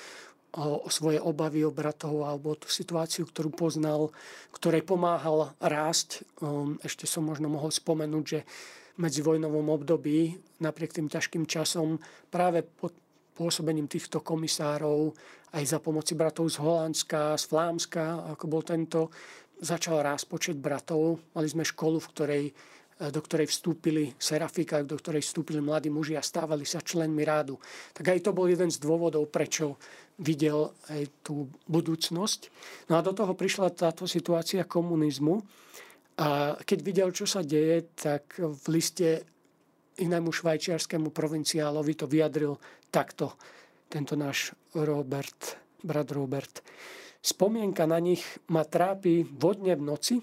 o 0.52 0.86
svoje 0.92 1.16
obavy 1.16 1.64
o 1.64 1.72
bratov 1.72 2.28
alebo 2.28 2.52
o 2.52 2.60
tú 2.60 2.68
situáciu, 2.68 3.24
ktorú 3.24 3.50
poznal, 3.50 4.12
ktorej 4.52 4.84
pomáhal 4.84 5.56
rásť. 5.58 6.28
Um, 6.44 6.76
ešte 6.84 7.08
som 7.08 7.24
možno 7.24 7.48
mohol 7.48 7.72
spomenúť, 7.72 8.24
že 8.28 8.44
medzi 9.00 9.24
vojnovom 9.24 9.72
období, 9.72 10.36
napriek 10.60 10.92
tým 10.92 11.08
ťažkým 11.08 11.48
časom, 11.48 11.96
práve 12.28 12.60
pod 12.60 12.92
pôsobením 13.32 13.88
týchto 13.88 14.20
komisárov, 14.20 15.16
aj 15.56 15.64
za 15.64 15.78
pomoci 15.80 16.12
bratov 16.12 16.52
z 16.52 16.60
Holandska, 16.60 17.40
z 17.40 17.44
Flámska, 17.48 18.36
ako 18.36 18.44
bol 18.44 18.60
tento, 18.60 19.08
začal 19.56 20.04
rásť 20.04 20.24
počet 20.28 20.56
bratov. 20.60 21.24
Mali 21.32 21.48
sme 21.48 21.64
školu, 21.64 21.96
v 21.96 22.10
ktorej 22.12 22.44
do 22.98 23.20
ktorej 23.22 23.48
vstúpili 23.48 24.12
Serafika, 24.20 24.84
do 24.84 24.94
ktorej 24.94 25.24
vstúpili 25.24 25.58
mladí 25.58 25.88
muži 25.88 26.14
a 26.14 26.22
stávali 26.22 26.68
sa 26.68 26.84
členmi 26.84 27.24
rádu. 27.24 27.58
Tak 27.96 28.12
aj 28.12 28.28
to 28.28 28.36
bol 28.36 28.46
jeden 28.46 28.68
z 28.68 28.78
dôvodov, 28.78 29.32
prečo 29.32 29.80
videl 30.20 30.70
aj 30.92 31.24
tú 31.24 31.48
budúcnosť. 31.66 32.40
No 32.92 33.00
a 33.00 33.04
do 33.04 33.16
toho 33.16 33.34
prišla 33.34 33.74
táto 33.74 34.04
situácia 34.06 34.68
komunizmu. 34.68 35.42
A 36.20 36.60
keď 36.60 36.78
videl, 36.84 37.08
čo 37.10 37.24
sa 37.24 37.40
deje, 37.40 37.88
tak 37.96 38.36
v 38.38 38.64
liste 38.70 39.24
inému 39.98 40.30
švajčiarskému 40.30 41.10
provinciálovi 41.10 41.92
to 41.96 42.06
vyjadril 42.06 42.60
takto. 42.92 43.34
Tento 43.88 44.16
náš 44.16 44.52
Robert, 44.76 45.56
brat 45.82 46.08
Robert. 46.12 46.64
Spomienka 47.22 47.86
na 47.86 48.02
nich 48.02 48.22
ma 48.50 48.66
trápi 48.66 49.22
vodne 49.22 49.76
v 49.78 49.82
noci, 49.84 50.16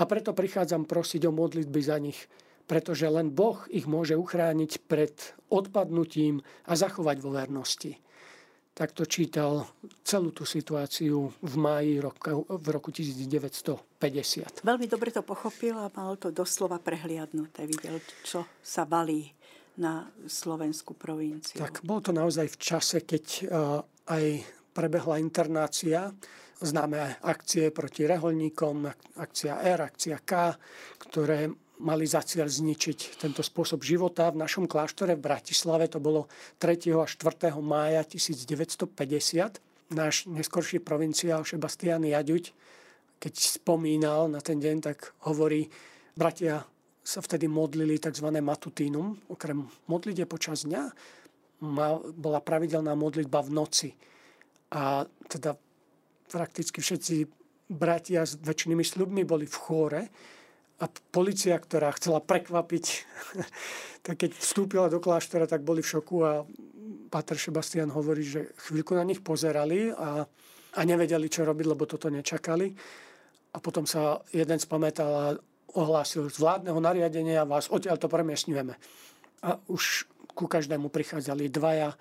a 0.00 0.02
preto 0.08 0.32
prichádzam 0.32 0.88
prosiť 0.88 1.28
o 1.28 1.32
modlitby 1.36 1.80
za 1.84 2.00
nich, 2.00 2.16
pretože 2.64 3.04
len 3.04 3.28
Boh 3.28 3.60
ich 3.68 3.84
môže 3.84 4.16
uchrániť 4.16 4.88
pred 4.88 5.12
odpadnutím 5.52 6.40
a 6.64 6.72
zachovať 6.72 7.16
vo 7.20 7.36
vernosti. 7.36 8.00
Takto 8.72 9.04
čítal 9.04 9.68
celú 10.00 10.32
tú 10.32 10.48
situáciu 10.48 11.28
v 11.44 11.54
máji 11.60 12.00
roku, 12.00 12.48
v 12.48 12.66
roku 12.72 12.88
1950. 12.88 14.64
Veľmi 14.64 14.86
dobre 14.88 15.12
to 15.12 15.20
pochopil 15.20 15.76
a 15.76 15.92
mal 15.92 16.16
to 16.16 16.32
doslova 16.32 16.80
prehliadnuté. 16.80 17.68
Videl, 17.68 18.00
čo 18.24 18.48
sa 18.64 18.88
balí 18.88 19.36
na 19.76 20.08
slovenskú 20.24 20.96
provinciu. 20.96 21.60
Tak 21.60 21.84
bol 21.84 22.00
to 22.00 22.16
naozaj 22.16 22.48
v 22.48 22.56
čase, 22.56 23.04
keď 23.04 23.24
uh, 23.52 23.84
aj 24.08 24.48
prebehla 24.72 25.20
internácia 25.20 26.08
známe 26.60 27.20
akcie 27.24 27.72
proti 27.72 28.04
reholníkom, 28.04 28.84
akcia 29.16 29.64
R, 29.64 29.88
akcia 29.88 30.20
K, 30.20 30.54
ktoré 31.08 31.48
mali 31.80 32.04
za 32.04 32.20
cieľ 32.20 32.44
zničiť 32.44 33.16
tento 33.16 33.40
spôsob 33.40 33.80
života. 33.80 34.28
V 34.28 34.40
našom 34.44 34.68
kláštore 34.68 35.16
v 35.16 35.24
Bratislave 35.24 35.88
to 35.88 35.96
bolo 35.96 36.28
3. 36.60 36.92
a 36.92 37.08
4. 37.08 37.56
mája 37.64 38.04
1950. 38.04 39.96
Náš 39.96 40.28
neskorší 40.28 40.78
provinciál 40.84 41.42
Sebastian 41.42 42.04
Jaďuť, 42.04 42.44
keď 43.20 43.34
spomínal 43.36 44.28
na 44.28 44.40
ten 44.44 44.60
deň, 44.60 44.76
tak 44.80 45.12
hovorí, 45.28 45.68
bratia 46.16 46.64
sa 47.00 47.20
vtedy 47.24 47.48
modlili 47.48 47.96
tzv. 47.96 48.28
matutínum. 48.38 49.16
Okrem 49.32 49.64
modlite 49.88 50.28
počas 50.28 50.68
dňa 50.68 50.92
bola 52.16 52.40
pravidelná 52.40 52.96
modlitba 52.96 53.44
v 53.44 53.50
noci. 53.52 53.88
A 54.72 55.04
teda 55.28 55.56
prakticky 56.30 56.78
všetci 56.78 57.26
bratia 57.70 58.22
s 58.22 58.38
väčšinými 58.38 58.86
slubmi 58.86 59.22
boli 59.26 59.46
v 59.46 59.56
chóre 59.58 60.02
a 60.80 60.88
policia, 61.12 61.60
ktorá 61.60 61.92
chcela 61.92 62.24
prekvapiť, 62.24 62.84
tak 64.06 64.16
keď 64.24 64.30
vstúpila 64.38 64.86
do 64.88 65.02
kláštora, 65.02 65.50
tak 65.50 65.66
boli 65.66 65.84
v 65.84 65.90
šoku 65.98 66.16
a 66.24 66.32
Pater 67.10 67.36
Sebastian 67.36 67.90
hovorí, 67.90 68.22
že 68.22 68.54
chvíľku 68.70 68.94
na 68.94 69.04
nich 69.04 69.20
pozerali 69.20 69.90
a, 69.90 70.24
a 70.74 70.80
nevedeli, 70.86 71.26
čo 71.26 71.42
robiť, 71.42 71.66
lebo 71.66 71.84
toto 71.84 72.06
nečakali. 72.06 72.70
A 73.50 73.58
potom 73.58 73.82
sa 73.82 74.22
jeden 74.30 74.62
spamätal 74.62 75.10
a 75.10 75.26
ohlásil 75.74 76.30
z 76.30 76.38
vládneho 76.38 76.78
nariadenia 76.78 77.46
vás 77.46 77.66
odtiaľ 77.66 77.98
to 77.98 78.06
premiesňujeme. 78.06 78.74
A 79.42 79.58
už 79.66 80.06
ku 80.34 80.46
každému 80.46 80.88
prichádzali 80.88 81.50
dvaja 81.50 81.98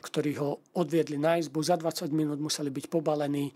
ktorí 0.00 0.40
ho 0.40 0.60
odviedli 0.74 1.20
na 1.20 1.36
izbu. 1.36 1.60
Za 1.60 1.76
20 1.76 2.10
minút 2.10 2.40
museli 2.40 2.72
byť 2.72 2.86
pobalení. 2.88 3.52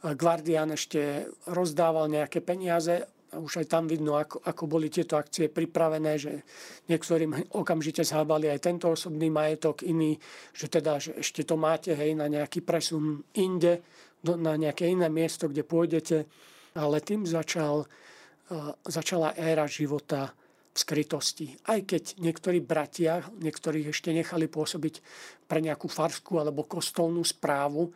Guardian 0.00 0.72
ešte 0.72 1.28
rozdával 1.50 2.08
nejaké 2.08 2.40
peniaze 2.40 3.04
a 3.30 3.38
už 3.38 3.62
aj 3.62 3.66
tam 3.70 3.86
vidno, 3.86 4.18
ako, 4.18 4.42
ako 4.42 4.62
boli 4.66 4.90
tieto 4.90 5.14
akcie 5.14 5.46
pripravené, 5.46 6.18
že 6.18 6.42
niektorým 6.90 7.54
okamžite 7.54 8.02
zhábali 8.02 8.50
aj 8.50 8.58
tento 8.58 8.90
osobný 8.90 9.30
majetok, 9.30 9.86
iný, 9.86 10.18
že 10.50 10.66
teda 10.66 10.98
že 10.98 11.14
ešte 11.22 11.46
to 11.46 11.54
máte 11.54 11.94
hej, 11.94 12.18
na 12.18 12.26
nejaký 12.26 12.66
presun 12.66 13.22
inde, 13.38 13.86
do, 14.18 14.34
na 14.34 14.58
nejaké 14.58 14.90
iné 14.90 15.06
miesto, 15.06 15.46
kde 15.46 15.62
pôjdete. 15.62 16.26
Ale 16.74 16.98
tým 17.06 17.22
začal, 17.22 17.86
uh, 17.86 18.72
začala 18.82 19.38
éra 19.38 19.70
života 19.70 20.34
v 20.70 20.76
skrytosti. 20.78 21.58
Aj 21.66 21.82
keď 21.82 22.22
niektorí 22.22 22.62
bratia, 22.62 23.26
niektorých 23.42 23.90
ešte 23.90 24.14
nechali 24.14 24.46
pôsobiť 24.46 24.94
pre 25.50 25.58
nejakú 25.58 25.90
farskú 25.90 26.38
alebo 26.38 26.66
kostolnú 26.66 27.26
správu, 27.26 27.90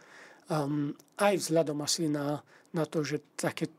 um, 0.51 0.91
aj 1.23 1.35
vzhľadom 1.39 1.79
asi 1.87 2.11
na, 2.11 2.43
na 2.75 2.85
to, 2.85 3.07
že 3.07 3.23
také, 3.39 3.71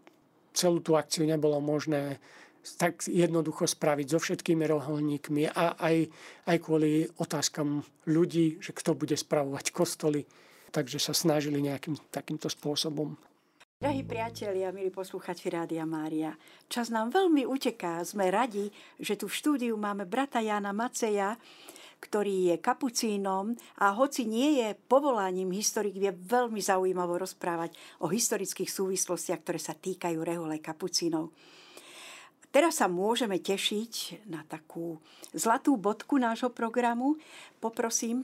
celú 0.55 0.79
tú 0.79 0.95
akciu 0.95 1.27
nebolo 1.27 1.59
možné 1.59 2.23
tak 2.65 3.05
jednoducho 3.05 3.69
spraviť 3.69 4.07
so 4.09 4.17
všetkými 4.17 4.65
roholníkmi 4.65 5.53
a 5.53 5.77
aj, 5.77 6.09
aj 6.49 6.57
kvôli 6.65 7.05
otázkam 7.21 7.85
ľudí, 8.09 8.57
že 8.57 8.73
kto 8.73 8.97
bude 8.97 9.13
spravovať 9.13 9.69
kostoly. 9.69 10.25
Takže 10.73 10.97
sa 10.97 11.13
snažili 11.13 11.61
nejakým 11.61 11.93
takýmto 12.09 12.49
spôsobom 12.49 13.13
Drahí 13.76 14.07
priatelia, 14.07 14.71
milí 14.71 14.88
posluchači 14.88 15.51
Rádia 15.51 15.84
Mária, 15.84 16.32
čas 16.71 16.88
nám 16.88 17.11
veľmi 17.11 17.43
uteká. 17.43 17.99
Sme 18.07 18.32
radi, 18.32 18.71
že 18.95 19.19
tu 19.19 19.28
v 19.28 19.36
štúdiu 19.36 19.76
máme 19.76 20.07
brata 20.07 20.39
Jana 20.39 20.71
Maceja, 20.71 21.36
ktorý 21.99 22.55
je 22.55 22.63
kapucínom 22.63 23.51
a 23.84 23.91
hoci 23.91 24.32
nie 24.32 24.63
je 24.63 24.80
povolaním 24.88 25.51
historik, 25.51 25.99
vie 25.99 26.15
veľmi 26.15 26.63
zaujímavo 26.63 27.19
rozprávať 27.19 27.76
o 27.99 28.07
historických 28.07 28.71
súvislostiach, 28.71 29.43
ktoré 29.43 29.59
sa 29.59 29.76
týkajú 29.76 30.23
rehole 30.23 30.63
kapucínov. 30.63 31.36
Teraz 32.55 32.80
sa 32.80 32.88
môžeme 32.88 33.43
tešiť 33.43 34.23
na 34.32 34.47
takú 34.47 35.03
zlatú 35.36 35.76
bodku 35.76 36.15
nášho 36.15 36.47
programu. 36.47 37.19
Poprosím 37.59 38.23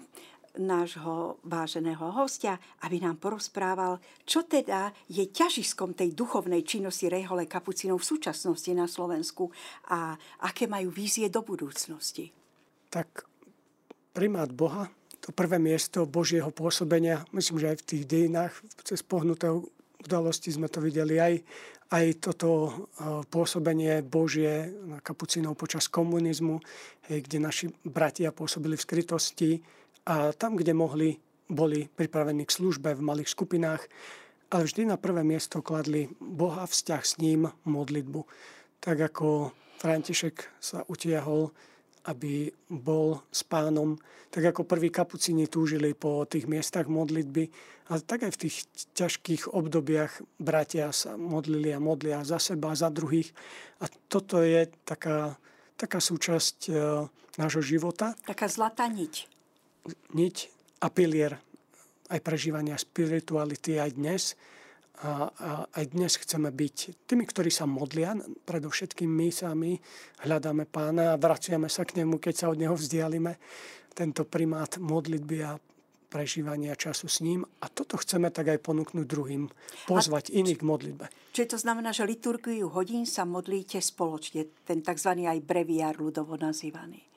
nášho 0.60 1.40
váženého 1.48 2.12
hostia, 2.12 2.60
aby 2.84 3.00
nám 3.00 3.22
porozprával, 3.22 4.02
čo 4.28 4.44
teda 4.44 4.92
je 5.08 5.24
ťažiskom 5.32 5.96
tej 5.96 6.12
duchovnej 6.12 6.68
činnosti 6.68 7.08
Rehole 7.08 7.48
Kapucinov 7.48 8.04
v 8.04 8.10
súčasnosti 8.18 8.72
na 8.76 8.90
Slovensku 8.90 9.48
a 9.88 10.18
aké 10.44 10.68
majú 10.68 10.92
vízie 10.92 11.32
do 11.32 11.46
budúcnosti. 11.46 12.34
Tak 12.92 13.24
primát 14.12 14.52
Boha, 14.52 14.92
to 15.24 15.32
prvé 15.32 15.62
miesto 15.62 16.04
Božieho 16.10 16.52
pôsobenia, 16.52 17.24
myslím, 17.32 17.62
že 17.62 17.70
aj 17.72 17.78
v 17.80 17.88
tých 17.88 18.04
dejinách, 18.10 18.54
cez 18.84 19.00
pohnuté 19.06 19.48
udalosti 20.02 20.50
sme 20.50 20.68
to 20.68 20.82
videli 20.82 21.22
aj, 21.22 21.40
aj 21.94 22.06
toto 22.18 22.50
e, 22.50 22.72
pôsobenie 23.30 24.02
Božie 24.02 24.74
na 24.84 24.98
kapucinov 24.98 25.54
počas 25.54 25.86
komunizmu, 25.86 26.58
kde 27.06 27.38
naši 27.38 27.70
bratia 27.86 28.34
pôsobili 28.34 28.74
v 28.74 28.86
skrytosti, 28.86 29.52
a 30.06 30.34
tam, 30.34 30.58
kde 30.58 30.74
mohli, 30.74 31.22
boli 31.50 31.90
pripravení 31.96 32.46
k 32.46 32.56
službe 32.56 32.96
v 32.98 33.06
malých 33.06 33.30
skupinách, 33.30 33.86
ale 34.52 34.68
vždy 34.68 34.92
na 34.92 34.98
prvé 35.00 35.24
miesto 35.24 35.64
kladli 35.64 36.12
Boha, 36.20 36.68
vzťah 36.68 37.04
s 37.06 37.18
ním, 37.24 37.48
modlitbu. 37.64 38.22
Tak 38.84 38.98
ako 39.14 39.56
František 39.80 40.60
sa 40.60 40.84
utiahol, 40.92 41.56
aby 42.10 42.50
bol 42.68 43.22
s 43.30 43.46
pánom, 43.46 43.96
tak 44.34 44.52
ako 44.52 44.66
prví 44.66 44.90
kapucini 44.90 45.46
túžili 45.46 45.94
po 45.94 46.26
tých 46.26 46.50
miestach 46.50 46.90
modlitby, 46.90 47.48
ale 47.94 48.02
tak 48.02 48.26
aj 48.26 48.32
v 48.34 48.42
tých 48.48 48.56
ťažkých 48.98 49.54
obdobiach 49.54 50.20
bratia 50.42 50.90
sa 50.90 51.14
modlili 51.14 51.70
a 51.72 51.80
modlia 51.80 52.26
za 52.26 52.42
seba, 52.42 52.74
za 52.74 52.90
druhých. 52.90 53.30
A 53.80 53.88
toto 54.10 54.42
je 54.42 54.66
taká, 54.82 55.38
taká 55.78 56.02
súčasť 56.02 56.58
e, 56.68 56.72
nášho 57.38 57.62
života. 57.62 58.18
Taká 58.26 58.50
zlatá 58.50 58.90
niť 58.90 59.31
niť 60.14 60.36
a 60.82 60.88
pilier 60.90 61.38
aj 62.12 62.20
prežívania 62.20 62.76
spirituality 62.76 63.80
aj 63.80 63.92
dnes. 63.96 64.24
A, 65.02 65.34
a 65.34 65.50
aj 65.82 65.98
dnes 65.98 66.14
chceme 66.14 66.54
byť 66.54 67.10
tými, 67.10 67.26
ktorí 67.26 67.50
sa 67.50 67.66
modlia, 67.66 68.14
predovšetkým 68.46 69.10
my 69.10 69.34
sami 69.34 69.74
hľadáme 70.22 70.70
pána 70.70 71.18
a 71.18 71.18
vraciame 71.18 71.66
sa 71.74 71.90
k 71.90 72.04
nemu, 72.04 72.22
keď 72.22 72.46
sa 72.46 72.52
od 72.54 72.62
neho 72.62 72.78
vzdialime. 72.78 73.42
Tento 73.98 74.30
primát 74.30 74.78
modlitby 74.78 75.38
a 75.42 75.58
prežívania 76.12 76.78
času 76.78 77.08
s 77.10 77.24
ním 77.24 77.42
a 77.42 77.66
toto 77.72 77.98
chceme 77.98 78.30
tak 78.30 78.54
aj 78.54 78.60
ponúknuť 78.62 79.06
druhým, 79.08 79.50
pozvať 79.90 80.30
a, 80.30 80.44
iných 80.44 80.60
k 80.62 80.68
modlitbe. 80.70 81.06
Čiže 81.34 81.56
to 81.56 81.58
znamená, 81.58 81.96
že 81.96 82.06
liturgiu 82.06 82.70
hodín 82.70 83.10
sa 83.10 83.26
modlíte 83.26 83.82
spoločne, 83.82 84.46
ten 84.68 84.86
tzv. 84.86 85.24
aj 85.24 85.40
breviár 85.42 85.98
ľudovo 85.98 86.38
nazývaný 86.38 87.10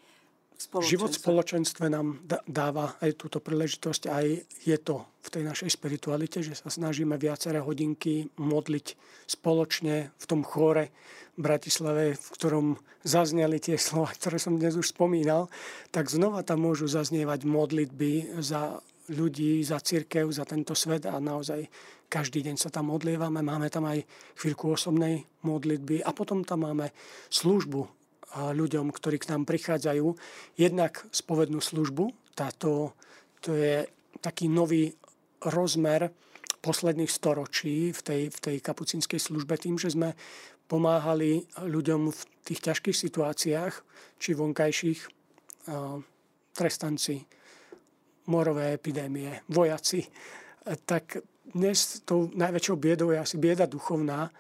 spoločenstve. 0.57 0.93
Život 0.95 1.13
v 1.13 1.23
spoločenstve 1.23 1.85
nám 1.91 2.07
dáva 2.47 2.95
aj 3.03 3.11
túto 3.19 3.39
príležitosť, 3.43 4.03
aj 4.09 4.27
je 4.65 4.79
to 4.81 5.05
v 5.25 5.29
tej 5.29 5.43
našej 5.43 5.71
spiritualite, 5.73 6.45
že 6.45 6.55
sa 6.55 6.69
snažíme 6.69 7.17
viaceré 7.17 7.59
hodinky 7.61 8.29
modliť 8.37 8.87
spoločne 9.27 10.13
v 10.15 10.25
tom 10.29 10.45
chóre 10.45 10.93
v 11.35 11.41
Bratislave, 11.43 12.15
v 12.15 12.29
ktorom 12.39 12.67
zazneli 13.03 13.59
tie 13.59 13.75
slova, 13.81 14.15
ktoré 14.15 14.39
som 14.39 14.55
dnes 14.55 14.79
už 14.79 14.95
spomínal, 14.95 15.51
tak 15.91 16.13
znova 16.13 16.47
tam 16.47 16.63
môžu 16.63 16.87
zaznievať 16.87 17.45
modlitby 17.49 18.39
za 18.39 18.79
ľudí, 19.13 19.61
za 19.61 19.81
církev, 19.81 20.33
za 20.33 20.49
tento 20.49 20.73
svet 20.73 21.05
a 21.05 21.21
naozaj 21.21 21.69
každý 22.09 22.47
deň 22.47 22.57
sa 22.57 22.71
tam 22.71 22.95
modlievame, 22.95 23.43
máme 23.43 23.69
tam 23.69 23.85
aj 23.91 24.07
chvíľku 24.39 24.73
osobnej 24.73 25.27
modlitby 25.43 26.01
a 26.07 26.15
potom 26.15 26.47
tam 26.47 26.65
máme 26.65 26.95
službu 27.29 28.04
ľuďom, 28.35 28.91
ktorí 28.91 29.23
k 29.23 29.31
nám 29.31 29.47
prichádzajú. 29.47 30.07
Jednak 30.59 31.07
spovednú 31.15 31.63
službu, 31.63 32.35
táto, 32.35 32.99
to 33.39 33.55
je 33.55 33.87
taký 34.19 34.51
nový 34.51 34.91
rozmer 35.45 36.11
posledných 36.65 37.13
storočí 37.13 37.93
v 37.93 38.01
tej, 38.01 38.23
v 38.33 38.39
tej 38.41 38.57
kapucínskej 38.65 39.21
službe 39.21 39.61
tým, 39.61 39.77
že 39.77 39.93
sme 39.93 40.17
pomáhali 40.65 41.45
ľuďom 41.61 42.09
v 42.09 42.21
tých 42.43 42.65
ťažkých 42.65 42.97
situáciách, 42.97 43.75
či 44.17 44.31
vonkajších, 44.33 45.01
trestanci, 46.57 47.21
morové 48.33 48.73
epidémie, 48.73 49.45
vojaci, 49.53 50.09
tak 50.89 51.21
dnes 51.45 52.01
tou 52.09 52.33
najväčšou 52.33 52.77
biedou 52.81 53.13
je 53.13 53.21
asi 53.21 53.37
bieda 53.37 53.69
duchovná 53.69 54.33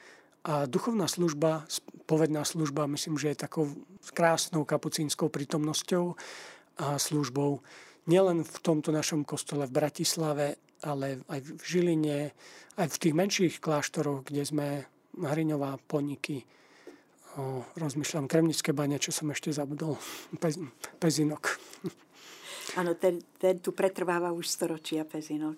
a 0.45 0.68
duchovná 0.68 1.09
služba, 1.09 1.64
povedná 2.05 2.45
služba, 2.45 2.84
myslím, 2.86 3.16
že 3.16 3.32
je 3.32 3.45
takou 3.49 3.72
krásnou 4.12 4.68
kapucínskou 4.68 5.32
prítomnosťou 5.32 6.14
a 6.84 7.01
službou 7.01 7.64
nielen 8.05 8.45
v 8.45 8.57
tomto 8.61 8.92
našom 8.92 9.24
kostole 9.24 9.64
v 9.64 9.76
Bratislave, 9.80 10.61
ale 10.84 11.24
aj 11.32 11.40
v 11.40 11.51
Žiline, 11.64 12.18
aj 12.76 12.88
v 12.92 13.01
tých 13.01 13.14
menších 13.16 13.55
kláštoroch, 13.64 14.28
kde 14.28 14.45
sme 14.45 14.66
Hriňová, 15.16 15.80
Poniky, 15.88 16.45
o, 17.40 17.64
rozmýšľam, 17.80 18.28
Kremnické 18.28 18.76
bane, 18.76 19.01
čo 19.01 19.16
som 19.16 19.32
ešte 19.32 19.49
zabudol, 19.49 19.97
Pez, 20.36 20.61
Pezinok. 21.01 21.57
Áno, 22.80 22.92
ten, 23.01 23.22
ten 23.40 23.62
tu 23.64 23.72
pretrváva 23.72 24.34
už 24.36 24.45
storočia 24.45 25.09
Pezinok. 25.09 25.57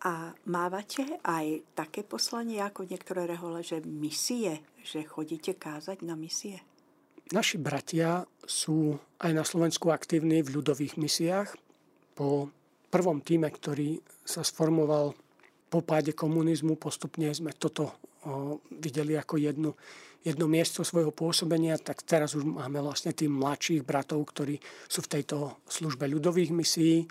A 0.00 0.32
mávate 0.48 1.20
aj 1.20 1.60
také 1.76 2.00
poslanie 2.00 2.64
ako 2.64 2.88
niektoré 2.88 3.28
rehole, 3.28 3.60
že 3.60 3.84
misie, 3.84 4.64
že 4.80 5.04
chodíte 5.04 5.52
kázať 5.52 6.00
na 6.00 6.16
misie? 6.16 6.64
Naši 7.36 7.60
bratia 7.60 8.24
sú 8.42 8.96
aj 9.20 9.30
na 9.36 9.44
Slovensku 9.44 9.92
aktívni 9.92 10.40
v 10.40 10.56
ľudových 10.56 10.96
misiách. 10.96 11.52
Po 12.16 12.48
prvom 12.88 13.20
týme, 13.20 13.52
ktorý 13.52 14.00
sa 14.24 14.40
sformoval 14.40 15.14
po 15.70 15.84
páde 15.84 16.16
komunizmu, 16.16 16.74
postupne 16.74 17.30
sme 17.30 17.54
toto 17.54 17.94
videli 18.72 19.14
ako 19.14 19.38
jednu, 19.38 19.70
jedno 20.26 20.44
miesto 20.50 20.82
svojho 20.82 21.14
pôsobenia, 21.14 21.78
tak 21.78 22.02
teraz 22.02 22.34
už 22.34 22.42
máme 22.42 22.82
vlastne 22.82 23.14
tým 23.14 23.36
mladších 23.36 23.86
bratov, 23.86 24.26
ktorí 24.32 24.58
sú 24.90 25.04
v 25.06 25.12
tejto 25.20 25.62
službe 25.70 26.10
ľudových 26.10 26.50
misií. 26.50 27.06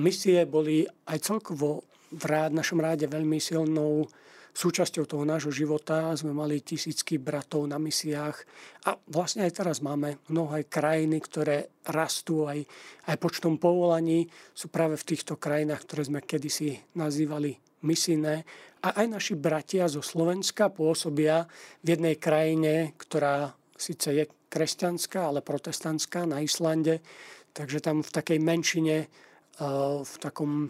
Misie 0.00 0.48
boli 0.48 0.88
aj 1.10 1.18
celkovo 1.28 1.84
v 2.12 2.24
rád, 2.28 2.52
našom 2.52 2.78
ráde 2.78 3.08
veľmi 3.08 3.40
silnou 3.40 4.04
súčasťou 4.52 5.08
toho 5.08 5.24
nášho 5.24 5.48
života. 5.48 6.12
Sme 6.12 6.36
mali 6.36 6.60
tisícky 6.60 7.16
bratov 7.16 7.64
na 7.64 7.80
misiách 7.80 8.36
a 8.84 9.00
vlastne 9.08 9.48
aj 9.48 9.64
teraz 9.64 9.80
máme 9.80 10.20
mnoho 10.28 10.60
aj 10.60 10.68
krajiny, 10.68 11.16
ktoré 11.24 11.72
rastú 11.88 12.44
aj, 12.44 12.60
aj 13.08 13.16
počtom 13.16 13.56
povolaní. 13.56 14.28
Sú 14.52 14.68
práve 14.68 15.00
v 15.00 15.08
týchto 15.08 15.40
krajinách, 15.40 15.88
ktoré 15.88 16.02
sme 16.04 16.20
kedysi 16.20 16.76
nazývali 16.92 17.56
misijné. 17.82 18.44
A 18.82 18.88
aj 19.02 19.06
naši 19.08 19.34
bratia 19.38 19.88
zo 19.88 20.04
Slovenska 20.04 20.68
pôsobia 20.68 21.48
v 21.80 21.96
jednej 21.96 22.20
krajine, 22.20 22.92
ktorá 23.00 23.56
síce 23.72 24.12
je 24.12 24.24
kresťanská, 24.52 25.32
ale 25.32 25.40
protestantská 25.40 26.28
na 26.28 26.44
Islande. 26.44 27.00
Takže 27.56 27.80
tam 27.80 28.04
v 28.04 28.10
takej 28.12 28.38
menšine, 28.38 28.96
eh, 29.06 29.08
v 30.02 30.14
takom 30.20 30.68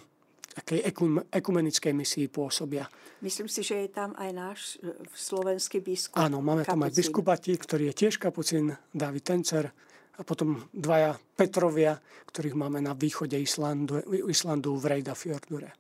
takej 0.53 0.85
ekumenickej 1.33 1.93
misii 1.97 2.27
pôsobia. 2.29 2.89
Myslím 3.23 3.47
si, 3.47 3.63
že 3.63 3.87
je 3.87 3.89
tam 3.89 4.13
aj 4.19 4.31
náš 4.35 4.61
e, 4.83 4.93
slovenský 5.15 5.79
biskup. 5.79 6.19
Áno, 6.19 6.43
máme 6.43 6.67
tam 6.67 6.83
aj 6.83 6.93
biskupati, 6.93 7.55
ktorý 7.55 7.93
je 7.93 7.95
tiež 8.07 8.19
kapucín, 8.19 8.75
David 8.91 9.25
Tencer 9.25 9.71
a 10.19 10.21
potom 10.27 10.69
dvaja 10.75 11.17
Petrovia, 11.39 11.97
ktorých 12.29 12.59
máme 12.59 12.83
na 12.85 12.93
východe 12.93 13.39
Islandu, 13.39 14.03
Islandu 14.29 14.77
v 14.77 14.99
Reidafjordure. 14.99 15.73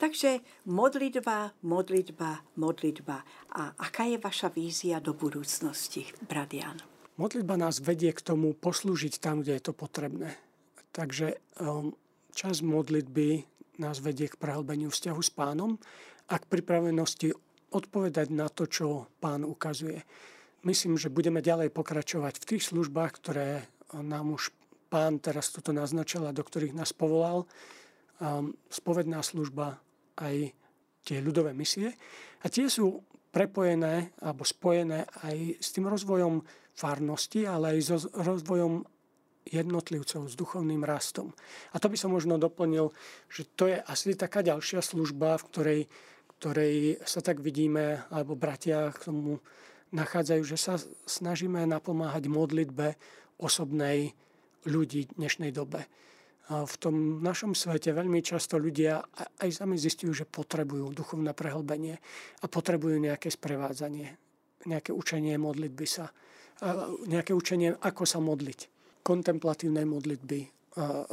Takže 0.00 0.40
modlitba, 0.64 1.60
modlitba, 1.60 2.56
modlitba. 2.56 3.20
A 3.52 3.76
aká 3.76 4.08
je 4.08 4.16
vaša 4.16 4.48
vízia 4.48 4.96
do 4.96 5.12
budúcnosti, 5.12 6.08
Bradian? 6.24 6.80
Modlitba 7.20 7.60
nás 7.60 7.84
vedie 7.84 8.08
k 8.16 8.24
tomu 8.24 8.56
poslúžiť 8.56 9.20
tam, 9.20 9.44
kde 9.44 9.60
je 9.60 9.62
to 9.68 9.76
potrebné. 9.76 10.40
Takže 10.96 11.36
um, 11.60 11.92
čas 12.32 12.64
modlitby 12.64 13.44
nás 13.80 14.04
vedie 14.04 14.28
k 14.28 14.36
prehlbeniu 14.36 14.92
vzťahu 14.92 15.20
s 15.24 15.32
pánom 15.32 15.80
a 16.28 16.36
k 16.36 16.44
pripravenosti 16.44 17.32
odpovedať 17.72 18.28
na 18.30 18.52
to, 18.52 18.68
čo 18.68 19.08
pán 19.18 19.42
ukazuje. 19.42 20.04
Myslím, 20.62 21.00
že 21.00 21.08
budeme 21.08 21.40
ďalej 21.40 21.72
pokračovať 21.72 22.36
v 22.36 22.48
tých 22.54 22.68
službách, 22.68 23.12
ktoré 23.16 23.64
nám 23.96 24.36
už 24.36 24.52
pán 24.92 25.16
teraz 25.16 25.48
toto 25.48 25.72
naznačil 25.72 26.28
a 26.28 26.36
do 26.36 26.44
ktorých 26.44 26.76
nás 26.76 26.92
povolal. 26.92 27.48
Spovedná 28.68 29.24
služba 29.24 29.80
aj 30.20 30.52
tie 31.06 31.18
ľudové 31.24 31.56
misie. 31.56 31.96
A 32.44 32.52
tie 32.52 32.68
sú 32.68 33.00
prepojené 33.32 34.12
alebo 34.20 34.44
spojené 34.44 35.06
aj 35.24 35.62
s 35.62 35.72
tým 35.72 35.88
rozvojom 35.88 36.44
farnosti, 36.74 37.46
ale 37.46 37.78
aj 37.78 37.80
so 37.80 37.96
rozvojom 38.20 38.84
jednotlivcov 39.48 40.28
s 40.28 40.34
duchovným 40.36 40.84
rastom. 40.84 41.32
A 41.72 41.80
to 41.80 41.88
by 41.88 41.96
som 41.96 42.12
možno 42.12 42.36
doplnil, 42.36 42.92
že 43.32 43.48
to 43.56 43.70
je 43.70 43.80
asi 43.80 44.12
taká 44.12 44.44
ďalšia 44.44 44.84
služba, 44.84 45.40
v 45.40 45.46
ktorej, 45.48 45.80
ktorej 46.38 46.74
sa 47.08 47.24
tak 47.24 47.40
vidíme, 47.40 48.04
alebo 48.12 48.36
bratia 48.36 48.92
k 48.92 49.10
tomu 49.10 49.40
nachádzajú, 49.90 50.42
že 50.44 50.58
sa 50.60 50.74
snažíme 51.08 51.64
napomáhať 51.66 52.30
modlitbe 52.30 52.94
osobnej 53.40 54.14
ľudí 54.68 55.08
v 55.08 55.16
dnešnej 55.16 55.50
dobe. 55.50 55.88
A 56.50 56.66
v 56.66 56.76
tom 56.82 57.22
našom 57.22 57.54
svete 57.54 57.94
veľmi 57.94 58.20
často 58.26 58.58
ľudia 58.58 59.06
aj 59.38 59.50
sami 59.54 59.78
zistujú, 59.78 60.10
že 60.10 60.26
potrebujú 60.26 60.90
duchovné 60.90 61.30
prehlbenie 61.30 61.96
a 62.42 62.44
potrebujú 62.50 62.98
nejaké 62.98 63.30
sprevádzanie, 63.30 64.18
nejaké 64.66 64.90
učenie 64.90 65.38
modlitby 65.38 65.86
sa, 65.86 66.10
nejaké 67.06 67.32
učenie, 67.32 67.78
ako 67.78 68.02
sa 68.02 68.18
modliť 68.18 68.79
kontemplatívnej 69.02 69.84
modlitby 69.84 70.46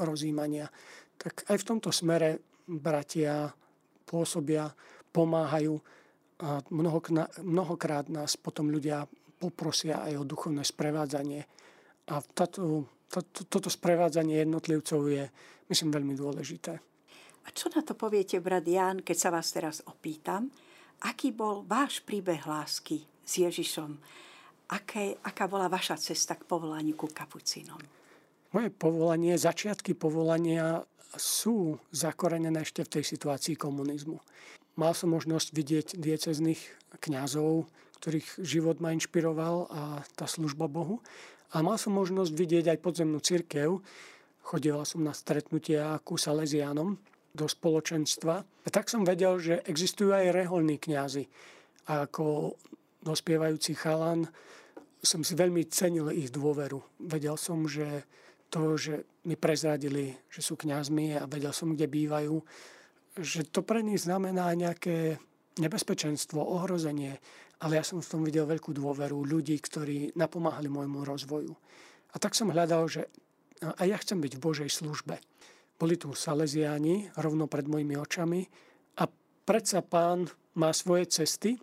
rozímania. 0.03 0.69
Tak 1.17 1.49
aj 1.49 1.57
v 1.57 1.67
tomto 1.67 1.89
smere 1.89 2.37
bratia 2.67 3.49
pôsobia, 4.07 4.69
pomáhajú 5.11 5.75
a 6.45 6.61
mnohokrát 7.41 8.05
nás 8.13 8.37
potom 8.37 8.69
ľudia 8.69 9.09
poprosia 9.41 10.05
aj 10.05 10.13
o 10.21 10.27
duchovné 10.27 10.61
sprevádzanie. 10.61 11.41
A 12.13 12.21
tato, 12.21 12.85
tato, 13.09 13.41
toto 13.49 13.69
sprevádzanie 13.73 14.45
jednotlivcov 14.45 15.01
je, 15.09 15.25
myslím, 15.67 15.89
veľmi 15.89 16.13
dôležité. 16.13 16.77
A 17.43 17.47
čo 17.55 17.71
na 17.73 17.81
to 17.81 17.95
poviete, 17.97 18.37
brat 18.43 18.67
Jan, 18.67 19.01
keď 19.01 19.17
sa 19.17 19.29
vás 19.33 19.49
teraz 19.55 19.81
opýtam, 19.87 20.51
aký 21.01 21.33
bol 21.33 21.63
váš 21.65 22.03
príbeh 22.03 22.43
lásky 22.45 23.07
s 23.23 23.41
Ježišom? 23.41 23.97
Aké, 24.71 25.17
aká 25.23 25.47
bola 25.47 25.71
vaša 25.71 25.95
cesta 25.99 26.35
k 26.35 26.47
povolaniu 26.47 26.95
ku 26.95 27.07
kapucínom? 27.07 27.79
Moje 28.55 28.69
povolanie, 28.71 29.35
začiatky 29.35 29.95
povolania 29.95 30.83
sú 31.15 31.79
zakorenené 31.91 32.63
ešte 32.63 32.83
v 32.83 32.99
tej 32.99 33.03
situácii 33.03 33.55
komunizmu. 33.55 34.19
Mal 34.77 34.93
som 34.93 35.11
možnosť 35.11 35.47
vidieť 35.51 35.87
diecezných 35.97 36.61
kňazov, 37.01 37.65
ktorých 37.97 38.45
život 38.45 38.77
ma 38.77 38.93
inšpiroval 38.93 39.55
a 39.73 39.81
tá 40.13 40.29
služba 40.29 40.69
Bohu. 40.69 41.01
A 41.55 41.65
mal 41.65 41.79
som 41.81 41.95
možnosť 41.97 42.31
vidieť 42.35 42.65
aj 42.75 42.83
podzemnú 42.83 43.17
cirkev. 43.23 43.81
Chodila 44.45 44.85
som 44.85 45.01
na 45.01 45.17
stretnutia 45.17 45.97
ku 46.05 46.19
Salesianom 46.19 46.99
do 47.33 47.45
spoločenstva. 47.49 48.35
A 48.43 48.67
tak 48.69 48.91
som 48.91 49.07
vedel, 49.07 49.41
že 49.41 49.65
existujú 49.65 50.13
aj 50.13 50.35
reholní 50.35 50.77
kňazi. 50.77 51.25
Ako 51.89 52.55
dospievajúci 53.03 53.77
chalan 53.77 54.25
som 55.01 55.21
si 55.21 55.37
veľmi 55.37 55.69
cenil 55.69 56.09
ich 56.11 56.33
dôveru. 56.33 56.81
Vedel 57.05 57.37
som, 57.37 57.63
že 57.69 58.05
to, 58.49 58.75
že 58.79 59.05
mi 59.27 59.35
prezradili, 59.35 60.15
že 60.31 60.41
sú 60.41 60.55
kňazmi 60.55 61.19
a 61.19 61.27
vedel 61.27 61.51
som, 61.51 61.75
kde 61.75 61.87
bývajú, 61.87 62.35
že 63.19 63.45
to 63.49 63.61
pre 63.61 63.83
nich 63.83 64.03
znamená 64.03 64.49
nejaké 64.55 65.19
nebezpečenstvo, 65.57 66.39
ohrozenie, 66.39 67.17
ale 67.57 67.81
ja 67.81 67.83
som 67.83 67.99
v 67.99 68.09
tom 68.09 68.21
videl 68.21 68.45
veľkú 68.45 68.71
dôveru 68.77 69.25
ľudí, 69.25 69.57
ktorí 69.57 70.13
napomáhali 70.13 70.69
môjmu 70.69 71.01
rozvoju. 71.01 71.53
A 72.13 72.15
tak 72.21 72.37
som 72.37 72.53
hľadal, 72.53 72.85
že 72.87 73.09
a 73.61 73.81
ja 73.89 73.97
chcem 73.97 74.21
byť 74.21 74.37
v 74.37 74.43
Božej 74.43 74.69
službe. 74.69 75.17
Boli 75.77 75.97
tu 75.97 76.13
Salesiáni 76.13 77.09
rovno 77.17 77.49
pred 77.49 77.65
mojimi 77.65 77.97
očami 77.97 78.45
a 79.01 79.09
predsa 79.45 79.81
pán 79.81 80.29
má 80.57 80.69
svoje 80.73 81.09
cesty. 81.09 81.57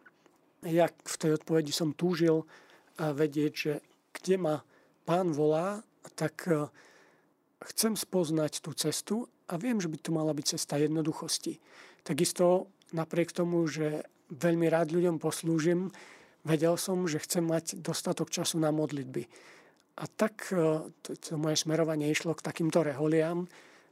Ja 0.65 0.89
v 0.89 1.17
tej 1.21 1.37
odpovedi 1.37 1.71
som 1.71 1.93
túžil 1.93 2.49
a 2.97 3.13
vedieť, 3.13 3.53
že 3.53 3.73
kde 4.17 4.37
ma 4.41 4.57
pán 5.05 5.35
volá, 5.35 5.85
tak 6.17 6.49
e, 6.49 6.69
chcem 7.73 7.99
spoznať 7.99 8.65
tú 8.65 8.73
cestu 8.73 9.29
a 9.51 9.61
viem, 9.61 9.77
že 9.77 9.91
by 9.91 9.99
to 10.01 10.11
mala 10.15 10.33
byť 10.33 10.57
cesta 10.57 10.81
jednoduchosti. 10.81 11.61
Takisto 12.07 12.73
napriek 12.97 13.35
tomu, 13.37 13.69
že 13.69 14.09
veľmi 14.33 14.71
rád 14.71 14.95
ľuďom 14.95 15.21
poslúžim, 15.21 15.93
vedel 16.47 16.77
som, 16.81 17.05
že 17.05 17.21
chcem 17.21 17.45
mať 17.45 17.81
dostatok 17.81 18.33
času 18.33 18.57
na 18.57 18.73
modlitby. 18.73 19.29
A 20.01 20.05
tak 20.09 20.49
e, 20.55 20.89
to, 21.05 21.11
to 21.19 21.37
moje 21.37 21.61
smerovanie 21.61 22.09
išlo 22.09 22.33
k 22.33 22.45
takýmto 22.45 22.81
reholiam. 22.83 23.47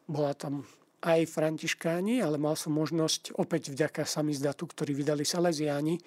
Bola 0.09 0.33
tam 0.35 0.65
aj 1.03 1.35
františkáni, 1.35 2.23
ale 2.23 2.39
mal 2.39 2.55
som 2.55 2.71
možnosť 2.79 3.35
opäť 3.35 3.75
vďaka 3.75 4.07
samizdatu, 4.07 4.71
ktorý 4.71 4.95
vydali 4.95 5.27
Salesiáni, 5.27 5.99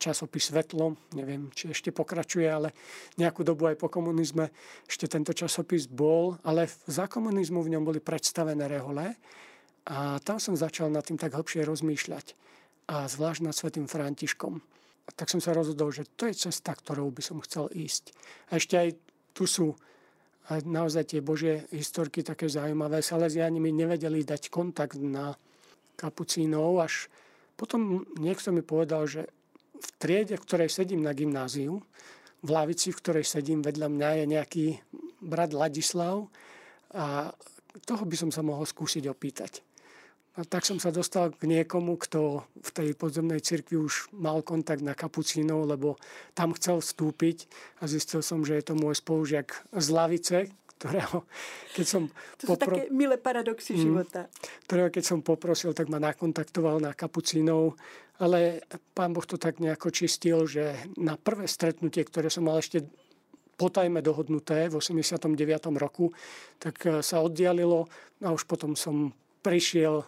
časopis 0.00 0.48
Svetlo, 0.48 0.96
neviem, 1.12 1.52
či 1.52 1.68
ešte 1.68 1.92
pokračuje, 1.92 2.48
ale 2.48 2.72
nejakú 3.20 3.44
dobu 3.44 3.68
aj 3.68 3.76
po 3.76 3.92
komunizme 3.92 4.48
ešte 4.88 5.04
tento 5.04 5.36
časopis 5.36 5.84
bol, 5.84 6.40
ale 6.48 6.64
za 6.88 7.04
komunizmu 7.04 7.60
v 7.60 7.76
ňom 7.76 7.84
boli 7.84 8.00
predstavené 8.00 8.64
rehole 8.64 9.12
a 9.84 10.16
tam 10.24 10.40
som 10.40 10.56
začal 10.56 10.88
nad 10.88 11.04
tým 11.04 11.20
tak 11.20 11.36
hlbšie 11.36 11.68
rozmýšľať 11.68 12.32
a 12.88 13.04
zvlášť 13.04 13.40
nad 13.44 13.54
Svetým 13.54 13.84
Františkom. 13.84 14.64
A 15.06 15.10
tak 15.14 15.30
som 15.30 15.38
sa 15.38 15.54
rozhodol, 15.54 15.94
že 15.94 16.08
to 16.18 16.26
je 16.26 16.50
cesta, 16.50 16.74
ktorou 16.74 17.14
by 17.14 17.22
som 17.22 17.38
chcel 17.44 17.70
ísť. 17.70 18.10
A 18.50 18.58
ešte 18.58 18.74
aj 18.74 18.88
tu 19.36 19.46
sú 19.46 19.78
a 20.46 20.62
naozaj 20.62 21.10
tie 21.10 21.20
božie 21.24 21.66
historky 21.74 22.22
také 22.22 22.46
zaujímavé. 22.46 23.02
Salesiani 23.02 23.58
mi 23.58 23.74
nevedeli 23.74 24.22
dať 24.22 24.46
kontakt 24.46 24.98
na 24.98 25.34
kapucínov, 25.98 26.78
až 26.86 27.10
potom 27.58 28.06
niekto 28.20 28.54
mi 28.54 28.62
povedal, 28.62 29.08
že 29.10 29.26
v 29.76 29.88
triede, 29.98 30.38
v 30.38 30.44
ktorej 30.46 30.70
sedím 30.70 31.02
na 31.02 31.12
gymnáziu, 31.16 31.82
v 32.44 32.48
lavici, 32.48 32.94
v 32.94 33.00
ktorej 33.00 33.26
sedím, 33.26 33.64
vedľa 33.64 33.88
mňa 33.90 34.10
je 34.22 34.24
nejaký 34.28 34.66
brat 35.24 35.50
Ladislav 35.50 36.28
a 36.94 37.34
toho 37.82 38.04
by 38.06 38.16
som 38.16 38.30
sa 38.30 38.46
mohol 38.46 38.64
skúsiť 38.64 39.04
opýtať. 39.10 39.66
A 40.36 40.44
tak 40.44 40.68
som 40.68 40.76
sa 40.76 40.92
dostal 40.92 41.32
k 41.32 41.48
niekomu, 41.48 41.96
kto 41.96 42.44
v 42.60 42.70
tej 42.70 42.88
podzemnej 42.92 43.40
cirkvi 43.40 43.80
už 43.80 44.12
mal 44.12 44.44
kontakt 44.44 44.84
na 44.84 44.92
kapucínov, 44.92 45.64
lebo 45.64 45.96
tam 46.36 46.52
chcel 46.52 46.84
vstúpiť 46.84 47.48
a 47.80 47.88
zistil 47.88 48.20
som, 48.20 48.44
že 48.44 48.60
je 48.60 48.64
to 48.68 48.74
môj 48.76 49.00
spolužiak 49.00 49.48
z 49.72 49.86
lavice, 49.88 50.38
ktorého 50.76 51.24
keď 51.72 51.86
som... 51.88 52.02
To 52.44 52.52
popro... 52.52 52.52
sú 52.52 52.60
také 52.68 52.82
milé 52.92 53.16
paradoxy 53.16 53.72
mm, 53.76 53.80
života. 53.80 54.28
Ktorého 54.68 54.92
keď 54.92 55.04
som 55.08 55.24
poprosil, 55.24 55.72
tak 55.72 55.88
ma 55.88 55.96
nakontaktoval 55.96 56.84
na 56.84 56.92
kapucínov, 56.92 57.72
ale 58.20 58.60
pán 58.92 59.16
Boh 59.16 59.24
to 59.24 59.40
tak 59.40 59.56
nejako 59.56 59.88
čistil, 59.88 60.44
že 60.44 60.76
na 61.00 61.16
prvé 61.16 61.48
stretnutie, 61.48 62.04
ktoré 62.04 62.28
som 62.28 62.44
mal 62.44 62.60
ešte 62.60 62.84
potajme 63.56 64.04
dohodnuté 64.04 64.68
v 64.68 64.76
89. 64.84 65.32
roku, 65.80 66.12
tak 66.60 66.76
eh, 66.84 67.00
sa 67.00 67.24
oddialilo 67.24 67.88
a 68.20 68.28
už 68.36 68.44
potom 68.44 68.76
som 68.76 69.16
prišiel 69.46 70.02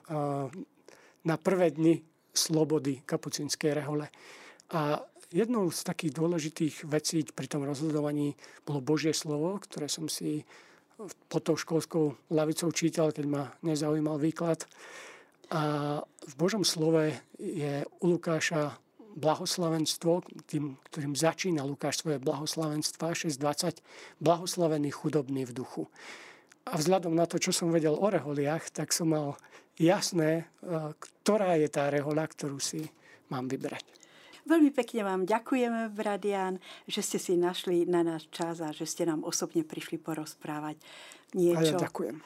na 1.23 1.37
prvé 1.39 1.71
dni 1.71 2.03
slobody 2.35 3.07
kapucinskej 3.07 3.79
rehole. 3.79 4.11
A 4.75 4.99
jednou 5.31 5.71
z 5.71 5.81
takých 5.87 6.19
dôležitých 6.19 6.75
vecí 6.91 7.23
pri 7.31 7.47
tom 7.47 7.63
rozhodovaní 7.63 8.35
bolo 8.67 8.83
Božie 8.83 9.15
slovo, 9.15 9.63
ktoré 9.63 9.87
som 9.87 10.11
si 10.11 10.43
pod 11.31 11.47
tou 11.47 11.55
školskou 11.55 12.35
lavicou 12.35 12.75
čítal, 12.75 13.15
keď 13.15 13.25
ma 13.31 13.43
nezaujímal 13.63 14.19
výklad. 14.19 14.67
A 15.55 15.63
v 16.03 16.35
Božom 16.35 16.67
slove 16.67 17.15
je 17.39 17.87
u 18.03 18.07
Lukáša 18.11 18.75
blahoslavenstvo, 19.19 20.27
tým, 20.47 20.79
ktorým 20.91 21.15
začína 21.15 21.63
Lukáš 21.67 22.03
svoje 22.03 22.19
blahoslavenstva 22.23 23.15
6.20, 23.15 23.83
blahoslavený 24.23 24.91
chudobný 24.91 25.47
v 25.47 25.53
duchu. 25.55 25.87
A 26.69 26.77
vzhľadom 26.77 27.17
na 27.17 27.25
to, 27.25 27.41
čo 27.41 27.51
som 27.51 27.73
vedel 27.73 27.97
o 27.97 28.09
reholiach, 28.09 28.69
tak 28.71 28.93
som 28.93 29.13
mal 29.13 29.41
jasné, 29.81 30.45
e, 30.61 30.93
ktorá 30.97 31.57
je 31.57 31.69
tá 31.71 31.89
rehoľa, 31.89 32.25
ktorú 32.29 32.59
si 32.61 32.85
mám 33.33 33.49
vybrať. 33.49 33.85
Veľmi 34.49 34.73
pekne 34.73 35.05
vám 35.05 35.23
ďakujeme, 35.29 35.93
Bradian, 35.93 36.57
že 36.89 37.05
ste 37.05 37.21
si 37.21 37.37
našli 37.37 37.85
na 37.85 38.01
nás 38.01 38.25
čas 38.33 38.65
a 38.65 38.73
že 38.73 38.89
ste 38.89 39.05
nám 39.05 39.21
osobne 39.21 39.61
prišli 39.61 40.01
porozprávať 40.01 40.81
niečo. 41.37 41.77
A 41.77 41.85
ja 41.85 41.85
ďakujem 41.85 42.17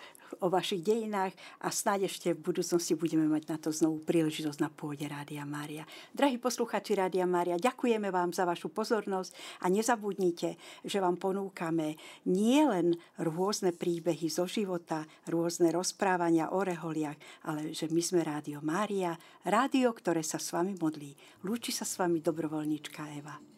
o 0.41 0.49
vašich 0.49 0.80
dejinách 0.80 1.37
a 1.61 1.68
snáď 1.68 2.09
ešte 2.09 2.33
v 2.33 2.41
budúcnosti 2.41 2.97
budeme 2.97 3.28
mať 3.28 3.53
na 3.53 3.57
to 3.61 3.68
znovu 3.68 4.01
príležitosť 4.01 4.59
na 4.62 4.72
pôde 4.72 5.05
Rádia 5.05 5.45
Mária. 5.45 5.85
Drahí 6.16 6.41
posluchači 6.41 6.97
Rádia 6.97 7.28
Mária, 7.28 7.61
ďakujeme 7.61 8.09
vám 8.09 8.33
za 8.33 8.49
vašu 8.49 8.72
pozornosť 8.72 9.61
a 9.61 9.68
nezabudnite, 9.68 10.57
že 10.87 10.99
vám 11.03 11.20
ponúkame 11.20 12.01
nielen 12.24 12.97
rôzne 13.20 13.76
príbehy 13.76 14.33
zo 14.33 14.49
života, 14.49 15.05
rôzne 15.28 15.68
rozprávania 15.68 16.55
o 16.57 16.64
reholiach, 16.64 17.18
ale 17.45 17.76
že 17.76 17.93
my 17.93 18.01
sme 18.01 18.24
Rádio 18.24 18.64
Mária, 18.64 19.12
rádio, 19.45 19.93
ktoré 19.93 20.24
sa 20.24 20.41
s 20.41 20.55
vami 20.55 20.72
modlí. 20.78 21.43
Lúči 21.45 21.74
sa 21.74 21.85
s 21.85 22.01
vami 22.01 22.24
dobrovoľníčka 22.24 23.03
Eva. 23.18 23.51